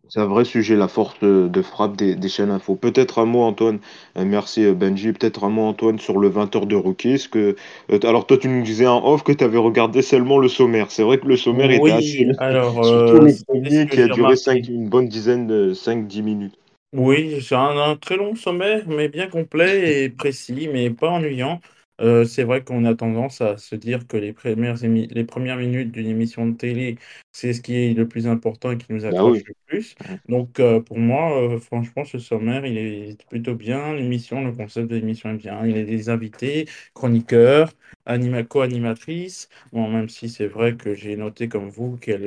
C'est 0.09 0.19
un 0.19 0.25
vrai 0.25 0.45
sujet, 0.45 0.75
la 0.75 0.87
force 0.87 1.19
de, 1.19 1.61
frappe 1.61 1.97
des, 1.97 2.15
des 2.15 2.29
chaînes 2.29 2.51
info. 2.51 2.75
Peut-être 2.75 3.19
un 3.19 3.25
mot, 3.25 3.41
Antoine. 3.41 3.79
Euh, 4.17 4.25
merci, 4.25 4.63
euh, 4.63 4.73
Benji. 4.73 5.11
Peut-être 5.13 5.43
un 5.43 5.49
mot, 5.49 5.63
Antoine, 5.63 5.99
sur 5.99 6.19
le 6.19 6.27
20 6.29 6.55
heures 6.55 6.67
de 6.67 6.75
rookie. 6.75 7.13
Est-ce 7.13 7.27
que, 7.29 7.55
euh, 7.91 7.99
alors, 8.03 8.27
toi, 8.27 8.37
tu 8.37 8.47
nous 8.47 8.61
disais 8.61 8.87
en 8.87 9.03
off 9.05 9.23
que 9.23 9.31
tu 9.31 9.43
avais 9.43 9.57
regardé 9.57 10.01
seulement 10.01 10.37
le 10.37 10.47
sommaire. 10.47 10.91
C'est 10.91 11.03
vrai 11.03 11.17
que 11.17 11.27
le 11.27 11.37
sommaire 11.37 11.71
était 11.71 11.91
assez 11.91 12.23
Oui, 12.23 12.25
long, 12.25 12.35
alors, 12.39 12.85
euh, 12.85 13.29
premier 13.47 13.87
qui 13.87 14.01
a 14.01 14.07
duré 14.07 14.35
une 14.67 14.89
bonne 14.89 15.07
dizaine 15.07 15.47
de 15.47 15.73
cinq 15.73 16.07
dix 16.07 16.21
minutes. 16.21 16.55
Oui, 16.93 17.41
c'est 17.41 17.55
un, 17.55 17.77
un 17.77 17.97
très 17.97 18.15
long 18.15 18.35
sommaire, 18.35 18.87
mais 18.87 19.09
bien 19.09 19.27
complet 19.27 20.05
et 20.05 20.09
précis, 20.09 20.69
mais 20.71 20.89
pas 20.91 21.09
ennuyant. 21.09 21.59
Euh, 22.01 22.25
c'est 22.25 22.43
vrai 22.43 22.63
qu'on 22.63 22.85
a 22.85 22.95
tendance 22.95 23.41
à 23.41 23.57
se 23.57 23.75
dire 23.75 24.05
que 24.07 24.17
les 24.17 24.33
premières, 24.33 24.75
les 24.81 25.23
premières 25.23 25.57
minutes 25.57 25.91
d'une 25.91 26.07
émission 26.07 26.45
de 26.47 26.55
télé, 26.55 26.97
c'est 27.35 27.51
ce 27.53 27.61
qui 27.61 27.75
est 27.75 27.93
le 27.93 28.07
plus 28.07 28.27
important 28.27 28.71
et 28.71 28.77
qui 28.77 28.91
nous 28.93 29.05
Bah 29.09 29.23
accroche 29.23 29.25
oui. 29.25 29.45
le 29.45 29.53
plus. 29.67 29.95
Donc, 30.29 30.59
euh, 30.61 30.79
pour 30.79 30.97
moi, 30.97 31.41
euh, 31.55 31.59
franchement, 31.59 32.05
ce 32.05 32.17
sommaire, 32.17 32.65
il 32.65 32.77
est 32.77 33.25
plutôt 33.27 33.55
bien. 33.55 33.93
L'émission, 33.93 34.43
le 34.45 34.53
concept 34.53 34.87
de 34.89 34.95
l'émission 34.95 35.31
est 35.31 35.37
bien. 35.37 35.65
Il 35.65 35.75
y 35.75 35.79
a 35.79 35.83
des 35.83 36.09
invités, 36.09 36.67
chroniqueurs, 36.93 37.73
anima 38.05 38.43
co-animatrices. 38.43 39.49
Bon, 39.73 39.89
même 39.89 40.07
si 40.07 40.29
c'est 40.29 40.47
vrai 40.47 40.77
que 40.77 40.93
j'ai 40.93 41.17
noté 41.17 41.49
comme 41.49 41.69
vous 41.69 41.97
qu'elle 41.97 42.25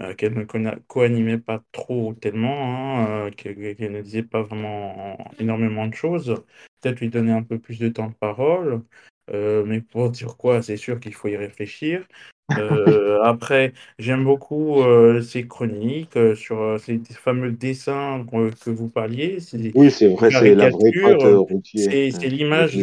euh, 0.00 0.14
ne 0.22 0.44
co-animait 0.86 1.38
pas 1.38 1.62
trop 1.72 2.14
tellement, 2.14 3.04
hein, 3.04 3.26
euh, 3.26 3.30
qu'elle 3.30 3.92
ne 3.92 4.02
disait 4.02 4.22
pas 4.22 4.42
vraiment 4.42 5.18
énormément 5.38 5.86
de 5.88 5.94
choses. 5.94 6.34
Peut-être 6.80 7.00
lui 7.00 7.08
donner 7.10 7.32
un 7.32 7.42
peu 7.42 7.58
plus 7.58 7.78
de 7.78 7.88
temps 7.88 8.08
de 8.10 8.14
parole. 8.14 8.82
Euh, 9.30 9.64
mais 9.64 9.80
pour 9.80 10.10
dire 10.10 10.36
quoi, 10.36 10.62
c'est 10.62 10.76
sûr 10.76 11.00
qu'il 11.00 11.14
faut 11.14 11.28
y 11.28 11.36
réfléchir. 11.36 12.06
Euh, 12.56 13.20
après, 13.22 13.72
j'aime 13.98 14.24
beaucoup 14.24 14.80
euh, 14.82 15.20
ces 15.22 15.46
chroniques 15.46 16.16
euh, 16.16 16.34
sur 16.34 16.60
euh, 16.62 16.78
ces 16.78 16.98
fameux 17.14 17.52
dessins 17.52 18.24
que, 18.30 18.50
que 18.64 18.70
vous 18.70 18.88
parliez, 18.88 19.40
ces 19.40 19.74
Oui, 19.74 19.90
c'est 19.92 20.08
vrai, 20.08 20.30
c'est 20.32 20.54
la 20.54 20.66
vraie 20.68 20.92
patte 21.00 21.24
caricatures, 21.24 21.24
euh, 21.24 21.40
Ruquier, 21.42 21.88
c'est 21.88 22.10
hein, 22.14 22.18
c'est 22.18 22.28
l'image 22.28 22.78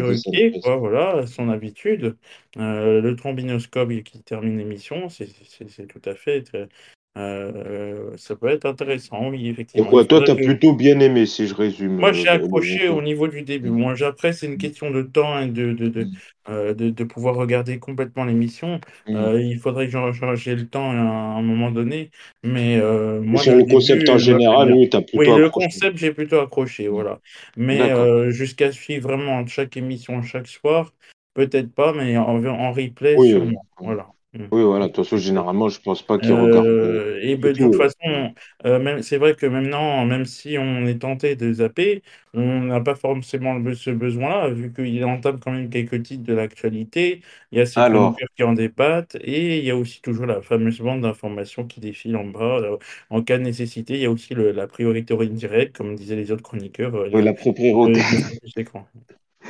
presse. 0.49 0.61
quoi, 0.61 0.75
voilà, 0.77 1.25
son 1.27 1.49
habitude. 1.49 2.17
Euh, 2.57 3.01
le 3.01 3.15
trombinoscope 3.15 3.91
qui 4.03 4.21
termine 4.23 4.57
l'émission, 4.57 5.09
c'est 5.09 5.27
c'est- 5.47 5.69
c'est 5.69 5.87
tout 5.87 6.01
à 6.05 6.15
fait. 6.15 6.43
très- 6.43 6.69
euh, 7.17 8.15
ça 8.17 8.35
peut 8.35 8.47
être 8.49 8.65
intéressant, 8.65 9.29
oui, 9.29 9.47
effectivement. 9.49 9.93
Il 9.93 10.07
toi, 10.07 10.21
t'as 10.23 10.35
que 10.35 10.41
plutôt 10.43 10.73
bien 10.73 10.99
aimé, 10.99 11.25
si 11.25 11.47
je 11.47 11.53
résume 11.55 11.99
moi, 11.99 12.11
euh, 12.11 12.11
j'ai 12.11 12.27
le- 12.29 12.29
accroché 12.29 12.89
au 12.89 13.01
niveau 13.03 13.27
du 13.27 13.43
début. 13.43 13.69
Moi, 13.69 13.93
après, 14.03 14.33
c'est 14.33 14.47
une 14.47 14.57
question 14.57 14.89
de 14.91 15.03
temps 15.03 15.39
et 15.39 15.47
de, 15.47 15.73
de, 15.73 15.87
de, 15.89 16.09
euh, 16.49 16.73
de, 16.73 16.89
de 16.89 17.03
pouvoir 17.03 17.35
regarder 17.35 17.79
complètement 17.79 18.25
l'émission. 18.25 18.79
Euh, 19.13 19.39
il 19.41 19.59
faudrait 19.59 19.87
que 19.89 20.35
j'ai 20.35 20.55
le 20.55 20.67
temps 20.67 20.89
à 20.91 20.95
un 20.95 21.41
moment 21.43 21.71
donné. 21.71 22.09
Mais 22.43 22.77
euh, 22.79 23.21
moi, 23.21 23.43
sur 23.43 23.55
le 23.55 23.57
le 23.57 23.65
concept 23.65 24.09
en 24.09 24.17
général, 24.17 24.71
oui, 24.73 24.89
t'as 24.89 25.01
Oui, 25.15 25.31
plutôt 25.31 25.35
le 25.35 25.49
accroché. 25.49 25.51
concept, 25.51 25.97
j'ai 25.97 26.11
plutôt 26.13 26.39
accroché, 26.39 26.87
voilà. 26.87 27.19
Mais 27.55 27.91
euh, 27.91 28.31
jusqu'à 28.31 28.71
suivre 28.71 29.09
vraiment 29.09 29.45
chaque 29.45 29.77
émission 29.77 30.21
chaque 30.23 30.47
soir, 30.47 30.91
peut-être 31.35 31.71
pas, 31.73 31.93
mais 31.93 32.17
en, 32.17 32.43
en 32.45 32.71
replay, 32.73 33.15
Oui, 33.15 33.33
euh, 33.33 33.51
sûrement. 33.51 33.67
Voilà. 33.77 34.09
Mm. 34.33 34.49
oui, 34.51 34.63
voilà. 34.63 34.87
De 34.87 34.93
toute 34.93 35.03
façon, 35.05 35.17
généralement, 35.17 35.69
je 35.69 35.81
pense 35.81 36.01
pas 36.05 36.19
qu'ils 36.19 36.35
regardent 36.35 36.67
euh, 36.83 37.01
Euh, 37.01 37.19
et 37.21 37.35
ben, 37.35 37.53
de 37.53 37.59
toute 37.59 37.75
tout. 37.75 37.75
façon, 37.75 38.33
euh, 38.65 38.79
même, 38.79 39.01
c'est 39.01 39.17
vrai 39.17 39.35
que 39.35 39.45
maintenant, 39.45 40.05
même 40.05 40.25
si 40.25 40.57
on 40.57 40.85
est 40.85 40.99
tenté 41.01 41.35
de 41.35 41.51
zapper, 41.51 42.01
on 42.33 42.61
n'a 42.61 42.79
pas 42.79 42.95
forcément 42.95 43.55
le- 43.55 43.73
ce 43.75 43.89
besoin-là, 43.89 44.49
vu 44.51 44.71
qu'il 44.71 45.03
entame 45.05 45.39
quand 45.39 45.51
même 45.51 45.69
quelques 45.69 46.01
titres 46.03 46.23
de 46.23 46.33
l'actualité. 46.33 47.21
Il 47.51 47.57
y 47.57 47.61
a 47.61 47.65
ces 47.65 47.83
Alors, 47.83 47.83
chroniqueurs 47.83 48.29
qui 48.37 48.43
en 48.43 48.53
débattent, 48.53 49.15
et 49.21 49.57
il 49.59 49.65
y 49.65 49.71
a 49.71 49.75
aussi 49.75 50.01
toujours 50.01 50.25
la 50.27 50.41
fameuse 50.41 50.79
bande 50.79 51.01
d'informations 51.01 51.67
qui 51.67 51.79
défile 51.81 52.15
en 52.15 52.25
bas. 52.25 52.59
euh, 52.61 52.77
En 53.09 53.21
cas 53.23 53.37
de 53.37 53.43
nécessité, 53.43 53.95
il 53.95 54.01
y 54.01 54.05
a 54.05 54.11
aussi 54.11 54.33
le- 54.35 54.51
la 54.51 54.67
priorité 54.67 55.13
indirecte, 55.19 55.75
comme 55.75 55.95
disaient 55.95 56.15
les 56.15 56.31
autres 56.31 56.43
chroniqueurs, 56.43 56.95
euh, 56.95 57.09
oui, 57.11 57.23
la 57.23 57.33
propriété. 57.33 58.05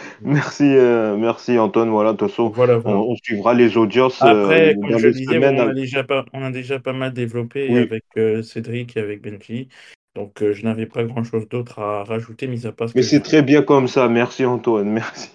Merci, 0.21 0.63
euh, 0.63 1.15
merci 1.17 1.57
Antoine. 1.59 1.89
Voilà, 1.89 2.13
de 2.13 2.17
toute 2.17 2.29
façon, 2.29 2.49
Voilà, 2.49 2.77
on, 2.77 2.79
voilà. 2.81 2.97
on 2.99 3.15
suivra 3.23 3.53
les 3.53 3.77
audiences 3.77 4.21
euh, 4.21 4.43
Après, 4.43 4.75
comme 4.79 4.91
dans 4.91 4.97
je 4.97 5.03
le 5.03 5.09
les 5.09 5.19
disais, 5.19 5.33
semaines. 5.35 5.59
on 5.59 5.69
a 5.69 5.73
déjà 5.73 6.03
pas, 6.03 6.25
on 6.33 6.43
a 6.43 6.51
déjà 6.51 6.79
pas 6.79 6.93
mal 6.93 7.13
développé 7.13 7.67
Oui, 7.69 7.77
avec 7.79 8.03
euh, 8.17 8.41
Cédric 8.43 8.95
et 8.97 8.99
avec 9.01 9.21
Benji. 9.21 9.67
Donc, 10.15 10.43
je 10.47 10.63
n'avais 10.63 10.85
pas 10.85 11.03
grand-chose 11.03 11.49
d'autre 11.49 11.79
à 11.79 12.03
rajouter, 12.03 12.45
mis 12.45 12.67
à 12.67 12.71
part 12.71 12.87
ce 12.87 12.93
mais 12.95 13.01
c'est 13.01 13.21
très 13.21 13.41
bien 13.41 13.63
comme 13.63 13.87
ça. 13.87 14.07
Merci 14.07 14.45
Antoine, 14.45 14.87
merci. 14.91 15.29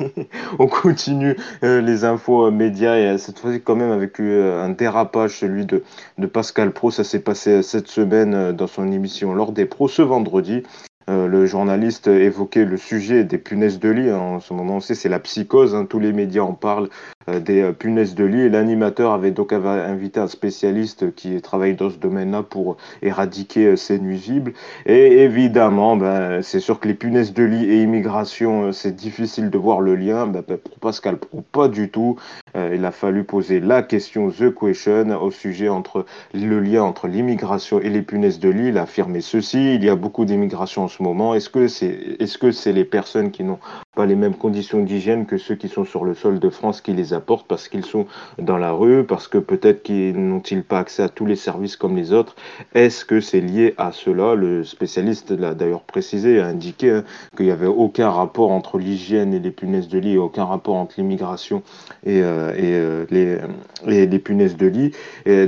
On 0.61 0.68
continue 0.68 1.35
euh, 1.64 1.81
les 1.81 2.04
infos 2.04 2.46
euh, 2.46 2.50
médias 2.52 2.96
et 2.96 3.18
cette 3.18 3.40
fois-ci 3.40 3.61
quand 3.61 3.74
même 3.74 3.90
avec 3.90 4.20
euh, 4.20 4.62
un 4.62 4.68
dérapage, 4.68 5.33
celui 5.33 5.66
de, 5.66 5.83
de 6.18 6.26
Pascal 6.28 6.70
Pro. 6.70 6.92
Ça 6.92 7.02
s'est 7.02 7.18
passé 7.24 7.64
cette 7.64 7.88
semaine 7.88 8.52
dans 8.52 8.68
son 8.68 8.92
émission 8.92 9.35
Lors 9.35 9.50
des 9.50 9.66
pros 9.66 9.88
ce 9.88 10.02
vendredi. 10.02 10.62
Euh, 11.09 11.27
le 11.27 11.47
journaliste 11.47 12.07
évoquait 12.07 12.64
le 12.66 12.77
sujet 12.77 13.25
des 13.25 13.38
punaises 13.38 13.79
de 13.79 13.88
lit. 13.88 14.12
En 14.12 14.40
ce 14.40 14.53
moment, 14.53 14.77
on 14.77 14.81
sait, 14.81 14.94
c'est 14.94 15.09
la 15.09 15.18
psychose. 15.18 15.75
hein. 15.75 15.87
Tous 15.87 15.99
les 15.99 16.12
médias 16.12 16.42
en 16.42 16.53
parlent 16.53 16.90
euh, 17.31 17.40
des 17.40 17.62
euh, 17.62 17.73
punaises 17.73 18.14
de 18.14 18.25
lit. 18.25 18.51
L'animateur 18.51 19.12
avait 19.12 19.31
donc 19.31 19.53
invité 19.53 20.21
un 20.21 20.29
spécialiste 20.29 21.14
qui 21.14 21.40
travaille 21.40 21.77
dans 21.77 21.88
ce 21.88 21.97
domaine-là 21.97 22.42
pour 22.42 22.77
éradiquer 23.01 23.77
ces 23.77 23.99
nuisibles. 23.99 24.53
Et 24.85 25.23
évidemment, 25.23 25.97
ben, 25.97 26.42
c'est 26.42 26.61
sûr 26.61 26.79
que 26.79 26.88
les 26.88 26.94
punaises 26.94 27.33
de 27.33 27.44
lit 27.44 27.64
et 27.64 27.83
immigration, 27.83 28.73
c'est 28.73 28.94
difficile 28.94 29.49
de 29.49 29.59
voir 29.59 29.81
le 29.81 29.97
lien. 29.97 30.27
Ben, 30.27 30.42
ben, 30.47 30.59
pour 30.59 30.79
Pascal 30.79 31.16
Pro, 31.16 31.42
pas 31.53 31.68
du 31.68 31.88
tout. 31.88 32.16
Euh, 32.56 32.74
il 32.74 32.84
a 32.84 32.90
fallu 32.90 33.24
poser 33.24 33.61
la 33.61 33.82
question, 33.82 34.30
the 34.30 34.52
question, 34.54 35.11
au 35.20 35.30
sujet 35.30 35.68
entre 35.68 36.06
le 36.34 36.61
lien 36.61 36.82
entre 36.82 37.08
l'immigration 37.08 37.80
et 37.80 37.90
les 37.90 38.02
punaises 38.02 38.38
de 38.38 38.48
lit. 38.48 38.68
Il 38.68 38.78
a 38.78 38.82
affirmé 38.82 39.20
ceci. 39.20 39.74
Il 39.74 39.84
y 39.84 39.88
a 39.88 39.96
beaucoup 39.96 40.24
d'immigration 40.24 40.84
en 40.84 40.88
ce 40.88 41.02
moment. 41.02 41.34
Est-ce 41.34 41.50
que 41.50 41.68
c'est 41.68 42.16
est-ce 42.18 42.38
que 42.38 42.52
c'est 42.52 42.72
les 42.72 42.84
personnes 42.84 43.30
qui 43.30 43.44
n'ont 43.44 43.58
pas 43.98 44.06
les 44.06 44.14
mêmes 44.14 44.37
conditions 44.37 44.78
d'hygiène 44.78 45.26
que 45.26 45.38
ceux 45.38 45.56
qui 45.56 45.66
sont 45.66 45.84
sur 45.84 46.04
le 46.04 46.14
sol 46.14 46.38
de 46.38 46.50
France 46.50 46.80
qui 46.80 46.92
les 46.92 47.14
apportent 47.14 47.48
parce 47.48 47.66
qu'ils 47.66 47.84
sont 47.84 48.06
dans 48.40 48.56
la 48.56 48.70
rue, 48.70 49.02
parce 49.02 49.26
que 49.26 49.38
peut-être 49.38 49.82
qu'ils 49.82 50.16
n'ont-ils 50.16 50.62
pas 50.62 50.78
accès 50.78 51.02
à 51.02 51.08
tous 51.08 51.26
les 51.26 51.34
services 51.34 51.74
comme 51.74 51.96
les 51.96 52.12
autres 52.12 52.37
Est-ce 52.76 53.04
que 53.04 53.20
c'est 53.20 53.40
lié 53.40 53.74
à 53.76 53.90
cela? 53.90 54.37
Le 54.37 54.62
spécialiste 54.62 55.32
l'a 55.32 55.52
d'ailleurs 55.52 55.82
précisé, 55.82 56.38
a 56.38 56.46
indiqué 56.46 56.92
hein, 56.92 57.04
qu'il 57.37 57.46
n'y 57.46 57.50
avait 57.50 57.66
aucun 57.66 58.08
rapport 58.08 58.52
entre 58.52 58.78
l'hygiène 58.78 59.34
et 59.34 59.40
les 59.40 59.50
punaises 59.50 59.88
de 59.88 59.98
lit, 59.98 60.16
aucun 60.16 60.44
rapport 60.44 60.76
entre 60.76 60.94
l'immigration 60.98 61.64
et, 62.06 62.22
euh, 62.22 62.52
et, 62.56 63.11
euh, 63.11 63.40
les, 63.84 64.18
punaises 64.20 64.56
de 64.56 64.68
lit. 64.68 64.92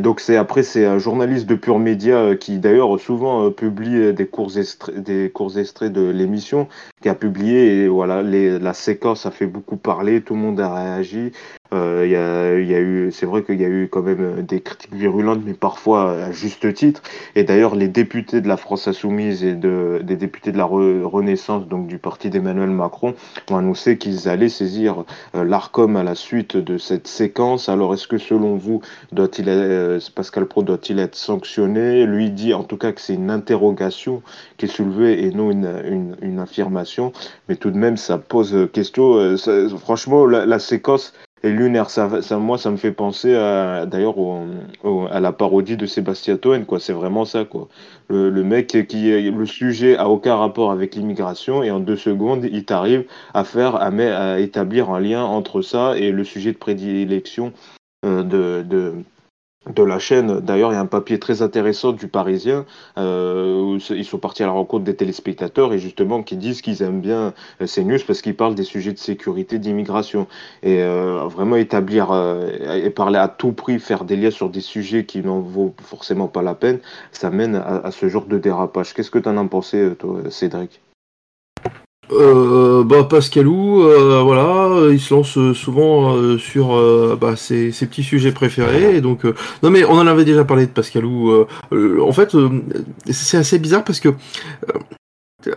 Donc 0.00 0.18
c'est 0.18 0.36
après 0.36 0.64
c'est 0.64 0.86
un 0.86 0.98
journaliste 0.98 1.46
de 1.46 1.54
Pure 1.54 1.78
Média 1.78 2.16
euh, 2.16 2.36
qui 2.36 2.58
d'ailleurs 2.58 2.98
souvent 2.98 3.44
euh, 3.44 3.50
publie 3.50 3.96
euh, 3.96 4.12
des 4.12 4.26
courts 4.26 4.56
extraits, 4.56 4.96
des 4.96 5.30
courts 5.30 5.58
extraits 5.58 5.92
de 5.92 6.08
l'émission 6.08 6.68
qui 7.02 7.08
a 7.08 7.14
publié 7.14 7.84
et 7.84 7.88
voilà 7.88 8.22
les, 8.22 8.39
la 8.48 8.74
séquence 8.74 9.26
a 9.26 9.30
fait 9.30 9.46
beaucoup 9.46 9.76
parler, 9.76 10.22
tout 10.22 10.34
le 10.34 10.40
monde 10.40 10.60
a 10.60 10.74
réagi. 10.74 11.32
Euh, 11.72 12.04
y, 12.04 12.16
a, 12.16 12.58
y 12.58 12.74
a 12.74 12.80
eu, 12.80 13.12
c'est 13.12 13.26
vrai 13.26 13.44
qu'il 13.44 13.60
y 13.60 13.64
a 13.64 13.68
eu 13.68 13.88
quand 13.88 14.02
même 14.02 14.20
euh, 14.20 14.42
des 14.42 14.60
critiques 14.60 14.92
virulentes, 14.92 15.42
mais 15.46 15.54
parfois 15.54 16.10
à 16.10 16.32
juste 16.32 16.74
titre. 16.74 17.00
Et 17.36 17.44
d'ailleurs, 17.44 17.76
les 17.76 17.86
députés 17.86 18.40
de 18.40 18.48
la 18.48 18.56
France 18.56 18.88
Insoumise 18.88 19.44
et 19.44 19.54
de, 19.54 20.00
des 20.02 20.16
députés 20.16 20.50
de 20.50 20.58
la 20.58 20.64
Re- 20.64 21.04
Renaissance, 21.04 21.68
donc 21.68 21.86
du 21.86 21.98
parti 21.98 22.28
d'Emmanuel 22.28 22.70
Macron, 22.70 23.14
ont 23.50 23.56
annoncé 23.56 23.98
qu'ils 23.98 24.28
allaient 24.28 24.48
saisir 24.48 25.04
euh, 25.36 25.44
l'Arcom 25.44 25.94
à 25.94 26.02
la 26.02 26.16
suite 26.16 26.56
de 26.56 26.76
cette 26.76 27.06
séquence. 27.06 27.68
Alors, 27.68 27.94
est-ce 27.94 28.08
que 28.08 28.18
selon 28.18 28.56
vous, 28.56 28.80
doit-il, 29.12 29.48
euh, 29.48 30.00
Pascal 30.14 30.46
Pro 30.46 30.64
doit-il 30.64 30.98
être 30.98 31.14
sanctionné? 31.14 32.04
Lui 32.04 32.30
dit 32.30 32.52
en 32.52 32.64
tout 32.64 32.78
cas 32.78 32.90
que 32.90 33.00
c'est 33.00 33.14
une 33.14 33.30
interrogation 33.30 34.22
qui 34.56 34.66
est 34.66 34.68
soulevée 34.68 35.24
et 35.24 35.30
non 35.30 35.52
une, 35.52 35.70
une, 35.88 36.16
une 36.20 36.38
affirmation. 36.40 37.12
Mais 37.48 37.54
tout 37.54 37.70
de 37.70 37.78
même, 37.78 37.96
ça 37.96 38.18
pose 38.18 38.68
question. 38.72 39.14
Euh, 39.14 39.36
franchement, 39.78 40.26
la 40.26 40.58
séquence 40.58 41.14
est 41.42 41.50
lunaire. 41.50 41.90
Ça, 41.90 42.08
moi, 42.38 42.58
ça 42.58 42.70
me 42.70 42.76
fait 42.76 42.92
penser 42.92 43.32
d'ailleurs 43.86 44.16
à 45.10 45.20
la 45.20 45.32
parodie 45.32 45.76
de 45.76 45.86
Sébastien 45.86 46.36
Toen. 46.36 46.64
Quoi. 46.64 46.80
C'est 46.80 46.92
vraiment 46.92 47.24
ça. 47.24 47.44
Quoi. 47.44 47.68
Le, 48.08 48.42
mec 48.42 48.86
qui, 48.88 49.10
le 49.30 49.46
sujet 49.46 49.96
a 49.96 50.08
aucun 50.08 50.36
rapport 50.36 50.70
avec 50.70 50.94
l'immigration 50.94 51.62
et 51.62 51.70
en 51.70 51.80
deux 51.80 51.96
secondes, 51.96 52.44
il 52.50 52.64
t'arrive 52.64 53.04
à 53.34 53.44
faire, 53.44 53.76
à, 53.76 54.40
établir 54.40 54.90
un 54.90 55.00
lien 55.00 55.22
entre 55.22 55.62
ça 55.62 55.96
et 55.96 56.10
le 56.10 56.24
sujet 56.24 56.52
de 56.52 56.58
prédilection 56.58 57.52
euh, 58.06 58.22
de, 58.22 58.94
de 59.68 59.82
la 59.82 59.98
chaîne. 59.98 60.40
D'ailleurs, 60.40 60.72
il 60.72 60.74
y 60.74 60.78
a 60.78 60.80
un 60.80 60.86
papier 60.86 61.18
très 61.18 61.42
intéressant 61.42 61.92
du 61.92 62.08
Parisien 62.08 62.64
euh, 62.96 63.60
où 63.60 63.78
ils 63.94 64.04
sont 64.04 64.18
partis 64.18 64.42
à 64.42 64.46
la 64.46 64.52
rencontre 64.52 64.84
des 64.84 64.96
téléspectateurs 64.96 65.72
et 65.74 65.78
justement 65.78 66.22
qui 66.22 66.36
disent 66.36 66.62
qu'ils 66.62 66.82
aiment 66.82 67.00
bien 67.00 67.34
euh, 67.60 67.66
ces 67.66 67.84
news 67.84 67.98
parce 68.06 68.22
qu'ils 68.22 68.36
parlent 68.36 68.54
des 68.54 68.64
sujets 68.64 68.92
de 68.92 68.98
sécurité, 68.98 69.58
d'immigration 69.58 70.26
et 70.62 70.82
euh, 70.82 71.26
vraiment 71.26 71.56
établir 71.56 72.10
et 72.72 72.90
parler 72.90 73.18
à 73.18 73.28
tout 73.28 73.52
prix, 73.52 73.78
faire 73.78 74.04
des 74.04 74.16
liens 74.16 74.30
sur 74.30 74.48
des 74.48 74.60
sujets 74.60 75.04
qui 75.04 75.20
n'en 75.20 75.40
vaut 75.40 75.74
forcément 75.82 76.28
pas 76.28 76.42
la 76.42 76.54
peine, 76.54 76.78
ça 77.12 77.30
mène 77.30 77.54
à, 77.54 77.76
à 77.84 77.90
ce 77.90 78.08
genre 78.08 78.26
de 78.26 78.38
dérapage. 78.38 78.94
Qu'est-ce 78.94 79.10
que 79.10 79.18
tu 79.18 79.28
en 79.28 79.36
as 79.36 79.44
pensé, 79.44 79.94
toi, 79.98 80.20
Cédric? 80.30 80.80
Euh, 82.12 82.82
bah 82.82 83.04
Pascalou, 83.04 83.82
euh, 83.82 84.22
voilà, 84.22 84.66
euh, 84.66 84.92
il 84.92 85.00
se 85.00 85.14
lance 85.14 85.38
euh, 85.38 85.54
souvent 85.54 86.16
euh, 86.16 86.38
sur 86.38 86.74
euh, 86.74 87.16
bah, 87.20 87.36
ses, 87.36 87.70
petits 87.70 88.02
sujets 88.02 88.32
préférés. 88.32 88.96
Et 88.96 89.00
donc, 89.00 89.24
non 89.62 89.70
mais 89.70 89.84
on 89.84 89.92
en 89.92 90.06
avait 90.06 90.24
déjà 90.24 90.44
parlé 90.44 90.66
de 90.66 90.72
Pascalou. 90.72 91.46
en 91.72 92.12
fait, 92.12 92.36
c'est 93.10 93.36
assez 93.36 93.58
bizarre 93.58 93.84
parce 93.84 94.00
que 94.00 94.10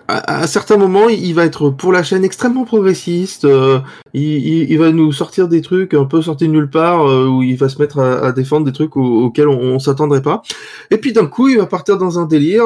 à, 0.07 0.41
à 0.41 0.47
certains 0.47 0.77
moments, 0.77 1.09
il 1.09 1.33
va 1.33 1.45
être 1.45 1.69
pour 1.69 1.91
la 1.91 2.03
chaîne 2.03 2.23
extrêmement 2.23 2.63
progressiste. 2.65 3.45
euh, 3.45 3.79
il, 4.13 4.77
va 4.77 4.91
nous 4.91 5.11
sortir 5.11 5.47
des 5.47 5.61
trucs 5.61 5.93
un 5.93 6.05
peu 6.05 6.21
sortis 6.21 6.47
de 6.47 6.53
nulle 6.53 6.69
part 6.69 7.07
euh, 7.07 7.27
où 7.27 7.43
il 7.43 7.57
va 7.57 7.69
se 7.69 7.79
mettre 7.79 7.99
à, 7.99 8.31
défendre 8.31 8.65
des 8.65 8.71
trucs 8.71 8.95
au- 8.95 9.25
auxquels 9.25 9.47
on, 9.47 9.59
on 9.59 9.79
s'attendrait 9.79 10.21
pas. 10.21 10.41
Et 10.91 10.97
puis 10.97 11.13
d'un 11.13 11.25
coup, 11.25 11.49
il 11.49 11.57
va 11.57 11.65
partir 11.65 11.97
dans 11.97 12.19
un 12.19 12.25
délire. 12.25 12.65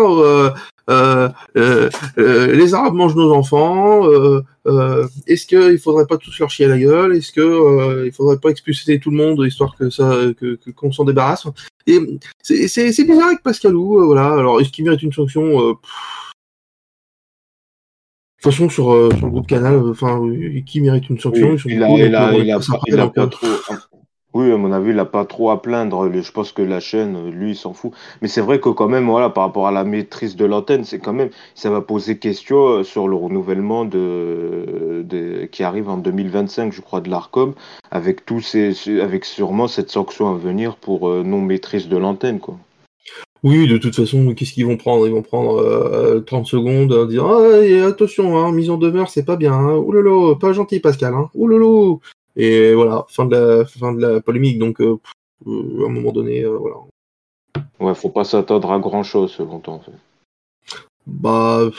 Les 0.87 2.73
Arabes 2.73 2.93
mangent 2.93 3.15
nos 3.15 3.33
enfants. 3.33 4.03
Est-ce 5.27 5.45
qu'il 5.45 5.79
faudrait 5.79 6.07
pas 6.07 6.17
tous 6.17 6.37
leur 6.39 6.49
chier 6.49 6.65
à 6.65 6.69
la 6.69 6.79
gueule 6.79 7.15
Est-ce 7.15 7.31
que 7.31 8.05
il 8.05 8.11
faudrait 8.11 8.39
pas 8.39 8.49
expulser 8.49 8.99
tout 8.99 9.11
le 9.11 9.17
monde 9.17 9.43
histoire 9.45 9.75
que 9.75 9.89
ça 9.89 10.13
que 10.39 10.57
qu'on 10.71 10.91
s'en 10.91 11.05
débarrasse? 11.05 11.47
Et 11.87 11.99
c'est 12.43 13.03
bizarre 13.05 13.27
avec 13.27 13.43
Pascalou. 13.43 14.05
voilà. 14.05 14.33
Alors 14.33 14.61
est-ce 14.61 14.69
qu'il 14.69 14.85
mérite 14.85 15.03
une 15.03 15.13
sanction 15.13 15.75
de 18.37 18.43
toute 18.43 18.51
façon, 18.51 18.69
sur, 18.69 18.93
euh, 18.93 19.09
sur 19.17 19.25
le 19.25 19.31
groupe 19.31 19.47
Canal, 19.47 19.73
euh, 19.73 19.89
enfin, 19.89 20.21
qui 20.63 20.79
mérite 20.79 21.09
une 21.09 21.19
sanction? 21.19 21.53
Oui, 21.53 21.61
il, 21.65 21.83
a, 21.83 21.89
il, 21.89 22.15
a, 22.15 22.33
il, 22.37 22.51
a, 22.51 22.59
il 22.85 22.99
a 22.99 23.07
pas 23.07 23.25
trop. 23.25 23.47
Oui, 24.37 24.51
à 24.51 24.57
mon 24.57 24.71
avis, 24.71 24.91
il 24.91 24.97
n'a 24.97 25.05
pas 25.05 25.25
trop 25.25 25.49
à 25.49 25.63
plaindre. 25.63 26.11
Je 26.13 26.31
pense 26.31 26.51
que 26.51 26.61
la 26.61 26.79
chaîne, 26.79 27.31
lui, 27.31 27.51
il 27.53 27.55
s'en 27.55 27.73
fout. 27.73 27.91
Mais 28.21 28.27
c'est 28.27 28.41
vrai 28.41 28.59
que 28.59 28.69
quand 28.69 28.87
même, 28.87 29.07
voilà, 29.07 29.31
par 29.31 29.45
rapport 29.45 29.67
à 29.67 29.71
la 29.71 29.83
maîtrise 29.83 30.35
de 30.35 30.45
l'antenne, 30.45 30.83
c'est 30.83 30.99
quand 30.99 31.13
même, 31.13 31.31
ça 31.55 31.71
va 31.71 31.81
poser 31.81 32.19
question 32.19 32.57
euh, 32.67 32.83
sur 32.83 33.07
le 33.07 33.15
renouvellement 33.15 33.83
de, 33.83 35.49
qui 35.51 35.63
arrive 35.63 35.89
en 35.89 35.97
2025, 35.97 36.71
je 36.71 36.81
crois, 36.81 37.01
de 37.01 37.09
l'Arcom, 37.09 37.55
avec 37.89 38.27
tous 38.27 38.41
ces, 38.41 38.75
avec 39.01 39.25
sûrement 39.25 39.67
cette 39.67 39.89
sanction 39.89 40.29
à 40.29 40.37
venir 40.37 40.75
pour 40.75 41.09
non 41.09 41.41
maîtrise 41.41 41.87
de 41.87 41.97
l'antenne, 41.97 42.39
quoi. 42.39 42.59
Oui, 43.43 43.67
de 43.67 43.77
toute 43.77 43.95
façon, 43.95 44.33
qu'est-ce 44.33 44.53
qu'ils 44.53 44.65
vont 44.65 44.77
prendre? 44.77 45.07
Ils 45.07 45.13
vont 45.13 45.21
prendre 45.21 45.57
euh, 45.57 46.19
30 46.21 46.45
secondes, 46.45 46.91
à 46.93 47.05
dire 47.05 47.25
ah, 47.25 47.87
attention, 47.87 48.37
hein, 48.37 48.51
mise 48.51 48.69
en 48.69 48.77
demeure, 48.77 49.09
c'est 49.09 49.25
pas 49.25 49.35
bien. 49.35 49.53
Hein. 49.53 49.75
Oulolo, 49.77 50.35
pas 50.35 50.53
gentil, 50.53 50.79
Pascal. 50.79 51.13
Hein. 51.13 51.29
Oulolo. 51.33 52.01
Et 52.37 52.73
voilà, 52.73 53.03
fin 53.09 53.25
de 53.25 53.35
la, 53.35 53.65
fin 53.65 53.93
de 53.93 53.99
la 53.99 54.21
polémique. 54.21 54.59
Donc, 54.59 54.79
euh, 54.79 54.99
euh, 55.47 55.83
à 55.83 55.87
un 55.87 55.91
moment 55.91 56.11
donné, 56.11 56.43
euh, 56.43 56.57
voilà. 56.57 56.75
Ouais, 57.79 57.95
faut 57.95 58.09
pas 58.09 58.23
s'attendre 58.23 58.71
à 58.71 58.79
grand 58.79 59.03
chose, 59.03 59.31
selon 59.31 59.59
toi, 59.59 59.73
en 59.73 59.79
fait. 59.79 59.91
Bah. 61.07 61.69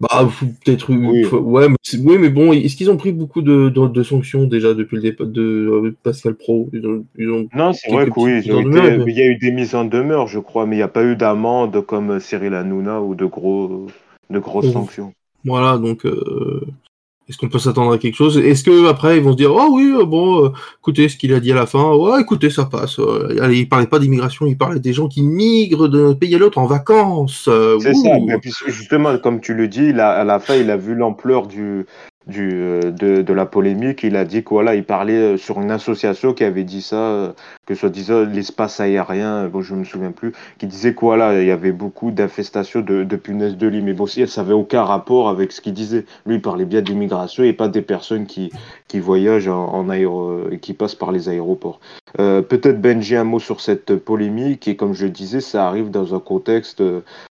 Bah, 0.00 0.28
peut-être. 0.64 0.92
Oui. 0.92 1.24
Ouais, 1.26 1.68
mais, 1.68 1.76
oui, 2.04 2.18
mais 2.18 2.30
bon, 2.30 2.52
est-ce 2.52 2.76
qu'ils 2.76 2.90
ont 2.90 2.96
pris 2.96 3.12
beaucoup 3.12 3.42
de, 3.42 3.68
de, 3.68 3.88
de, 3.88 4.02
sanctions 4.02 4.44
déjà 4.44 4.74
depuis 4.74 4.96
le 4.96 5.02
départ 5.02 5.26
de 5.26 5.94
Pascal 6.02 6.34
Pro? 6.34 6.68
Ils 6.72 6.86
ont, 6.86 7.04
ils 7.16 7.30
ont 7.30 7.48
Non, 7.54 7.72
c'est 7.72 7.90
vrai 7.90 8.06
que 8.06 8.20
oui. 8.20 8.40
il 8.44 9.16
y 9.16 9.22
a 9.22 9.26
eu 9.26 9.36
des 9.36 9.50
mises 9.50 9.74
en 9.74 9.84
demeure, 9.84 10.28
je 10.28 10.38
crois, 10.38 10.66
mais 10.66 10.76
il 10.76 10.78
n'y 10.78 10.84
a 10.84 10.88
pas 10.88 11.04
eu 11.04 11.16
d'amende 11.16 11.84
comme 11.84 12.20
Cyril 12.20 12.54
Hanouna 12.54 13.02
ou 13.02 13.16
de, 13.16 13.24
gros, 13.24 13.86
de 14.30 14.38
grosses 14.38 14.72
sanctions. 14.72 15.12
Voilà, 15.44 15.78
donc. 15.78 16.06
Euh, 16.06 16.64
est-ce 17.28 17.36
qu'on 17.36 17.48
peut 17.48 17.58
s'attendre 17.58 17.92
à 17.92 17.98
quelque 17.98 18.14
chose? 18.14 18.38
Est-ce 18.38 18.64
que 18.64 18.88
après 18.88 19.18
ils 19.18 19.22
vont 19.22 19.32
se 19.32 19.36
dire 19.36 19.52
oh 19.54 19.68
oui 19.72 19.92
bon 20.06 20.46
euh, 20.46 20.48
écoutez 20.80 21.08
ce 21.08 21.16
qu'il 21.16 21.32
a 21.34 21.40
dit 21.40 21.52
à 21.52 21.54
la 21.54 21.66
fin 21.66 21.94
ouais 21.94 22.20
écoutez 22.20 22.50
ça 22.50 22.64
passe 22.64 22.98
euh, 22.98 23.36
allez, 23.42 23.58
il 23.58 23.68
parlait 23.68 23.86
pas 23.86 23.98
d'immigration 23.98 24.46
il 24.46 24.56
parlait 24.56 24.80
des 24.80 24.92
gens 24.92 25.08
qui 25.08 25.22
migrent 25.22 25.88
d'un 25.88 26.14
pays 26.14 26.34
à 26.34 26.38
l'autre 26.38 26.58
en 26.58 26.66
vacances 26.66 27.46
euh, 27.48 27.78
c'est 27.80 27.94
ça 27.94 28.10
mais 28.24 28.38
justement 28.66 29.18
comme 29.18 29.40
tu 29.40 29.54
le 29.54 29.68
dis 29.68 29.90
à 29.90 30.24
la 30.24 30.38
fin 30.38 30.54
il 30.54 30.70
a 30.70 30.76
vu 30.76 30.94
l'ampleur 30.94 31.46
du 31.46 31.86
du, 32.28 32.50
euh, 32.52 32.90
de, 32.92 33.22
de, 33.22 33.32
la 33.32 33.46
polémique. 33.46 34.02
Il 34.02 34.16
a 34.16 34.24
dit 34.24 34.44
que 34.44 34.50
voilà, 34.50 34.74
il 34.74 34.84
parlait 34.84 35.14
euh, 35.14 35.36
sur 35.36 35.60
une 35.60 35.70
association 35.70 36.34
qui 36.34 36.44
avait 36.44 36.64
dit 36.64 36.82
ça, 36.82 36.96
euh, 36.96 37.32
que 37.66 37.74
soit 37.74 37.88
disant 37.88 38.24
l'espace 38.24 38.80
aérien, 38.80 39.48
bon, 39.48 39.62
je 39.62 39.74
me 39.74 39.84
souviens 39.84 40.12
plus, 40.12 40.32
qui 40.58 40.66
disait 40.66 40.94
que 40.94 41.00
voilà, 41.00 41.40
il 41.40 41.46
y 41.46 41.50
avait 41.50 41.72
beaucoup 41.72 42.10
d'infestations 42.10 42.80
de, 42.80 43.04
de 43.04 43.16
punaises 43.16 43.56
de 43.56 43.66
lit. 43.66 43.82
Mais 43.82 43.94
bon, 43.94 44.06
si 44.06 44.26
ça 44.28 44.42
avait 44.42 44.52
aucun 44.52 44.82
rapport 44.82 45.28
avec 45.28 45.52
ce 45.52 45.60
qu'il 45.60 45.72
disait. 45.72 46.04
Lui, 46.26 46.36
il 46.36 46.42
parlait 46.42 46.66
bien 46.66 46.82
d'immigration 46.82 47.42
et 47.44 47.52
pas 47.52 47.68
des 47.68 47.82
personnes 47.82 48.26
qui, 48.26 48.50
qui 48.86 49.00
voyagent 49.00 49.48
en, 49.48 49.72
en 49.72 49.88
aéro, 49.88 50.42
qui 50.60 50.74
passent 50.74 50.94
par 50.94 51.12
les 51.12 51.28
aéroports. 51.28 51.80
Euh, 52.18 52.42
Peut-être 52.42 52.80
Benji 52.80 53.16
un 53.16 53.24
mot 53.24 53.38
sur 53.38 53.60
cette 53.60 53.96
polémique 53.96 54.68
et 54.68 54.76
comme 54.76 54.94
je 54.94 55.06
disais, 55.06 55.40
ça 55.40 55.66
arrive 55.66 55.90
dans 55.90 56.14
un 56.14 56.20
contexte 56.20 56.82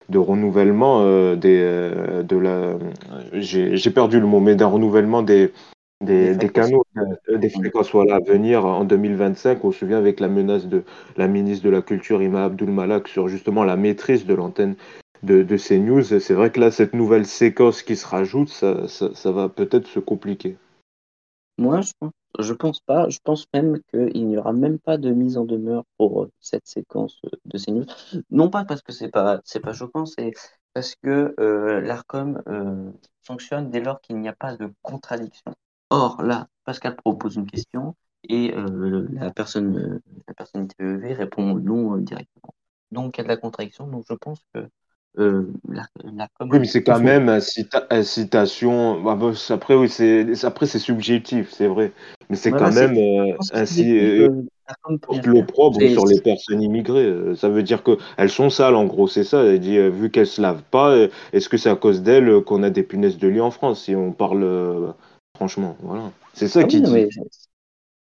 de 0.08 0.18
renouvellement 0.18 1.00
euh, 1.02 1.36
des, 1.36 1.60
euh, 1.60 2.22
de 2.22 2.36
la, 2.36 2.78
j'ai 3.32 3.90
perdu 3.90 4.20
le 4.20 4.26
mot, 4.26 4.40
mais 4.40 4.54
d'un 4.54 4.66
renouvellement 4.66 5.22
des, 5.22 5.52
des, 6.02 6.34
des, 6.34 6.48
canaux, 6.48 6.84
euh, 6.96 7.38
des 7.38 7.48
fréquences 7.48 7.90
voilà, 7.92 8.16
à 8.16 8.20
venir 8.20 8.64
en 8.64 8.84
2025. 8.84 9.64
On 9.64 9.72
se 9.72 9.78
souvient 9.78 9.98
avec 9.98 10.20
la 10.20 10.28
menace 10.28 10.66
de 10.66 10.84
la 11.16 11.28
ministre 11.28 11.64
de 11.64 11.70
la 11.70 11.82
Culture, 11.82 12.22
Ima 12.22 12.44
Abdul 12.44 12.70
Malak, 12.70 13.08
sur 13.08 13.28
justement 13.28 13.64
la 13.64 13.76
maîtrise 13.76 14.26
de 14.26 14.34
l'antenne 14.34 14.74
de, 15.22 15.42
de 15.42 15.56
ces 15.56 15.78
news. 15.78 16.02
C'est 16.02 16.34
vrai 16.34 16.50
que 16.50 16.60
là, 16.60 16.70
cette 16.70 16.94
nouvelle 16.94 17.26
séquence 17.26 17.82
qui 17.82 17.96
se 17.96 18.06
rajoute, 18.06 18.48
ça, 18.48 18.86
ça, 18.88 19.10
ça 19.14 19.32
va 19.32 19.48
peut-être 19.48 19.86
se 19.86 20.00
compliquer. 20.00 20.56
Moi, 21.56 21.80
je 21.80 21.92
pense 21.98 22.12
je 22.38 22.52
pense 22.52 22.80
pas. 22.80 23.08
Je 23.08 23.18
pense 23.22 23.46
même 23.54 23.80
qu'il 23.90 24.26
n'y 24.26 24.36
aura 24.36 24.52
même 24.52 24.78
pas 24.78 24.98
de 24.98 25.10
mise 25.10 25.38
en 25.38 25.44
demeure 25.44 25.84
pour 25.98 26.24
euh, 26.24 26.30
cette 26.40 26.66
séquence 26.66 27.20
euh, 27.26 27.30
de 27.44 27.58
ces 27.58 27.72
news. 27.72 27.84
Non 28.30 28.50
pas 28.50 28.64
parce 28.64 28.82
que 28.82 28.92
c'est 28.92 29.08
pas 29.08 29.40
c'est 29.44 29.60
pas 29.60 29.72
choquant, 29.72 30.06
c'est 30.06 30.32
parce 30.72 30.94
que 30.96 31.34
euh, 31.38 31.80
l'Arcom 31.80 32.42
euh, 32.48 32.90
fonctionne 33.22 33.70
dès 33.70 33.80
lors 33.80 34.00
qu'il 34.00 34.18
n'y 34.18 34.28
a 34.28 34.32
pas 34.34 34.56
de 34.56 34.72
contradiction. 34.82 35.54
Or 35.90 36.22
là, 36.22 36.48
Pascal 36.64 36.96
propose 36.96 37.36
une 37.36 37.46
question 37.46 37.94
et 38.28 38.54
euh, 38.56 39.06
la 39.12 39.30
personne 39.30 40.00
la 40.26 40.34
personne 40.34 40.62
interviewée 40.62 41.12
répond 41.12 41.54
non 41.54 41.96
directement. 41.98 42.54
Donc 42.90 43.16
il 43.16 43.20
y 43.20 43.22
a 43.22 43.24
de 43.24 43.28
la 43.28 43.36
contradiction. 43.36 43.86
Donc 43.86 44.04
je 44.08 44.14
pense 44.14 44.40
que 44.52 44.66
euh, 45.18 45.52
la, 45.68 45.86
la 46.02 46.28
oui, 46.40 46.58
mais 46.58 46.66
c'est 46.66 46.82
quand 46.82 46.98
même 46.98 47.28
incita 47.28 47.86
incitation. 47.90 49.00
Bah, 49.00 49.14
bah, 49.14 49.32
après, 49.50 49.76
oui, 49.76 49.88
c'est 49.88 50.44
après 50.44 50.66
c'est 50.66 50.80
subjectif, 50.80 51.52
c'est 51.52 51.68
vrai, 51.68 51.92
mais 52.34 52.40
c'est 52.40 52.50
quand 52.50 52.72
même 52.72 52.96
euh, 52.96 53.36
ainsi 53.52 53.96
euh, 53.96 54.42
l'opprobre 55.24 55.80
sur 55.80 56.04
les 56.04 56.20
personnes 56.20 56.60
immigrées. 56.60 57.04
Euh, 57.04 57.36
ça 57.36 57.48
veut 57.48 57.62
dire 57.62 57.84
que 57.84 57.96
elles 58.16 58.30
sont 58.30 58.50
sales, 58.50 58.74
en 58.74 58.86
gros, 58.86 59.06
c'est 59.06 59.22
ça. 59.22 59.44
Elle 59.44 59.60
dit 59.60 59.78
vu 59.90 60.10
qu'elles 60.10 60.26
se 60.26 60.40
lavent 60.40 60.64
pas, 60.70 60.96
est-ce 61.32 61.48
que 61.48 61.56
c'est 61.56 61.70
à 61.70 61.76
cause 61.76 62.02
d'elles 62.02 62.42
qu'on 62.42 62.64
a 62.64 62.70
des 62.70 62.82
punaises 62.82 63.18
de 63.18 63.28
lit 63.28 63.40
en 63.40 63.52
France 63.52 63.84
Si 63.84 63.94
on 63.94 64.12
parle 64.12 64.94
franchement, 65.36 65.76
voilà, 65.80 66.10
c'est 66.32 66.48
ça 66.48 66.60
ah 66.62 66.64
qui 66.64 66.80
dit. 66.80 67.08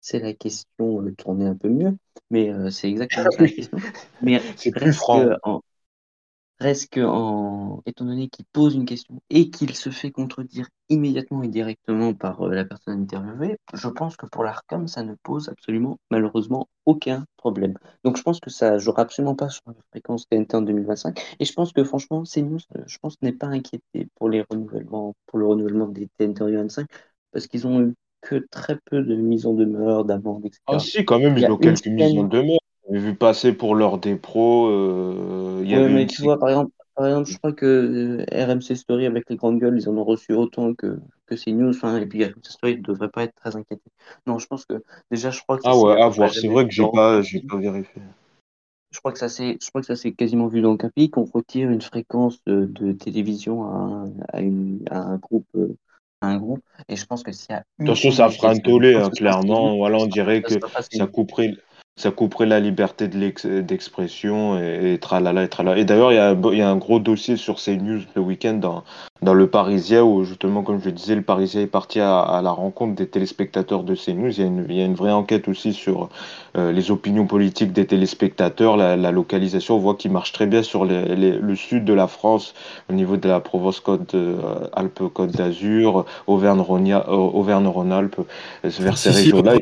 C'est 0.01 0.19
la 0.19 0.34
question 0.34 1.01
tourner 1.17 1.45
un 1.45 1.55
peu 1.55 1.69
mieux, 1.69 1.95
mais 2.29 2.51
c'est 2.71 2.89
exactement 2.89 3.31
ça 3.31 3.43
la 3.43 3.47
question. 3.47 3.77
Mais 4.21 4.41
c'est 4.57 4.71
plus 4.71 4.91
franc. 4.91 5.29
En, 5.43 5.61
Reste 6.64 6.97
en, 6.97 7.82
étant 7.86 8.05
donné 8.05 8.30
qu'il 8.30 8.45
pose 8.45 8.74
une 8.76 8.86
question 8.86 9.22
et 9.30 9.49
qu'il 9.49 9.76
se 9.76 9.89
fait 9.89 10.11
contredire 10.11 10.70
immédiatement 10.88 11.43
et 11.43 11.49
directement 11.49 12.14
par 12.14 12.41
euh, 12.41 12.53
la 12.55 12.64
personne 12.64 13.01
interviewée, 13.01 13.57
je 13.74 13.89
pense 13.89 14.16
que 14.16 14.28
pour 14.28 14.45
l'ARCOM, 14.45 14.88
ça 14.88 15.03
ne 15.03 15.14
pose 15.24 15.49
absolument, 15.49 15.97
malheureusement, 16.09 16.70
aucun 16.86 17.26
problème. 17.36 17.74
Donc 18.05 18.16
je 18.16 18.24
pense 18.24 18.39
que 18.39 18.49
ça 18.49 18.78
jouera 18.78 19.01
absolument 19.01 19.36
pas 19.36 19.49
sur 19.49 19.64
la 19.68 19.74
fréquence 19.89 20.26
TNT 20.30 20.55
en 20.55 20.61
2025. 20.61 21.36
Et 21.41 21.43
je 21.43 21.51
pense 21.51 21.74
que 21.74 21.84
franchement, 21.84 22.24
CNews, 22.24 22.59
euh, 22.78 22.84
je 22.88 22.97
pense, 22.97 23.22
n'est 23.22 23.34
pas 23.34 23.47
inquiété 23.47 24.07
pour 24.16 24.30
les 24.30 24.45
renouvellements, 24.49 25.16
pour 25.26 25.39
le 25.39 25.47
renouvellement 25.47 25.88
des 25.89 26.07
TNT 26.18 26.43
en 26.43 26.45
2025, 26.45 26.88
parce 27.34 27.47
qu'ils 27.47 27.68
ont 27.68 27.82
eu 27.82 27.93
que 28.22 28.36
très 28.49 28.78
peu 28.86 29.01
de 29.01 29.16
mises 29.16 29.45
en 29.45 29.53
demeure, 29.53 30.05
d'amende, 30.05 30.45
etc. 30.45 30.61
Ah 30.68 30.80
si, 30.80 31.03
quand 31.03 31.20
même, 31.20 31.38
ils 31.38 31.51
ont 31.51 31.57
quelques 31.57 31.88
mises 31.88 32.18
en 32.18 32.24
demeure. 32.24 32.59
J'ai 32.91 32.99
vu 32.99 33.15
passer 33.15 33.53
pour 33.53 33.75
l'heure 33.75 33.97
des 33.97 34.15
pros. 34.15 34.67
Euh, 34.67 35.63
y 35.65 35.75
ouais, 35.75 35.89
mais 35.89 36.05
tu 36.05 36.21
vois, 36.21 36.38
par 36.38 36.49
exemple, 36.49 36.71
par 36.95 37.07
exemple, 37.07 37.29
je 37.29 37.38
crois 37.38 37.53
que 37.53 37.65
euh, 37.65 38.45
RMC 38.45 38.75
Story 38.75 39.05
avec 39.05 39.29
les 39.29 39.36
grandes 39.36 39.59
gueules, 39.59 39.77
ils 39.77 39.89
en 39.89 39.97
ont 39.97 40.03
reçu 40.03 40.34
autant 40.34 40.73
que, 40.73 40.99
que 41.25 41.36
CNews. 41.36 41.69
Enfin, 41.69 41.97
et 41.97 42.05
puis 42.05 42.23
RMC 42.23 42.43
Story 42.43 42.77
ne 42.77 42.81
devrait 42.81 43.09
pas 43.09 43.23
être 43.23 43.36
très 43.36 43.55
inquiété. 43.55 43.84
Non, 44.27 44.38
je 44.38 44.47
pense 44.47 44.65
que 44.65 44.84
déjà, 45.09 45.31
je 45.31 45.41
crois 45.41 45.57
que. 45.57 45.63
Ah 45.65 45.77
ouais, 45.77 45.99
à 45.99 46.07
voir. 46.09 46.31
C'est 46.34 46.47
vrai 46.47 46.65
que 46.67 46.71
j'ai 46.71 46.88
pas, 46.91 47.21
j'ai 47.21 47.41
pas 47.41 47.57
vérifié. 47.57 48.01
Je 48.91 48.99
crois 48.99 49.11
que 49.11 49.17
ça 49.17 49.29
s'est, 49.29 49.57
je 49.59 49.69
crois 49.69 49.81
que 49.81 49.88
ça 49.88 49.95
s'est 49.95 50.11
quasiment 50.11 50.47
vu 50.47 50.61
dans 50.61 50.71
le 50.71 50.77
Capi 50.77 51.09
qu'on 51.09 51.25
retire 51.25 51.71
une 51.71 51.81
fréquence 51.81 52.43
de, 52.45 52.65
de 52.65 52.91
télévision 52.91 53.63
à 53.63 53.75
un, 53.75 54.13
à, 54.31 54.41
une, 54.41 54.84
à 54.91 54.99
un 54.99 55.17
groupe. 55.17 55.47
Euh, 55.55 55.75
un 56.25 56.38
groupe 56.38 56.63
et 56.88 56.95
je 56.95 57.05
pense 57.05 57.21
que 57.21 57.34
s'il 57.34 57.51
y 57.51 57.53
a 57.53 57.65
attention 57.81 58.09
ça 58.09 58.29
fera 58.29 58.51
un 58.51 58.57
tollé 58.57 58.95
hein, 58.95 59.09
clairement 59.09 59.75
voilà 59.75 59.97
on 59.97 60.05
dirait 60.05 60.41
que 60.41 60.53
ça 60.89 61.05
couperait 61.05 61.57
ça 61.95 62.09
couperait 62.09 62.47
la 62.47 62.59
liberté 62.59 63.07
d'expression 63.07 64.59
et, 64.59 64.93
et, 64.93 64.97
tralala 64.97 65.43
et 65.43 65.47
tralala. 65.47 65.77
Et 65.77 65.85
d'ailleurs, 65.85 66.11
il 66.11 66.15
y, 66.15 66.17
a, 66.17 66.33
il 66.33 66.57
y 66.57 66.61
a 66.61 66.69
un 66.69 66.75
gros 66.75 66.99
dossier 66.99 67.37
sur 67.37 67.59
ces 67.59 67.77
news 67.77 68.01
le 68.15 68.21
week-end 68.21 68.55
dans, 68.55 68.83
dans 69.21 69.35
le 69.35 69.47
Parisien 69.47 70.03
où 70.03 70.23
justement, 70.23 70.63
comme 70.63 70.79
je 70.79 70.85
le 70.85 70.91
disais, 70.91 71.13
le 71.13 71.21
Parisien 71.21 71.61
est 71.61 71.67
parti 71.67 71.99
à, 71.99 72.19
à 72.19 72.41
la 72.41 72.49
rencontre 72.49 72.95
des 72.95 73.07
téléspectateurs 73.07 73.83
de 73.83 73.93
CNews. 73.95 74.31
Il 74.31 74.39
y 74.39 74.41
a 74.41 74.45
une, 74.47 74.65
il 74.67 74.75
y 74.75 74.81
a 74.81 74.85
une 74.85 74.95
vraie 74.95 75.11
enquête 75.11 75.47
aussi 75.47 75.71
sur 75.71 76.09
euh, 76.57 76.71
les 76.71 76.89
opinions 76.89 77.27
politiques 77.27 77.73
des 77.73 77.85
téléspectateurs, 77.85 78.75
la, 78.75 78.95
la 78.95 79.11
localisation. 79.11 79.75
On 79.75 79.79
voit 79.79 79.93
qu'il 79.95 80.11
marche 80.11 80.31
très 80.31 80.47
bien 80.47 80.63
sur 80.63 80.85
les, 80.85 81.15
les, 81.15 81.33
le 81.33 81.55
sud 81.55 81.85
de 81.85 81.93
la 81.93 82.07
France, 82.07 82.55
au 82.89 82.93
niveau 82.93 83.17
de 83.17 83.29
la 83.29 83.39
Provence-Côte 83.39 84.15
euh, 84.15 84.39
d'Azur, 85.27 86.05
Auvergne-Rhône-Alpes, 86.25 88.21
vers 88.63 88.97
ces 88.97 89.11
régions-là. 89.11 89.57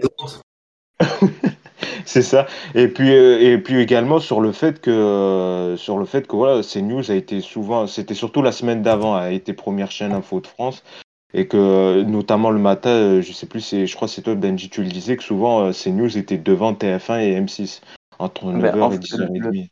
c'est 2.06 2.22
ça. 2.22 2.48
Et 2.76 2.88
puis, 2.88 3.14
euh, 3.14 3.40
et 3.40 3.58
puis 3.58 3.80
également 3.80 4.20
sur 4.20 4.42
le 4.42 4.52
fait 4.52 4.82
que, 4.82 4.92
euh, 4.92 5.78
sur 5.78 5.98
le 5.98 6.06
fait 6.06 6.28
que 6.28 6.36
voilà, 6.36 6.62
CNews 6.62 7.12
a 7.12 7.16
été 7.16 7.42
souvent, 7.42 7.88
c'était 7.88 8.14
surtout 8.14 8.42
la 8.42 8.52
semaine 8.52 8.82
d'avant, 8.82 9.16
a 9.16 9.32
été 9.32 9.54
première 9.54 9.92
chaîne 9.92 10.12
info 10.12 10.40
de 10.40 10.48
France. 10.48 10.84
Et 11.34 11.48
que 11.48 12.02
notamment 12.04 12.50
le 12.50 12.60
matin, 12.60 12.90
euh, 12.90 13.22
je 13.22 13.32
sais 13.32 13.46
plus, 13.46 13.70
je 13.70 13.96
crois 13.96 14.10
que 14.10 14.14
c'est 14.14 14.22
toi 14.22 14.36
Benji, 14.36 14.70
tu 14.70 14.84
le 14.84 14.90
disais, 14.90 15.16
que 15.16 15.24
souvent 15.24 15.72
CNews 15.72 16.18
était 16.18 16.38
devant 16.38 16.74
TF1 16.74 17.22
et 17.22 17.40
M6 17.40 17.82
entre 18.20 18.52
9h 18.52 18.94
et 18.94 18.98
10h30. 18.98 19.70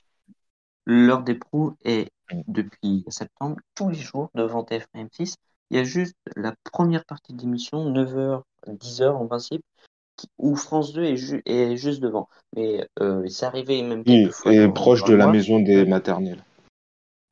L'heure 0.86 1.22
des 1.22 1.36
pros 1.36 1.74
est 1.84 2.08
depuis 2.48 3.04
septembre, 3.10 3.58
tous 3.76 3.90
les 3.90 3.98
jours 3.98 4.30
devant 4.36 4.64
TF1 4.64 5.10
M6. 5.10 5.36
Il 5.72 5.78
y 5.78 5.80
a 5.80 5.84
juste 5.84 6.16
la 6.36 6.54
première 6.64 7.06
partie 7.06 7.34
de 7.34 7.42
l'émission, 7.42 7.92
9h, 7.92 8.42
10h 8.68 9.10
en 9.10 9.28
principe, 9.28 9.62
où 10.38 10.56
France 10.56 10.94
2 10.94 11.04
est, 11.04 11.42
est 11.46 11.78
juste 11.78 12.02
devant. 12.02 12.28
Mais 12.56 12.88
euh, 13.00 13.28
c'est 13.28 13.46
arrivé 13.46 13.82
même 13.82 14.04
oui, 14.06 14.30
et 14.46 14.68
proche 14.68 15.04
de 15.04 15.14
la 15.14 15.28
maison 15.28 15.60
des 15.60 15.86
maternelles. 15.86 16.44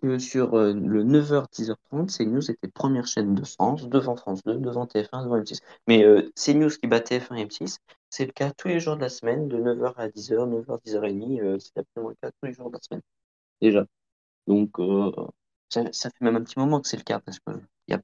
Que 0.02 0.20
sur 0.20 0.54
euh, 0.56 0.74
le 0.74 1.04
9h, 1.04 1.46
10h30, 1.52 2.16
CNews 2.16 2.52
était 2.52 2.68
première 2.68 3.08
chaîne 3.08 3.34
de 3.34 3.44
France, 3.44 3.88
devant 3.90 4.16
France 4.16 4.44
2, 4.44 4.58
devant 4.58 4.86
TF1, 4.86 5.24
devant 5.24 5.40
M6. 5.40 5.60
Mais 5.88 6.04
euh, 6.04 6.32
CNews 6.36 6.70
qui 6.70 6.88
bat 6.88 7.00
TF1 7.00 7.36
et 7.38 7.46
M6, 7.46 7.78
c'est 8.10 8.26
le 8.26 8.32
cas 8.32 8.52
tous 8.52 8.68
les 8.68 8.80
jours 8.80 8.96
de 8.96 9.02
la 9.02 9.10
semaine, 9.10 9.48
de 9.48 9.58
9h 9.58 9.94
à 9.98 10.08
10h, 10.08 10.48
9h, 10.48 10.80
10h30, 10.86 11.60
c'est 11.60 11.80
absolument 11.80 12.10
le 12.10 12.16
cas 12.22 12.32
tous 12.40 12.46
les 12.46 12.54
jours 12.54 12.70
de 12.70 12.76
la 12.76 12.82
semaine. 12.82 13.02
Déjà. 13.60 13.86
Donc, 14.46 14.80
euh, 14.80 15.12
ça, 15.70 15.84
ça, 15.92 16.10
fait 16.10 16.26
même 16.26 16.36
un 16.36 16.42
petit 16.42 16.60
moment 16.60 16.80
que 16.80 16.88
c'est 16.88 16.98
le 16.98 17.04
cas 17.04 17.20
parce 17.20 17.40
qu'il 17.40 17.60
n'y 17.88 17.96
a 17.96 18.00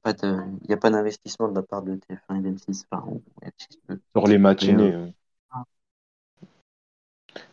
pas 0.76 0.90
d'investissement 0.90 1.48
de 1.48 1.54
la 1.54 1.62
part 1.62 1.82
de 1.82 1.96
TF1 1.96 2.38
et 2.38 2.40
d'M6. 2.40 2.84
Enfin, 2.90 3.06
Sur 4.16 4.26
les 4.26 4.38
matinées. 4.38 4.92
Euh, 4.92 5.08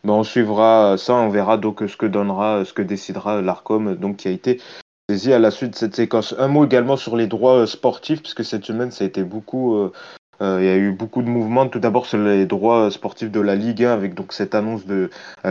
on 0.04 0.22
suivra 0.22 0.96
ça, 0.98 1.14
on 1.14 1.28
verra 1.28 1.56
donc 1.56 1.82
ce 1.86 1.96
que 1.96 2.06
donnera, 2.06 2.64
ce 2.64 2.72
que 2.72 2.82
décidera 2.82 3.42
l'ARCOM, 3.42 3.96
donc 3.96 4.18
qui 4.18 4.28
a 4.28 4.32
été 4.32 4.60
saisi 5.08 5.32
à 5.32 5.38
la 5.38 5.50
suite 5.50 5.72
de 5.72 5.76
cette 5.76 5.96
séquence. 5.96 6.34
Un 6.38 6.48
mot 6.48 6.64
également 6.64 6.96
sur 6.96 7.16
les 7.16 7.26
droits 7.26 7.62
euh, 7.62 7.66
sportifs, 7.66 8.20
puisque 8.20 8.44
cette 8.44 8.64
semaine 8.64 8.90
ça 8.90 9.04
a 9.04 9.06
été 9.06 9.24
beaucoup, 9.24 9.76
euh, 9.76 9.92
euh, 10.42 10.58
il 10.60 10.66
y 10.66 10.68
a 10.68 10.76
eu 10.76 10.92
beaucoup 10.92 11.22
de 11.22 11.28
mouvements. 11.28 11.68
Tout 11.68 11.78
d'abord 11.78 12.06
sur 12.06 12.18
les 12.18 12.46
droits 12.46 12.90
sportifs 12.90 13.30
de 13.30 13.40
la 13.40 13.54
Ligue 13.54 13.84
1, 13.84 13.92
avec 13.92 14.14
donc 14.14 14.32
cette 14.32 14.54
annonce 14.54 14.84
de 14.86 15.10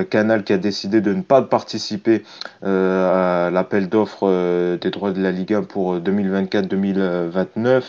Canal 0.09 0.43
qui 0.43 0.53
a 0.53 0.57
décidé 0.57 1.01
de 1.01 1.13
ne 1.13 1.21
pas 1.21 1.41
participer 1.41 2.23
à 2.61 3.49
l'appel 3.51 3.89
d'offres 3.89 4.77
des 4.77 4.89
droits 4.89 5.11
de 5.11 5.21
la 5.21 5.31
Ligue 5.31 5.53
1 5.53 5.63
pour 5.63 5.97
2024-2029. 5.99 7.83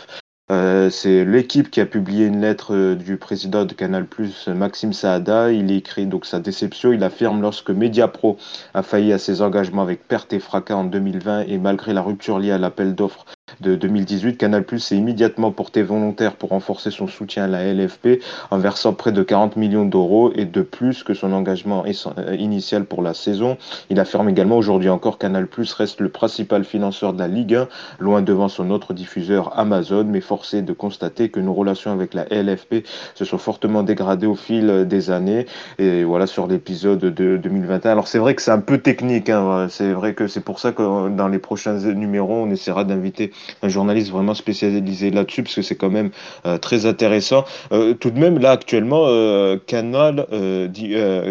Euh, 0.51 0.89
c'est 0.89 1.23
l'équipe 1.23 1.71
qui 1.71 1.79
a 1.79 1.85
publié 1.85 2.25
une 2.25 2.41
lettre 2.41 2.75
euh, 2.75 2.95
du 2.95 3.15
président 3.17 3.63
de 3.63 3.73
Canal+, 3.73 4.05
Maxime 4.47 4.91
Saada. 4.91 5.51
Il 5.51 5.71
écrit 5.71 6.05
donc 6.05 6.25
sa 6.25 6.39
déception. 6.39 6.91
Il 6.91 7.03
affirme 7.03 7.41
lorsque 7.41 7.69
Mediapro 7.69 8.37
a 8.73 8.83
failli 8.83 9.13
à 9.13 9.17
ses 9.17 9.41
engagements 9.41 9.81
avec 9.81 10.05
perte 10.05 10.33
et 10.33 10.39
fracas 10.39 10.75
en 10.75 10.83
2020 10.83 11.45
et 11.47 11.57
malgré 11.57 11.93
la 11.93 12.01
rupture 12.01 12.39
liée 12.39 12.51
à 12.51 12.57
l'appel 12.57 12.93
d'offres 12.93 13.25
de 13.61 13.75
2018, 13.75 14.37
Canal 14.37 14.63
s'est 14.77 14.95
immédiatement 14.95 15.51
porté 15.51 15.83
volontaire 15.83 16.35
pour 16.35 16.49
renforcer 16.49 16.91
son 16.91 17.07
soutien 17.07 17.43
à 17.43 17.47
la 17.47 17.73
LFP 17.73 18.19
en 18.51 18.57
versant 18.57 18.93
près 18.93 19.11
de 19.11 19.23
40 19.23 19.55
millions 19.55 19.85
d'euros 19.85 20.31
et 20.35 20.45
de 20.45 20.61
plus 20.61 21.03
que 21.03 21.13
son 21.13 21.33
engagement 21.33 21.83
euh, 21.85 22.35
initial 22.35 22.85
pour 22.85 23.01
la 23.01 23.13
saison. 23.13 23.57
Il 23.89 23.99
affirme 23.99 24.29
également 24.29 24.57
aujourd'hui 24.57 24.89
encore 24.89 25.17
Canal 25.17 25.47
reste 25.77 26.01
le 26.01 26.09
principal 26.09 26.63
financeur 26.63 27.13
de 27.13 27.19
la 27.19 27.27
Ligue 27.27 27.55
1, 27.55 27.67
loin 27.99 28.21
devant 28.21 28.47
son 28.47 28.69
autre 28.71 28.93
diffuseur 28.93 29.57
Amazon, 29.57 30.05
mais 30.05 30.21
forcé 30.21 30.61
de 30.61 30.73
constater 30.73 31.29
que 31.29 31.39
nos 31.39 31.53
relations 31.53 31.91
avec 31.91 32.13
la 32.13 32.25
LFP 32.25 32.85
se 33.15 33.25
sont 33.25 33.37
fortement 33.37 33.83
dégradées 33.83 34.27
au 34.27 34.35
fil 34.35 34.85
des 34.87 35.11
années. 35.11 35.45
Et 35.79 36.03
voilà 36.03 36.27
sur 36.27 36.47
l'épisode 36.47 36.99
de 36.99 37.37
2021. 37.37 37.91
Alors 37.91 38.07
c'est 38.07 38.19
vrai 38.19 38.35
que 38.35 38.41
c'est 38.41 38.51
un 38.51 38.59
peu 38.59 38.79
technique, 38.79 39.29
hein. 39.29 39.67
c'est 39.69 39.91
vrai 39.91 40.13
que 40.13 40.27
c'est 40.27 40.43
pour 40.43 40.59
ça 40.59 40.71
que 40.71 41.09
dans 41.09 41.27
les 41.27 41.39
prochains 41.39 41.77
numéros, 41.93 42.33
on 42.33 42.49
essaiera 42.49 42.83
d'inviter 42.83 43.31
un 43.61 43.69
journaliste 43.69 44.11
vraiment 44.11 44.33
spécialisé 44.33 45.11
là-dessus, 45.11 45.43
parce 45.43 45.55
que 45.55 45.61
c'est 45.61 45.75
quand 45.75 45.89
même 45.89 46.11
euh, 46.45 46.57
très 46.57 46.85
intéressant. 46.85 47.45
Euh, 47.71 47.93
tout 47.93 48.11
de 48.11 48.19
même, 48.19 48.39
là, 48.39 48.51
actuellement, 48.51 49.05
euh, 49.07 49.57
Canal 49.57 50.27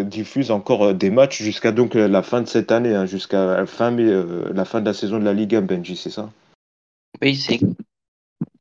diffuse 0.07 0.51
encore 0.51 0.93
des 0.93 1.09
matchs 1.09 1.41
jusqu'à 1.41 1.71
donc 1.71 1.95
la 1.95 2.23
fin 2.23 2.41
de 2.41 2.47
cette 2.47 2.71
année, 2.71 2.95
hein, 2.95 3.05
jusqu'à 3.05 3.57
la 3.57 3.65
fin, 3.65 3.91
mais, 3.91 4.05
la 4.53 4.65
fin 4.65 4.81
de 4.81 4.85
la 4.85 4.93
saison 4.93 5.19
de 5.19 5.25
la 5.25 5.33
Ligue 5.33 5.55
1, 5.55 5.61
Benji, 5.61 5.95
c'est 5.95 6.09
ça? 6.09 6.29
Oui, 7.21 7.35
c'est 7.35 7.59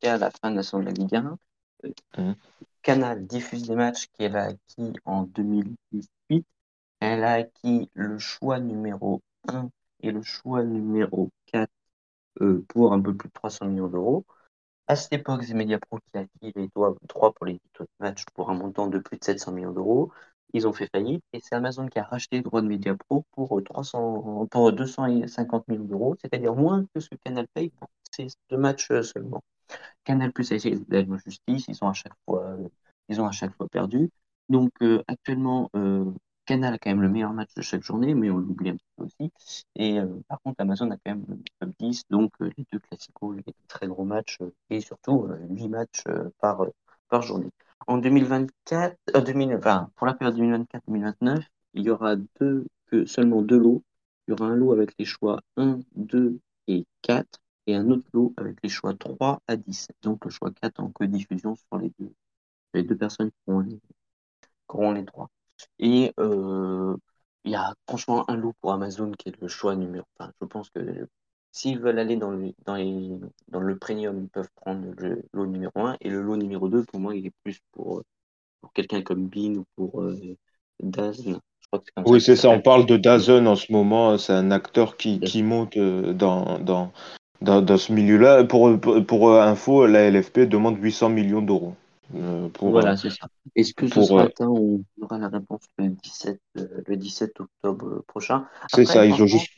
à 0.06 0.18
la 0.18 0.30
fin 0.30 0.50
de 0.50 0.56
la 0.56 0.62
saison 0.62 0.80
de 0.80 0.86
la 0.86 0.92
Ligue 0.92 1.14
1. 1.14 1.36
Mmh. 2.18 2.32
Canal 2.82 3.26
diffuse 3.26 3.62
des 3.68 3.76
matchs 3.76 4.06
qu'elle 4.18 4.36
a 4.36 4.46
acquis 4.46 4.92
en 5.04 5.22
2018. 5.22 6.44
Elle 7.00 7.24
a 7.24 7.32
acquis 7.32 7.88
le 7.94 8.18
choix 8.18 8.58
numéro 8.60 9.20
1 9.48 9.68
et 10.02 10.10
le 10.10 10.22
choix 10.22 10.62
numéro 10.64 11.30
4 11.52 11.70
euh, 12.40 12.64
pour 12.68 12.92
un 12.92 13.00
peu 13.00 13.14
plus 13.14 13.28
de 13.28 13.32
300 13.34 13.66
millions 13.66 13.88
d'euros. 13.88 14.24
À 14.88 14.96
cette 14.96 15.12
époque, 15.12 15.44
c'est 15.44 15.54
Mediapro 15.54 15.98
qui 15.98 16.18
a 16.18 16.20
acquis 16.22 16.52
les 16.56 16.68
droits 16.68 16.96
pour 17.34 17.46
les 17.46 17.60
matchs 18.00 18.24
pour 18.34 18.50
un 18.50 18.54
montant 18.54 18.88
de 18.88 18.98
plus 18.98 19.18
de 19.18 19.24
700 19.24 19.52
millions 19.52 19.72
d'euros. 19.72 20.12
Ils 20.54 20.66
ont 20.68 20.72
fait 20.72 20.88
faillite 20.92 21.24
et 21.32 21.40
c'est 21.40 21.54
Amazon 21.54 21.88
qui 21.88 21.98
a 21.98 22.02
racheté 22.04 22.36
les 22.36 22.42
droits 22.42 22.62
de 22.62 22.66
Mediapro 22.66 23.24
pour, 23.32 23.62
300, 23.64 24.46
pour 24.50 24.72
250 24.72 25.68
millions 25.68 25.84
d'euros, 25.84 26.16
c'est-à-dire 26.20 26.54
moins 26.54 26.84
que 26.94 27.00
ce 27.00 27.08
que 27.08 27.16
Canal 27.16 27.46
paye 27.54 27.70
pour 27.70 27.88
ces 28.10 28.26
deux 28.50 28.58
matchs 28.58 28.90
euh, 28.90 29.02
seulement. 29.02 29.42
Canal 30.04 30.32
Plus 30.32 30.52
a 30.52 30.56
essayé 30.56 30.76
d'aller 30.88 31.10
en 31.10 31.18
justice, 31.18 31.66
ils 31.68 31.78
ont 31.82 31.88
à 31.88 31.94
chaque 31.94 32.12
fois, 32.26 32.56
ils 33.08 33.20
ont 33.20 33.26
à 33.26 33.32
chaque 33.32 33.54
fois 33.56 33.68
perdu. 33.68 34.10
Donc 34.48 34.70
euh, 34.82 35.02
actuellement, 35.08 35.70
Canal 36.46 36.74
a 36.74 36.78
quand 36.78 36.90
même 36.90 37.02
le 37.02 37.08
meilleur 37.08 37.32
match 37.32 37.54
de 37.54 37.62
chaque 37.62 37.82
journée, 37.82 38.14
mais 38.14 38.30
on 38.30 38.38
l'oublie 38.38 38.70
un 38.70 38.76
petit 38.76 38.86
peu 38.96 39.04
aussi. 39.04 39.32
Et 39.76 39.98
euh, 40.00 40.06
par 40.28 40.40
contre, 40.42 40.60
Amazon 40.60 40.90
a 40.90 40.96
quand 40.96 41.12
même 41.14 41.24
le 41.28 41.38
top 41.60 41.70
10, 41.78 42.04
donc 42.10 42.32
euh, 42.40 42.50
les 42.56 42.66
deux 42.72 42.80
classicaux, 42.80 43.32
les 43.32 43.44
très 43.68 43.86
gros 43.86 44.04
matchs, 44.04 44.38
euh, 44.40 44.52
et 44.70 44.80
surtout 44.80 45.28
8 45.50 45.68
matchs 45.68 46.02
par, 46.40 46.66
par 47.08 47.22
journée. 47.22 47.50
En 47.86 47.98
2024, 47.98 48.96
2020, 49.24 49.90
pour 49.96 50.06
la 50.06 50.14
période 50.14 50.36
2024-2029, 50.38 51.42
il 51.74 51.82
y 51.84 51.90
aura 51.90 52.16
deux, 52.16 52.66
que, 52.86 53.06
seulement 53.06 53.42
deux 53.42 53.58
lots. 53.58 53.82
Il 54.26 54.32
y 54.32 54.34
aura 54.34 54.46
un 54.46 54.56
lot 54.56 54.72
avec 54.72 54.94
les 54.98 55.04
choix 55.04 55.40
1, 55.56 55.80
2 55.96 56.38
et 56.68 56.86
4, 57.02 57.40
et 57.66 57.74
un 57.74 57.90
autre 57.90 58.08
lot 58.12 58.32
avec 58.36 58.58
les 58.62 58.68
choix 58.68 58.94
3 58.94 59.40
à 59.46 59.56
10. 59.56 59.88
Donc 60.02 60.24
le 60.24 60.30
choix 60.30 60.50
4 60.50 60.80
en 60.80 60.90
co-diffusion 60.90 61.56
sur 61.56 61.78
les 61.78 61.92
deux, 61.98 62.12
les 62.74 62.82
deux 62.82 62.96
personnes 62.96 63.30
qui 63.30 63.36
auront 63.46 63.60
les, 63.60 63.78
qui 63.78 63.80
auront 64.68 64.92
les 64.92 65.02
droits. 65.02 65.30
Et 65.78 66.12
euh, 66.18 66.96
il 67.44 67.52
y 67.52 67.56
a 67.56 67.74
franchement 67.88 68.28
un 68.30 68.36
lot 68.36 68.54
pour 68.60 68.72
Amazon 68.72 69.12
qui 69.12 69.28
est 69.28 69.40
le 69.40 69.48
choix 69.48 69.74
numéro. 69.76 70.04
Enfin, 70.18 70.32
je 70.40 70.46
pense 70.46 70.70
que 70.70 71.08
s'ils 71.52 71.78
veulent 71.78 71.98
aller 71.98 72.16
dans 72.16 72.30
le, 72.30 72.52
dans, 72.64 72.76
dans 73.48 73.60
le 73.60 73.78
premium, 73.78 74.22
ils 74.22 74.28
peuvent 74.28 74.48
prendre 74.56 74.86
le 74.96 75.22
lot 75.32 75.46
numéro 75.46 75.72
1. 75.76 75.96
Et 76.00 76.08
le 76.08 76.22
lot 76.22 76.36
numéro 76.36 76.68
2, 76.68 76.84
pour 76.84 77.00
moi, 77.00 77.14
il 77.14 77.26
est 77.26 77.32
plus 77.42 77.60
pour, 77.72 78.02
pour 78.60 78.72
quelqu'un 78.72 79.02
comme 79.02 79.28
Bean 79.28 79.56
ou 79.56 79.64
pour 79.76 80.02
euh, 80.02 80.36
Dazn. 80.80 81.38
oui, 82.06 82.20
c'est 82.20 82.36
ça. 82.36 82.48
On 82.48 82.60
parle 82.60 82.86
de 82.86 82.96
Dazn 82.96 83.46
en 83.46 83.56
ce 83.56 83.70
moment. 83.70 84.16
C'est 84.18 84.32
un 84.32 84.50
acteur 84.50 84.96
qui, 84.96 85.20
qui 85.20 85.42
monte 85.42 85.76
euh, 85.76 86.14
dans, 86.14 86.58
dans, 86.58 86.92
dans, 87.42 87.60
dans 87.60 87.76
ce 87.78 87.92
milieu-là. 87.92 88.44
Pour, 88.44 88.80
pour, 88.80 89.04
pour, 89.04 89.32
info, 89.40 89.86
la 89.86 90.10
LFP 90.10 90.40
demande 90.40 90.78
800 90.80 91.10
millions 91.10 91.42
d'euros. 91.42 91.74
Euh, 92.14 92.48
voilà, 92.60 92.92
euh, 92.92 92.96
c'est 92.96 93.10
ça. 93.10 93.26
Est-ce 93.54 93.74
que 93.74 93.86
ce 93.86 94.02
sera 94.02 94.22
euh, 94.22 94.26
atteint 94.26 94.48
On 94.48 94.84
aura 95.00 95.18
la 95.18 95.28
réponse 95.28 95.62
le 95.78 95.88
17, 95.88 96.40
le 96.54 96.96
17 96.96 97.40
octobre 97.40 98.04
prochain? 98.06 98.46
C'est 98.68 98.84
ça, 98.84 99.06
ils 99.06 99.20
ont 99.22 99.26
juste. 99.26 99.50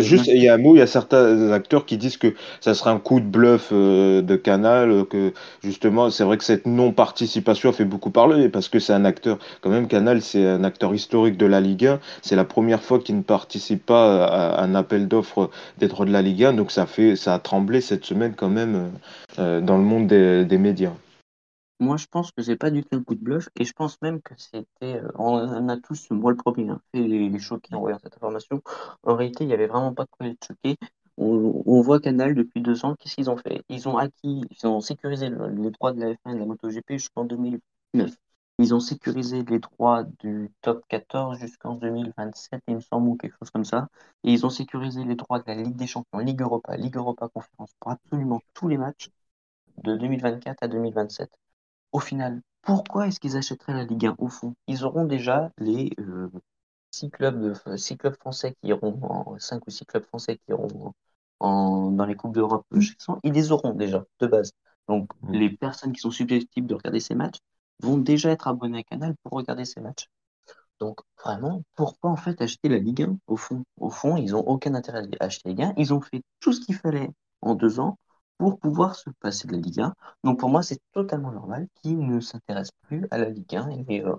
Juste, 0.00 0.26
il 0.26 0.42
y 0.42 0.48
a 0.48 0.54
un 0.54 0.58
mot, 0.58 0.74
il 0.74 0.78
y 0.78 0.82
a 0.82 0.86
certains 0.86 1.52
acteurs 1.52 1.86
qui 1.86 1.96
disent 1.96 2.16
que 2.16 2.34
ça 2.60 2.74
sera 2.74 2.90
un 2.90 2.98
coup 2.98 3.20
de 3.20 3.26
bluff 3.26 3.72
de 3.72 4.36
Canal, 4.36 5.04
que 5.08 5.32
justement, 5.62 6.10
c'est 6.10 6.24
vrai 6.24 6.38
que 6.38 6.44
cette 6.44 6.66
non-participation 6.66 7.72
fait 7.72 7.84
beaucoup 7.84 8.10
parler, 8.10 8.48
parce 8.48 8.68
que 8.68 8.78
c'est 8.78 8.92
un 8.92 9.04
acteur, 9.04 9.38
quand 9.60 9.70
même, 9.70 9.88
Canal, 9.88 10.22
c'est 10.22 10.46
un 10.46 10.64
acteur 10.64 10.94
historique 10.94 11.36
de 11.36 11.46
la 11.46 11.60
Ligue 11.60 11.86
1. 11.86 12.00
C'est 12.22 12.36
la 12.36 12.44
première 12.44 12.82
fois 12.82 12.98
qu'il 12.98 13.16
ne 13.16 13.22
participe 13.22 13.84
pas 13.84 14.26
à 14.26 14.62
un 14.62 14.74
appel 14.74 15.08
d'offres 15.08 15.50
des 15.78 15.88
droits 15.88 16.06
de 16.06 16.12
la 16.12 16.22
Ligue 16.22 16.44
1, 16.44 16.54
donc 16.54 16.70
ça 16.70 16.86
fait, 16.86 17.16
ça 17.16 17.34
a 17.34 17.38
tremblé 17.38 17.80
cette 17.80 18.04
semaine 18.04 18.34
quand 18.36 18.48
même 18.48 18.90
euh, 19.38 19.60
dans 19.60 19.76
le 19.76 19.84
monde 19.84 20.06
des, 20.06 20.58
médias. 20.58 20.92
Moi, 21.80 21.96
je 21.96 22.06
pense 22.06 22.32
que 22.32 22.42
c'est 22.42 22.56
pas 22.56 22.70
du 22.70 22.82
tout 22.82 22.96
un 22.96 23.02
coup 23.04 23.14
de 23.14 23.22
bluff, 23.22 23.48
et 23.56 23.64
je 23.64 23.72
pense 23.72 24.00
même 24.02 24.20
que 24.20 24.34
c'était. 24.36 24.96
Euh, 24.96 25.08
on 25.14 25.68
a 25.68 25.76
tous, 25.76 26.10
moi 26.10 26.32
le 26.32 26.36
premier, 26.36 26.68
hein, 26.70 26.80
fait 26.92 27.00
les, 27.06 27.38
choqués 27.38 27.74
en 27.74 27.80
voyant 27.80 27.98
cette 28.02 28.16
information. 28.16 28.62
En 29.04 29.14
réalité, 29.14 29.44
il 29.44 29.46
n'y 29.48 29.54
avait 29.54 29.68
vraiment 29.68 29.94
pas 29.94 30.04
de 30.04 30.10
quoi 30.10 30.26
être 30.26 30.44
choqué. 30.44 30.76
On, 31.16 31.80
voit 31.80 32.00
Canal 32.00 32.34
depuis 32.34 32.60
deux 32.62 32.84
ans, 32.84 32.94
qu'est-ce 32.94 33.16
qu'ils 33.16 33.30
ont 33.30 33.36
fait? 33.36 33.62
Ils 33.68 33.88
ont 33.88 33.96
acquis, 33.96 34.42
ils 34.50 34.66
ont 34.66 34.80
sécurisé 34.80 35.30
les 35.30 35.70
droits 35.70 35.92
de 35.92 36.00
la 36.00 36.12
F1 36.14 36.30
et 36.30 36.34
de 36.34 36.38
la 36.38 36.46
MotoGP 36.46 36.92
jusqu'en 36.92 37.24
2009. 37.24 38.10
Ils 38.58 38.74
ont 38.74 38.80
sécurisé 38.80 39.44
les 39.44 39.58
droits 39.60 40.04
du 40.20 40.50
top 40.62 40.84
14 40.88 41.38
jusqu'en 41.38 41.74
2027, 41.74 42.62
il 42.68 42.76
me 42.76 42.80
semble, 42.80 43.08
ou 43.08 43.16
quelque 43.16 43.36
chose 43.38 43.50
comme 43.50 43.64
ça. 43.64 43.88
Et 44.24 44.32
ils 44.32 44.46
ont 44.46 44.50
sécurisé 44.50 45.04
les 45.04 45.14
droits 45.16 45.38
de 45.40 45.44
la 45.46 45.54
Ligue 45.54 45.76
des 45.76 45.86
Champions, 45.86 46.18
Ligue 46.18 46.42
Europa, 46.42 46.76
Ligue 46.76 46.96
Europa 46.96 47.28
Conférence 47.28 47.72
pour 47.80 47.92
absolument 47.92 48.40
tous 48.54 48.68
les 48.68 48.78
matchs 48.78 49.10
de 49.84 49.96
2024 49.96 50.62
à 50.62 50.68
2027. 50.68 51.30
Au 51.92 52.00
final, 52.00 52.42
pourquoi 52.62 53.06
est-ce 53.06 53.20
qu'ils 53.20 53.36
achèteraient 53.36 53.74
la 53.74 53.84
Ligue 53.84 54.06
1 54.06 54.16
au 54.18 54.28
fond? 54.28 54.54
Ils 54.66 54.84
auront 54.84 55.04
déjà 55.04 55.50
les 55.58 55.90
euh, 56.00 56.28
six 56.90 57.10
clubs, 57.10 57.40
de, 57.40 57.76
six 57.76 57.96
clubs 57.96 58.16
français 58.16 58.54
qui 58.60 58.68
iront 58.68 58.98
en 59.02 59.38
5 59.38 59.66
ou 59.66 59.70
six 59.70 59.86
clubs 59.86 60.04
français 60.04 60.36
qui 60.36 60.50
iront 60.50 60.92
en, 61.40 61.90
dans 61.90 62.04
les 62.04 62.14
Coupes 62.14 62.34
d'Europe. 62.34 62.66
Ils 63.22 63.32
les 63.32 63.52
auront 63.52 63.72
déjà 63.74 64.04
de 64.20 64.26
base. 64.26 64.52
Donc 64.88 65.10
mmh. 65.22 65.32
les 65.32 65.50
personnes 65.50 65.92
qui 65.92 66.00
sont 66.00 66.10
susceptibles 66.10 66.66
de 66.66 66.74
regarder 66.74 67.00
ces 67.00 67.14
matchs 67.14 67.38
vont 67.82 67.98
déjà 67.98 68.30
être 68.30 68.48
abonnés 68.48 68.78
à 68.78 68.82
Canal 68.82 69.14
pour 69.22 69.32
regarder 69.32 69.64
ces 69.64 69.80
matchs. 69.80 70.08
Donc 70.80 71.00
vraiment, 71.24 71.62
pourquoi 71.74 72.10
en 72.10 72.16
fait 72.16 72.40
acheter 72.40 72.68
la 72.68 72.78
Ligue 72.78 73.02
1 73.02 73.18
au 73.26 73.36
fond? 73.36 73.64
Au 73.78 73.90
fond, 73.90 74.16
ils 74.16 74.32
n'ont 74.32 74.46
aucun 74.46 74.74
intérêt 74.74 75.02
à 75.20 75.24
acheter 75.24 75.48
la 75.48 75.50
Ligue 75.50 75.62
1. 75.62 75.74
Ils 75.76 75.94
ont 75.94 76.00
fait 76.00 76.22
tout 76.40 76.52
ce 76.52 76.60
qu'il 76.60 76.74
fallait 76.74 77.10
en 77.42 77.54
deux 77.54 77.80
ans 77.80 77.98
pour 78.38 78.58
pouvoir 78.58 78.94
se 78.94 79.10
passer 79.20 79.48
de 79.48 79.52
la 79.52 79.58
Ligue 79.58 79.80
1. 79.80 79.94
Donc 80.24 80.38
pour 80.38 80.48
moi, 80.48 80.62
c'est 80.62 80.80
totalement 80.92 81.32
normal 81.32 81.68
qu'ils 81.82 81.98
ne 81.98 82.20
s'intéressent 82.20 82.76
plus 82.82 83.06
à 83.10 83.18
la 83.18 83.28
Ligue 83.28 83.54
1. 83.54 83.84
Et, 83.88 84.04
euh, 84.04 84.14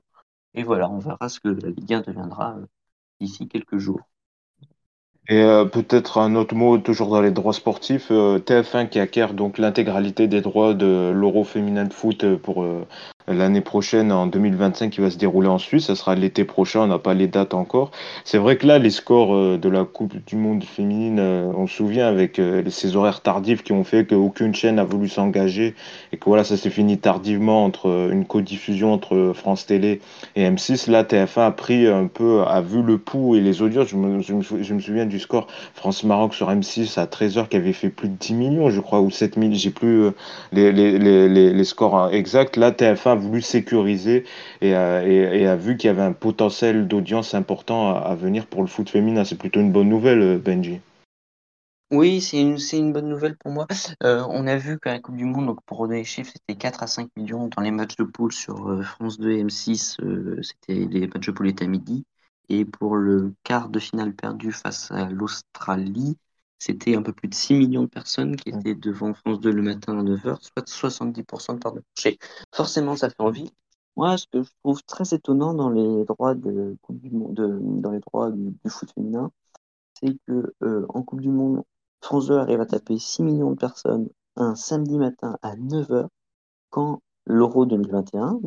et, 0.53 0.63
voilà, 0.63 0.89
on 0.89 0.99
verra 0.99 1.29
ce 1.29 1.39
que 1.39 1.47
la 1.47 1.69
Ligue 1.69 1.93
1 1.93 2.01
deviendra 2.01 2.57
euh, 2.57 2.65
d'ici 3.19 3.47
quelques 3.47 3.77
jours. 3.77 4.01
Et 5.29 5.43
euh, 5.43 5.63
peut-être 5.65 6.17
un 6.17 6.35
autre 6.35 6.55
mot, 6.55 6.79
toujours 6.79 7.09
dans 7.09 7.21
les 7.21 7.29
droits 7.29 7.53
sportifs, 7.53 8.07
euh, 8.09 8.39
TF1 8.39 8.89
qui 8.89 8.99
acquiert 8.99 9.35
donc 9.35 9.59
l'intégralité 9.59 10.27
des 10.27 10.41
droits 10.41 10.73
de 10.73 11.11
l'Euro 11.13 11.43
féminin 11.43 11.85
de 11.85 11.93
foot 11.93 12.35
pour 12.37 12.65
l'année 13.29 13.61
prochaine, 13.61 14.11
en 14.11 14.27
2025, 14.27 14.89
qui 14.89 15.01
va 15.01 15.11
se 15.11 15.17
dérouler 15.17 15.47
en 15.47 15.57
Suisse. 15.57 15.87
Ça 15.87 15.95
sera 15.95 16.15
l'été 16.15 16.43
prochain, 16.45 16.81
on 16.81 16.87
n'a 16.87 16.99
pas 16.99 17.13
les 17.13 17.27
dates 17.27 17.53
encore. 17.53 17.91
C'est 18.23 18.37
vrai 18.37 18.57
que 18.57 18.65
là, 18.65 18.79
les 18.79 18.89
scores 18.89 19.35
euh, 19.35 19.57
de 19.57 19.69
la 19.69 19.83
Coupe 19.83 20.15
du 20.25 20.35
Monde 20.35 20.63
féminine, 20.63 21.19
euh, 21.19 21.51
on 21.55 21.67
se 21.67 21.75
souvient 21.75 22.07
avec 22.07 22.39
euh, 22.39 22.63
ces 22.69 22.95
horaires 22.95 23.21
tardifs 23.21 23.63
qui 23.63 23.71
ont 23.71 23.83
fait 23.83 24.05
qu'aucune 24.05 24.53
chaîne 24.55 24.79
a 24.79 24.83
voulu 24.83 25.07
s'engager 25.07 25.75
et 26.11 26.17
que 26.17 26.25
voilà, 26.25 26.43
ça 26.43 26.57
s'est 26.57 26.69
fini 26.69 26.97
tardivement 26.97 27.65
entre 27.65 28.09
une 28.11 28.25
codiffusion 28.25 28.93
entre 28.93 29.33
France 29.35 29.65
Télé 29.65 30.01
et 30.35 30.49
M6. 30.49 30.89
Là, 30.89 31.03
TF1 31.03 31.41
a 31.41 31.51
pris 31.51 31.87
un 31.87 32.07
peu, 32.07 32.41
a 32.43 32.61
vu 32.61 32.81
le 32.81 32.97
pouls 32.97 33.35
et 33.35 33.41
les 33.41 33.61
audiences. 33.61 33.89
Je 33.89 33.95
me, 33.95 34.21
je 34.21 34.73
me, 34.73 34.79
souviens 34.79 35.05
du 35.05 35.19
score 35.19 35.47
France-Maroc 35.75 36.33
sur 36.33 36.49
M6 36.49 36.99
à 36.99 37.05
13h 37.05 37.47
qui 37.47 37.57
avait 37.57 37.73
fait 37.73 37.89
plus 37.89 38.09
de 38.09 38.15
10 38.15 38.33
millions, 38.33 38.69
je 38.69 38.79
crois, 38.79 39.01
ou 39.01 39.11
7 39.11 39.35
000, 39.39 39.51
j'ai 39.53 39.69
plus 39.69 40.09
les, 40.51 40.71
les, 40.71 41.63
scores 41.63 42.09
exacts. 42.11 42.57
Là, 42.57 42.71
TF1 42.71 43.08
voulu 43.15 43.41
sécuriser 43.41 44.25
et, 44.61 44.73
a, 44.75 45.55
vu 45.55 45.77
qu'il 45.77 45.87
y 45.87 45.91
avait 45.91 46.01
un 46.01 46.13
potentiel 46.13 46.87
d'audience 46.87 47.33
important 47.33 47.95
à, 47.95 48.15
venir 48.15 48.47
pour 48.47 48.61
le 48.61 48.67
foot 48.67 48.89
féminin. 48.89 49.23
C'est 49.25 49.37
plutôt 49.37 49.59
une 49.59 49.71
bonne 49.71 49.89
nouvelle, 49.89 50.37
Benji. 50.39 50.79
Oui, 51.91 52.21
c'est 52.21 52.37
une, 52.39 52.93
bonne 52.93 53.09
nouvelle 53.09 53.35
pour 53.35 53.51
moi. 53.51 53.65
Euh, 54.03 54.23
on 54.29 54.45
a 54.45 54.57
vu 54.57 54.79
qu'à 54.79 54.93
la 54.93 54.99
Coupe 54.99 55.17
du 55.17 55.25
Monde, 55.25 55.47
donc 55.47 55.63
pour 55.65 55.87
donner 55.87 55.99
les 55.99 56.03
chiffres, 56.03 56.31
c'était 56.31 56.55
4 56.55 56.83
à 56.83 56.87
5 56.87 57.09
millions 57.17 57.47
dans 57.47 57.63
les 57.63 57.71
matchs 57.71 57.95
de 57.95 58.03
poule 58.03 58.31
sur 58.31 58.69
euh, 58.69 58.83
France 58.83 59.17
2 59.17 59.31
et 59.31 59.43
M6. 59.43 59.99
Euh, 60.01 60.39
c'était 60.43 60.85
les 60.85 61.07
matchs 61.07 61.25
de 61.25 61.31
poule 61.31 61.47
étaient 61.47 61.65
à 61.65 61.67
midi. 61.67 62.05
Et 62.47 62.63
pour 62.63 62.95
le 62.95 63.33
quart 63.43 63.69
de 63.69 63.79
finale 63.79 64.13
perdu 64.13 64.51
face 64.51 64.91
à 64.91 65.09
l'Australie, 65.09 66.17
c'était 66.59 66.95
un 66.95 67.01
peu 67.01 67.13
plus 67.13 67.29
de 67.29 67.33
6 67.33 67.55
millions 67.55 67.83
de 67.83 67.87
personnes 67.87 68.35
qui 68.35 68.49
étaient 68.49 68.75
devant 68.75 69.13
France 69.13 69.39
2 69.39 69.51
le 69.51 69.61
matin 69.61 69.97
à 69.97 70.03
9h, 70.03 70.37
soit 70.41 70.67
70% 70.67 71.55
de 71.55 71.59
part 71.59 71.73
de 71.73 71.81
marché. 71.95 72.19
Forcément, 72.53 72.95
ça 72.95 73.09
fait 73.09 73.21
envie. 73.21 73.51
Moi, 73.95 74.17
ce 74.17 74.25
que 74.31 74.43
je 74.43 74.49
trouve 74.63 74.83
très 74.83 75.13
étonnant 75.13 75.53
dans 75.53 75.69
les 75.69 76.05
droits 76.05 76.35
de 76.35 76.77
dans 76.87 77.91
les 77.91 77.99
droits 77.99 78.31
du, 78.31 78.51
du 78.51 78.69
foot 78.69 78.91
féminin, 78.93 79.31
c'est 79.93 80.17
que 80.27 80.53
euh, 80.63 80.85
en 80.89 81.01
Coupe 81.03 81.21
du 81.21 81.29
Monde, 81.29 81.63
France 82.01 82.27
2 82.27 82.37
arrive 82.37 82.61
à 82.61 82.65
taper 82.65 82.97
6 82.97 83.23
millions 83.23 83.51
de 83.51 83.57
personnes 83.57 84.09
un 84.35 84.55
samedi 84.55 84.97
matin 84.97 85.37
à 85.41 85.55
9h, 85.55 86.07
quand 86.69 87.01
l'Euro 87.25 87.65
2021, 87.65 88.39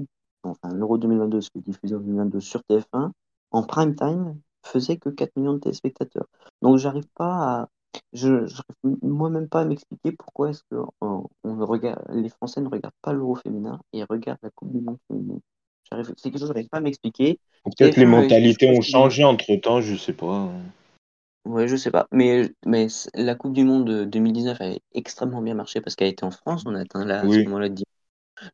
enfin 0.43 0.73
l'Euro 0.75 0.99
2022, 0.99 1.41
ce 1.41 1.51
qui 1.51 1.59
est 1.59 1.63
diffusé 1.63 1.95
en 1.95 2.01
2022 2.01 2.41
sur 2.41 2.63
TF1, 2.69 3.11
en 3.51 3.63
prime 3.63 3.95
time, 3.95 4.41
faisait 4.63 4.97
que 4.97 5.11
4 5.11 5.37
millions 5.37 5.55
de 5.55 5.59
téléspectateurs. 5.59 6.27
Donc 6.63 6.79
j'arrive 6.79 7.09
pas 7.15 7.61
à 7.61 7.69
je 8.13 8.29
n'arrive 8.29 8.99
moi-même 9.03 9.49
pas 9.49 9.61
à 9.61 9.65
m'expliquer 9.65 10.13
pourquoi 10.13 10.51
est-ce 10.51 10.63
que 10.71 10.77
on, 11.01 11.27
on 11.45 11.67
regarde, 11.67 12.03
les 12.13 12.29
Français 12.29 12.61
ne 12.61 12.69
regardent 12.69 12.95
pas 13.03 13.13
l'Euro 13.13 13.35
féminin 13.35 13.81
et 13.93 14.05
regardent 14.05 14.41
la 14.43 14.51
Coupe 14.51 14.73
du 14.73 14.81
Monde 14.81 14.99
féminine. 15.09 15.41
C'est 15.91 16.31
quelque 16.31 16.33
chose 16.33 16.33
que 16.33 16.39
je 16.39 16.45
n'arrive 16.47 16.69
pas 16.69 16.79
à 16.79 16.81
m'expliquer. 16.81 17.39
Peut-être 17.65 17.97
les 17.97 18.07
mentalités 18.07 18.71
ont 18.71 18.81
changé 18.81 19.25
entre 19.25 19.55
temps, 19.57 19.81
je 19.81 19.97
sais 19.97 20.15
pas. 20.15 20.51
Ouais, 21.45 21.69
je 21.69 21.77
sais 21.77 21.91
pas. 21.91 22.07
Mais, 22.13 22.51
mais 22.65 22.87
la 23.15 23.35
Coupe 23.35 23.53
du 23.53 23.65
Monde 23.65 24.09
2019 24.09 24.61
a 24.61 24.65
extrêmement 24.95 25.43
bien 25.43 25.55
marché 25.55 25.81
parce 25.81 25.97
qu'elle 25.97 26.09
était 26.09 26.25
en 26.25 26.31
France. 26.31 26.63
On 26.67 26.75
a 26.75 26.81
atteint 26.81 27.05
là, 27.05 27.23
oui. 27.25 27.39
à 27.39 27.41
ce 27.41 27.45
moment-là 27.45 27.69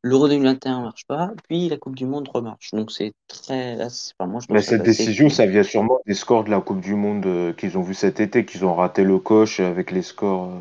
L'Euro 0.03 0.29
2021 0.29 0.83
marche 0.83 1.07
pas, 1.07 1.33
puis 1.49 1.69
la 1.69 1.77
Coupe 1.77 1.97
du 1.97 2.07
Monde 2.07 2.29
remarche. 2.29 2.73
Donc 2.73 2.91
c'est 2.91 3.13
très. 3.27 3.77
Enfin, 3.83 4.27
moi, 4.27 4.41
je 4.41 4.53
Mais 4.53 4.63
cette 4.63 4.83
décision, 4.83 5.29
ça 5.31 5.47
vient 5.47 5.63
sûrement 5.63 6.01
des 6.07 6.15
scores 6.15 6.45
de 6.45 6.51
la 6.51 6.61
Coupe 6.61 6.81
du 6.81 6.95
Monde 6.95 7.27
euh, 7.27 7.53
qu'ils 7.53 7.79
ont 7.79 7.83
vu 7.83 7.95
cet 7.95 8.21
été, 8.21 8.45
qu'ils 8.45 8.65
ont 8.65 8.75
raté 8.75 9.05
le 9.05 9.19
coche 9.19 9.61
avec 9.61 9.91
les 9.91 10.03
scores 10.03 10.51
euh, 10.51 10.61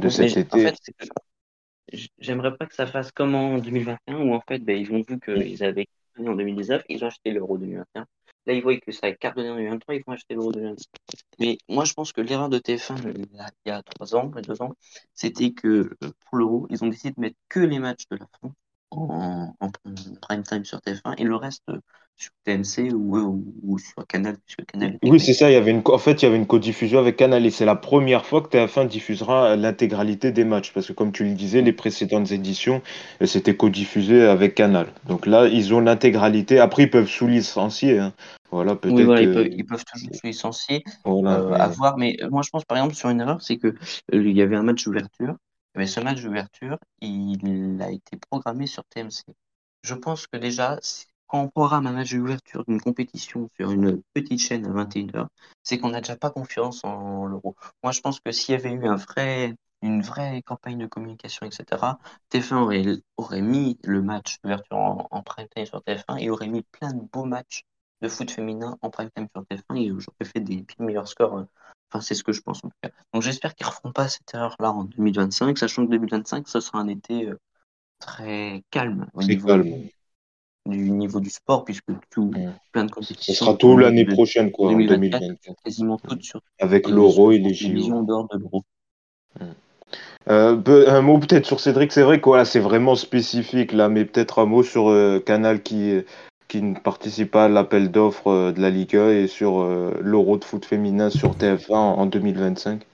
de 0.00 0.04
Mais 0.04 0.10
cet 0.10 0.36
été. 0.36 0.66
En 0.66 0.70
fait, 0.70 2.08
j'aimerais 2.18 2.56
pas 2.56 2.66
que 2.66 2.74
ça 2.74 2.86
fasse 2.86 3.12
comme 3.12 3.34
en 3.34 3.58
2021 3.58 4.18
où 4.18 4.34
en 4.34 4.42
fait, 4.46 4.58
ben, 4.58 4.76
ils 4.76 4.92
ont 4.92 5.02
vu 5.08 5.18
qu'ils 5.20 5.64
avaient 5.64 5.86
en 6.18 6.34
2019, 6.34 6.82
ils 6.88 7.04
ont 7.04 7.06
acheté 7.06 7.30
l'Euro 7.32 7.56
2021. 7.56 8.06
Là, 8.46 8.54
ils 8.54 8.62
voient 8.62 8.78
que 8.78 8.92
ça 8.92 9.12
cartonné 9.12 9.50
en 9.50 9.54
2023, 9.54 9.94
ils 9.94 10.02
vont 10.06 10.12
acheter 10.12 10.34
l'Euro 10.34 10.52
2025. 10.52 10.86
Mais 11.38 11.58
moi, 11.68 11.84
je 11.84 11.92
pense 11.94 12.12
que 12.12 12.20
l'erreur 12.20 12.48
de 12.48 12.58
TF1 12.58 13.12
il 13.14 13.26
y 13.66 13.70
a 13.70 13.82
trois 13.82 14.14
ans, 14.16 14.26
deux 14.26 14.62
ans, 14.62 14.74
c'était 15.14 15.52
que 15.52 15.90
pour 16.00 16.38
l'Euro, 16.38 16.66
ils 16.70 16.82
ont 16.84 16.88
décidé 16.88 17.10
de 17.12 17.20
mettre 17.20 17.36
que 17.48 17.60
les 17.60 17.78
matchs 17.78 18.08
de 18.10 18.16
la 18.16 18.26
France 18.38 18.54
en, 18.90 19.54
en, 19.60 19.70
prime 20.20 20.42
time 20.42 20.64
sur 20.64 20.78
TF1 20.78 21.14
et 21.18 21.24
le 21.24 21.36
reste 21.36 21.70
sur 22.16 22.32
TMC 22.44 22.92
ou, 22.92 23.16
ou, 23.16 23.54
ou 23.62 23.78
sur 23.78 24.06
Canal. 24.06 24.36
Puisque 24.44 24.66
Canal 24.66 24.98
oui, 25.02 25.18
c'est 25.18 25.32
ça. 25.32 25.50
Il 25.50 25.54
y 25.54 25.56
avait 25.56 25.70
une, 25.70 25.82
en 25.86 25.98
fait, 25.98 26.22
il 26.22 26.26
y 26.26 26.28
avait 26.28 26.36
une 26.36 26.46
codiffusion 26.46 26.98
avec 26.98 27.16
Canal 27.16 27.46
et 27.46 27.50
c'est 27.50 27.64
la 27.64 27.76
première 27.76 28.26
fois 28.26 28.42
que 28.42 28.48
TF1 28.48 28.86
diffusera 28.86 29.56
l'intégralité 29.56 30.30
des 30.30 30.44
matchs 30.44 30.72
parce 30.72 30.88
que, 30.88 30.92
comme 30.92 31.12
tu 31.12 31.24
le 31.24 31.32
disais, 31.32 31.62
les 31.62 31.72
précédentes 31.72 32.30
éditions, 32.30 32.82
c'était 33.24 33.56
codiffusé 33.56 34.22
avec 34.22 34.54
Canal. 34.54 34.88
Donc 35.06 35.26
là, 35.26 35.46
ils 35.46 35.72
ont 35.72 35.80
l'intégralité. 35.80 36.58
Après, 36.58 36.82
ils 36.82 36.90
peuvent 36.90 37.08
sous-licencier. 37.08 37.98
Hein. 37.98 38.12
Voilà, 38.50 38.74
peut-être. 38.74 38.96
Oui, 38.96 39.04
voilà, 39.04 39.22
ils, 39.22 39.32
peuvent, 39.32 39.48
ils, 39.50 39.64
peuvent, 39.64 39.84
toujours 39.84 40.14
se 40.14 40.26
licencier, 40.26 40.82
voilà, 41.04 41.38
euh, 41.38 41.50
ouais. 41.50 41.60
à 41.60 41.68
voir. 41.68 41.96
Mais 41.96 42.16
moi, 42.30 42.42
je 42.42 42.50
pense 42.50 42.64
par 42.64 42.78
exemple 42.78 42.94
sur 42.94 43.08
une 43.08 43.20
erreur, 43.20 43.40
c'est 43.40 43.56
que 43.56 43.68
euh, 43.68 43.74
il 44.12 44.36
y 44.36 44.42
avait 44.42 44.56
un 44.56 44.62
match 44.62 44.84
d'ouverture. 44.84 45.36
Mais 45.74 45.86
ce 45.86 46.00
match 46.00 46.22
d'ouverture, 46.22 46.78
il 47.00 47.80
a 47.80 47.90
été 47.90 48.16
programmé 48.16 48.66
sur 48.66 48.84
TMC. 48.84 49.24
Je 49.82 49.94
pense 49.94 50.26
que 50.26 50.36
déjà, 50.36 50.78
quand 51.26 51.42
on 51.42 51.48
programme 51.48 51.86
un 51.86 51.92
match 51.92 52.12
d'ouverture 52.12 52.64
d'une 52.64 52.80
compétition 52.80 53.48
sur 53.56 53.70
une 53.70 54.02
petite 54.14 54.40
chaîne 54.40 54.66
à 54.66 54.84
21h, 54.84 55.28
c'est 55.62 55.78
qu'on 55.78 55.90
n'a 55.90 56.00
déjà 56.00 56.16
pas 56.16 56.30
confiance 56.30 56.84
en 56.84 57.26
l'euro. 57.26 57.54
Moi, 57.84 57.92
je 57.92 58.00
pense 58.00 58.20
que 58.20 58.32
s'il 58.32 58.52
y 58.54 58.58
avait 58.58 58.72
eu 58.72 58.86
un 58.86 58.96
vrai, 58.96 59.54
une 59.82 60.02
vraie 60.02 60.42
campagne 60.42 60.78
de 60.78 60.86
communication, 60.86 61.46
etc., 61.46 61.98
TF1 62.32 62.56
aurait, 62.56 62.84
aurait 63.16 63.42
mis 63.42 63.78
le 63.84 64.02
match 64.02 64.40
d'ouverture 64.42 64.76
en, 64.76 65.22
prime 65.22 65.48
time 65.54 65.66
sur 65.66 65.80
TF1 65.80 66.18
et 66.18 66.30
aurait 66.30 66.48
mis 66.48 66.62
plein 66.62 66.92
de 66.92 67.02
beaux 67.12 67.24
matchs 67.24 67.64
de 68.02 68.08
foot 68.08 68.30
féminin 68.30 68.76
en 68.82 68.90
prime 68.90 69.10
time 69.14 69.28
sur 69.32 69.44
TF1 69.44 69.76
et 69.76 69.88
j'aurais 69.88 70.24
fait 70.24 70.40
des 70.40 70.66
meilleurs 70.78 71.08
scores. 71.08 71.46
Enfin, 71.92 72.00
c'est 72.00 72.14
ce 72.14 72.22
que 72.22 72.32
je 72.32 72.40
pense 72.40 72.58
en 72.64 72.68
tout 72.68 72.76
cas. 72.82 72.90
Donc 73.12 73.22
j'espère 73.22 73.54
qu'ils 73.54 73.66
ne 73.66 73.70
referont 73.70 73.92
pas 73.92 74.08
cette 74.08 74.32
erreur-là 74.32 74.70
en 74.70 74.84
2025, 74.84 75.58
sachant 75.58 75.84
que 75.84 75.90
2025, 75.90 76.46
ce 76.46 76.60
sera 76.60 76.78
un 76.78 76.88
été 76.88 77.26
euh, 77.26 77.38
très 77.98 78.62
calme 78.70 79.06
au 79.14 79.22
niveau 79.22 79.48
calme. 79.48 79.88
Du, 80.66 80.90
niveau 80.90 81.20
du 81.20 81.30
sport, 81.30 81.64
puisque 81.64 81.86
tout, 82.10 82.30
ouais. 82.34 82.48
plein 82.70 82.84
de 82.84 82.90
compétitions. 82.90 83.32
Ce 83.32 83.38
sera 83.40 83.54
tout 83.54 83.76
l'année 83.76 84.04
prochaine, 84.04 84.52
quoi, 84.52 84.70
2024, 84.70 85.22
en 85.22 85.26
2024. 85.26 85.62
Quasiment 85.64 85.98
toutes 85.98 86.22
sur 86.22 86.42
Avec 86.60 86.86
l'euro 86.86 87.32
et 87.32 87.38
les 87.38 87.54
JO. 87.54 87.92
en 87.92 88.02
dehors 88.02 88.28
de 88.28 88.38
l'euro. 88.38 88.62
Euh, 90.28 90.86
un 90.86 91.00
mot 91.00 91.18
peut-être 91.18 91.46
sur 91.46 91.60
Cédric, 91.60 91.90
c'est 91.92 92.02
vrai 92.02 92.20
que 92.20 92.26
voilà, 92.26 92.44
c'est 92.44 92.60
vraiment 92.60 92.94
spécifique 92.94 93.72
là, 93.72 93.88
mais 93.88 94.04
peut-être 94.04 94.38
un 94.38 94.44
mot 94.44 94.62
sur 94.62 94.90
euh, 94.90 95.18
Canal 95.18 95.62
qui, 95.62 96.04
qui 96.50 96.60
ne 96.60 96.78
participe 96.78 97.30
pas 97.30 97.46
à 97.46 97.48
l'appel 97.48 97.90
d'offres 97.90 98.30
euh, 98.30 98.52
de 98.52 98.60
la 98.60 98.68
Ligue 98.68 98.96
1 98.96 99.10
et 99.10 99.26
sur 99.26 99.60
euh, 99.60 99.92
l'Euro 100.02 100.36
de 100.36 100.44
foot 100.44 100.66
féminin 100.66 101.08
sur 101.08 101.34
TF1 101.36 101.72
en 101.72 102.04
2025 102.04 102.86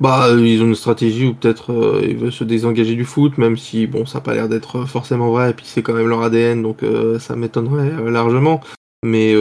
bah, 0.00 0.28
ils 0.30 0.62
ont 0.62 0.66
une 0.66 0.74
stratégie 0.76 1.26
où 1.26 1.34
peut-être 1.34 1.72
euh, 1.72 2.06
ils 2.08 2.16
veulent 2.16 2.32
se 2.32 2.44
désengager 2.44 2.94
du 2.94 3.04
foot, 3.04 3.36
même 3.36 3.56
si 3.56 3.88
bon, 3.88 4.06
ça 4.06 4.18
n'a 4.18 4.22
pas 4.22 4.34
l'air 4.34 4.48
d'être 4.48 4.84
forcément 4.84 5.30
vrai, 5.32 5.50
et 5.50 5.54
puis 5.54 5.66
c'est 5.66 5.82
quand 5.82 5.92
même 5.92 6.06
leur 6.06 6.22
ADN, 6.22 6.62
donc 6.62 6.84
euh, 6.84 7.18
ça 7.18 7.34
m'étonnerait 7.34 7.90
euh, 7.90 8.10
largement. 8.10 8.60
Mais, 9.04 9.32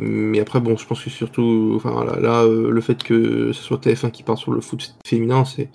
mais 0.00 0.40
après, 0.40 0.60
bon, 0.60 0.78
je 0.78 0.86
pense 0.86 1.04
que 1.04 1.10
surtout, 1.10 1.74
enfin 1.76 2.06
là, 2.06 2.18
là 2.20 2.46
le 2.46 2.80
fait 2.80 3.02
que 3.02 3.52
ce 3.52 3.62
soit 3.62 3.76
TF1 3.76 4.10
qui 4.10 4.22
part 4.22 4.38
sur 4.38 4.50
le 4.50 4.62
foot 4.62 4.96
féminin, 5.06 5.44
c'est 5.44 5.68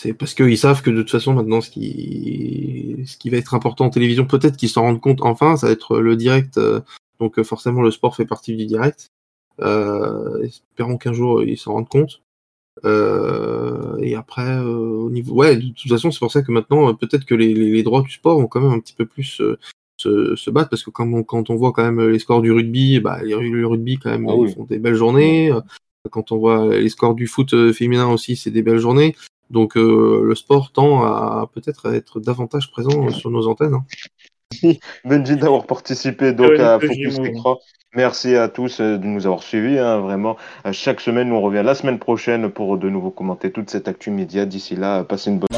c'est 0.00 0.14
parce 0.14 0.34
qu'ils 0.34 0.58
savent 0.58 0.82
que 0.82 0.90
de 0.90 1.02
toute 1.02 1.10
façon 1.10 1.34
maintenant 1.34 1.60
ce 1.60 1.70
qui 1.70 2.96
ce 3.06 3.16
qui 3.16 3.30
va 3.30 3.36
être 3.36 3.54
important 3.54 3.86
en 3.86 3.90
télévision, 3.90 4.26
peut-être 4.26 4.56
qu'ils 4.56 4.68
s'en 4.68 4.82
rendent 4.82 5.00
compte 5.00 5.20
enfin, 5.22 5.56
ça 5.56 5.66
va 5.66 5.72
être 5.72 5.98
le 5.98 6.16
direct. 6.16 6.58
donc 7.18 7.42
forcément 7.42 7.82
le 7.82 7.90
sport 7.90 8.16
fait 8.16 8.26
partie 8.26 8.56
du 8.56 8.66
direct. 8.66 9.10
espérons 10.42 10.98
qu'un 10.98 11.12
jour 11.12 11.42
ils 11.42 11.58
s'en 11.58 11.72
rendent 11.74 11.88
compte. 11.88 12.22
Euh, 12.84 13.98
et 13.98 14.14
après, 14.14 14.58
euh, 14.58 15.04
au 15.04 15.10
niveau, 15.10 15.34
ouais, 15.34 15.56
de 15.56 15.68
toute 15.68 15.90
façon, 15.90 16.10
c'est 16.10 16.18
pour 16.18 16.32
ça 16.32 16.42
que 16.42 16.52
maintenant, 16.52 16.88
euh, 16.88 16.92
peut-être 16.92 17.24
que 17.24 17.34
les, 17.34 17.52
les, 17.54 17.70
les, 17.70 17.82
droits 17.82 18.02
du 18.02 18.10
sport 18.10 18.40
vont 18.40 18.46
quand 18.46 18.60
même 18.60 18.72
un 18.72 18.80
petit 18.80 18.94
peu 18.94 19.06
plus 19.06 19.40
euh, 19.40 19.58
se, 19.96 20.34
se, 20.36 20.50
battre, 20.50 20.70
parce 20.70 20.82
que 20.82 20.90
quand 20.90 21.12
on, 21.12 21.22
quand 21.22 21.50
on 21.50 21.56
voit 21.56 21.72
quand 21.72 21.84
même 21.84 22.08
les 22.08 22.18
scores 22.18 22.42
du 22.42 22.52
rugby, 22.52 23.00
bah, 23.00 23.22
les, 23.22 23.36
le 23.36 23.66
rugby 23.66 23.98
quand 23.98 24.10
même, 24.10 24.26
ah 24.28 24.34
oui. 24.34 24.48
ils 24.48 24.54
font 24.54 24.64
des 24.64 24.78
belles 24.78 24.94
journées. 24.94 25.52
Quand 26.10 26.32
on 26.32 26.38
voit 26.38 26.78
les 26.78 26.88
scores 26.88 27.14
du 27.14 27.26
foot 27.26 27.72
féminin 27.72 28.08
aussi, 28.08 28.34
c'est 28.34 28.50
des 28.50 28.62
belles 28.62 28.78
journées. 28.78 29.14
Donc 29.50 29.74
le 29.74 30.34
sport 30.34 30.72
tend 30.72 31.02
à 31.02 31.48
peut-être 31.52 31.92
être 31.94 32.20
davantage 32.20 32.70
présent 32.70 33.10
sur 33.10 33.30
nos 33.30 33.46
antennes. 33.48 33.74
Hein. 33.74 33.84
Benji 35.04 35.36
d'avoir 35.36 35.66
participé 35.66 36.32
donc 36.32 36.58
à 36.58 36.78
Focus. 36.80 37.18
Écran. 37.18 37.58
Merci 37.96 38.36
à 38.36 38.48
tous 38.48 38.80
euh, 38.80 38.98
de 38.98 39.06
nous 39.06 39.26
avoir 39.26 39.42
suivis. 39.42 39.78
hein, 39.78 39.98
vraiment, 39.98 40.36
Euh, 40.64 40.72
chaque 40.72 41.00
semaine, 41.00 41.28
nous 41.28 41.34
on 41.34 41.40
revient 41.40 41.62
la 41.64 41.74
semaine 41.74 41.98
prochaine 41.98 42.48
pour 42.48 42.78
de 42.78 42.88
nouveau 42.88 43.10
commenter 43.10 43.50
toute 43.50 43.68
cette 43.68 43.88
actu 43.88 44.10
média. 44.12 44.46
D'ici 44.46 44.76
là, 44.76 45.02
passez 45.02 45.30
une 45.30 45.40
bonne. 45.40 45.48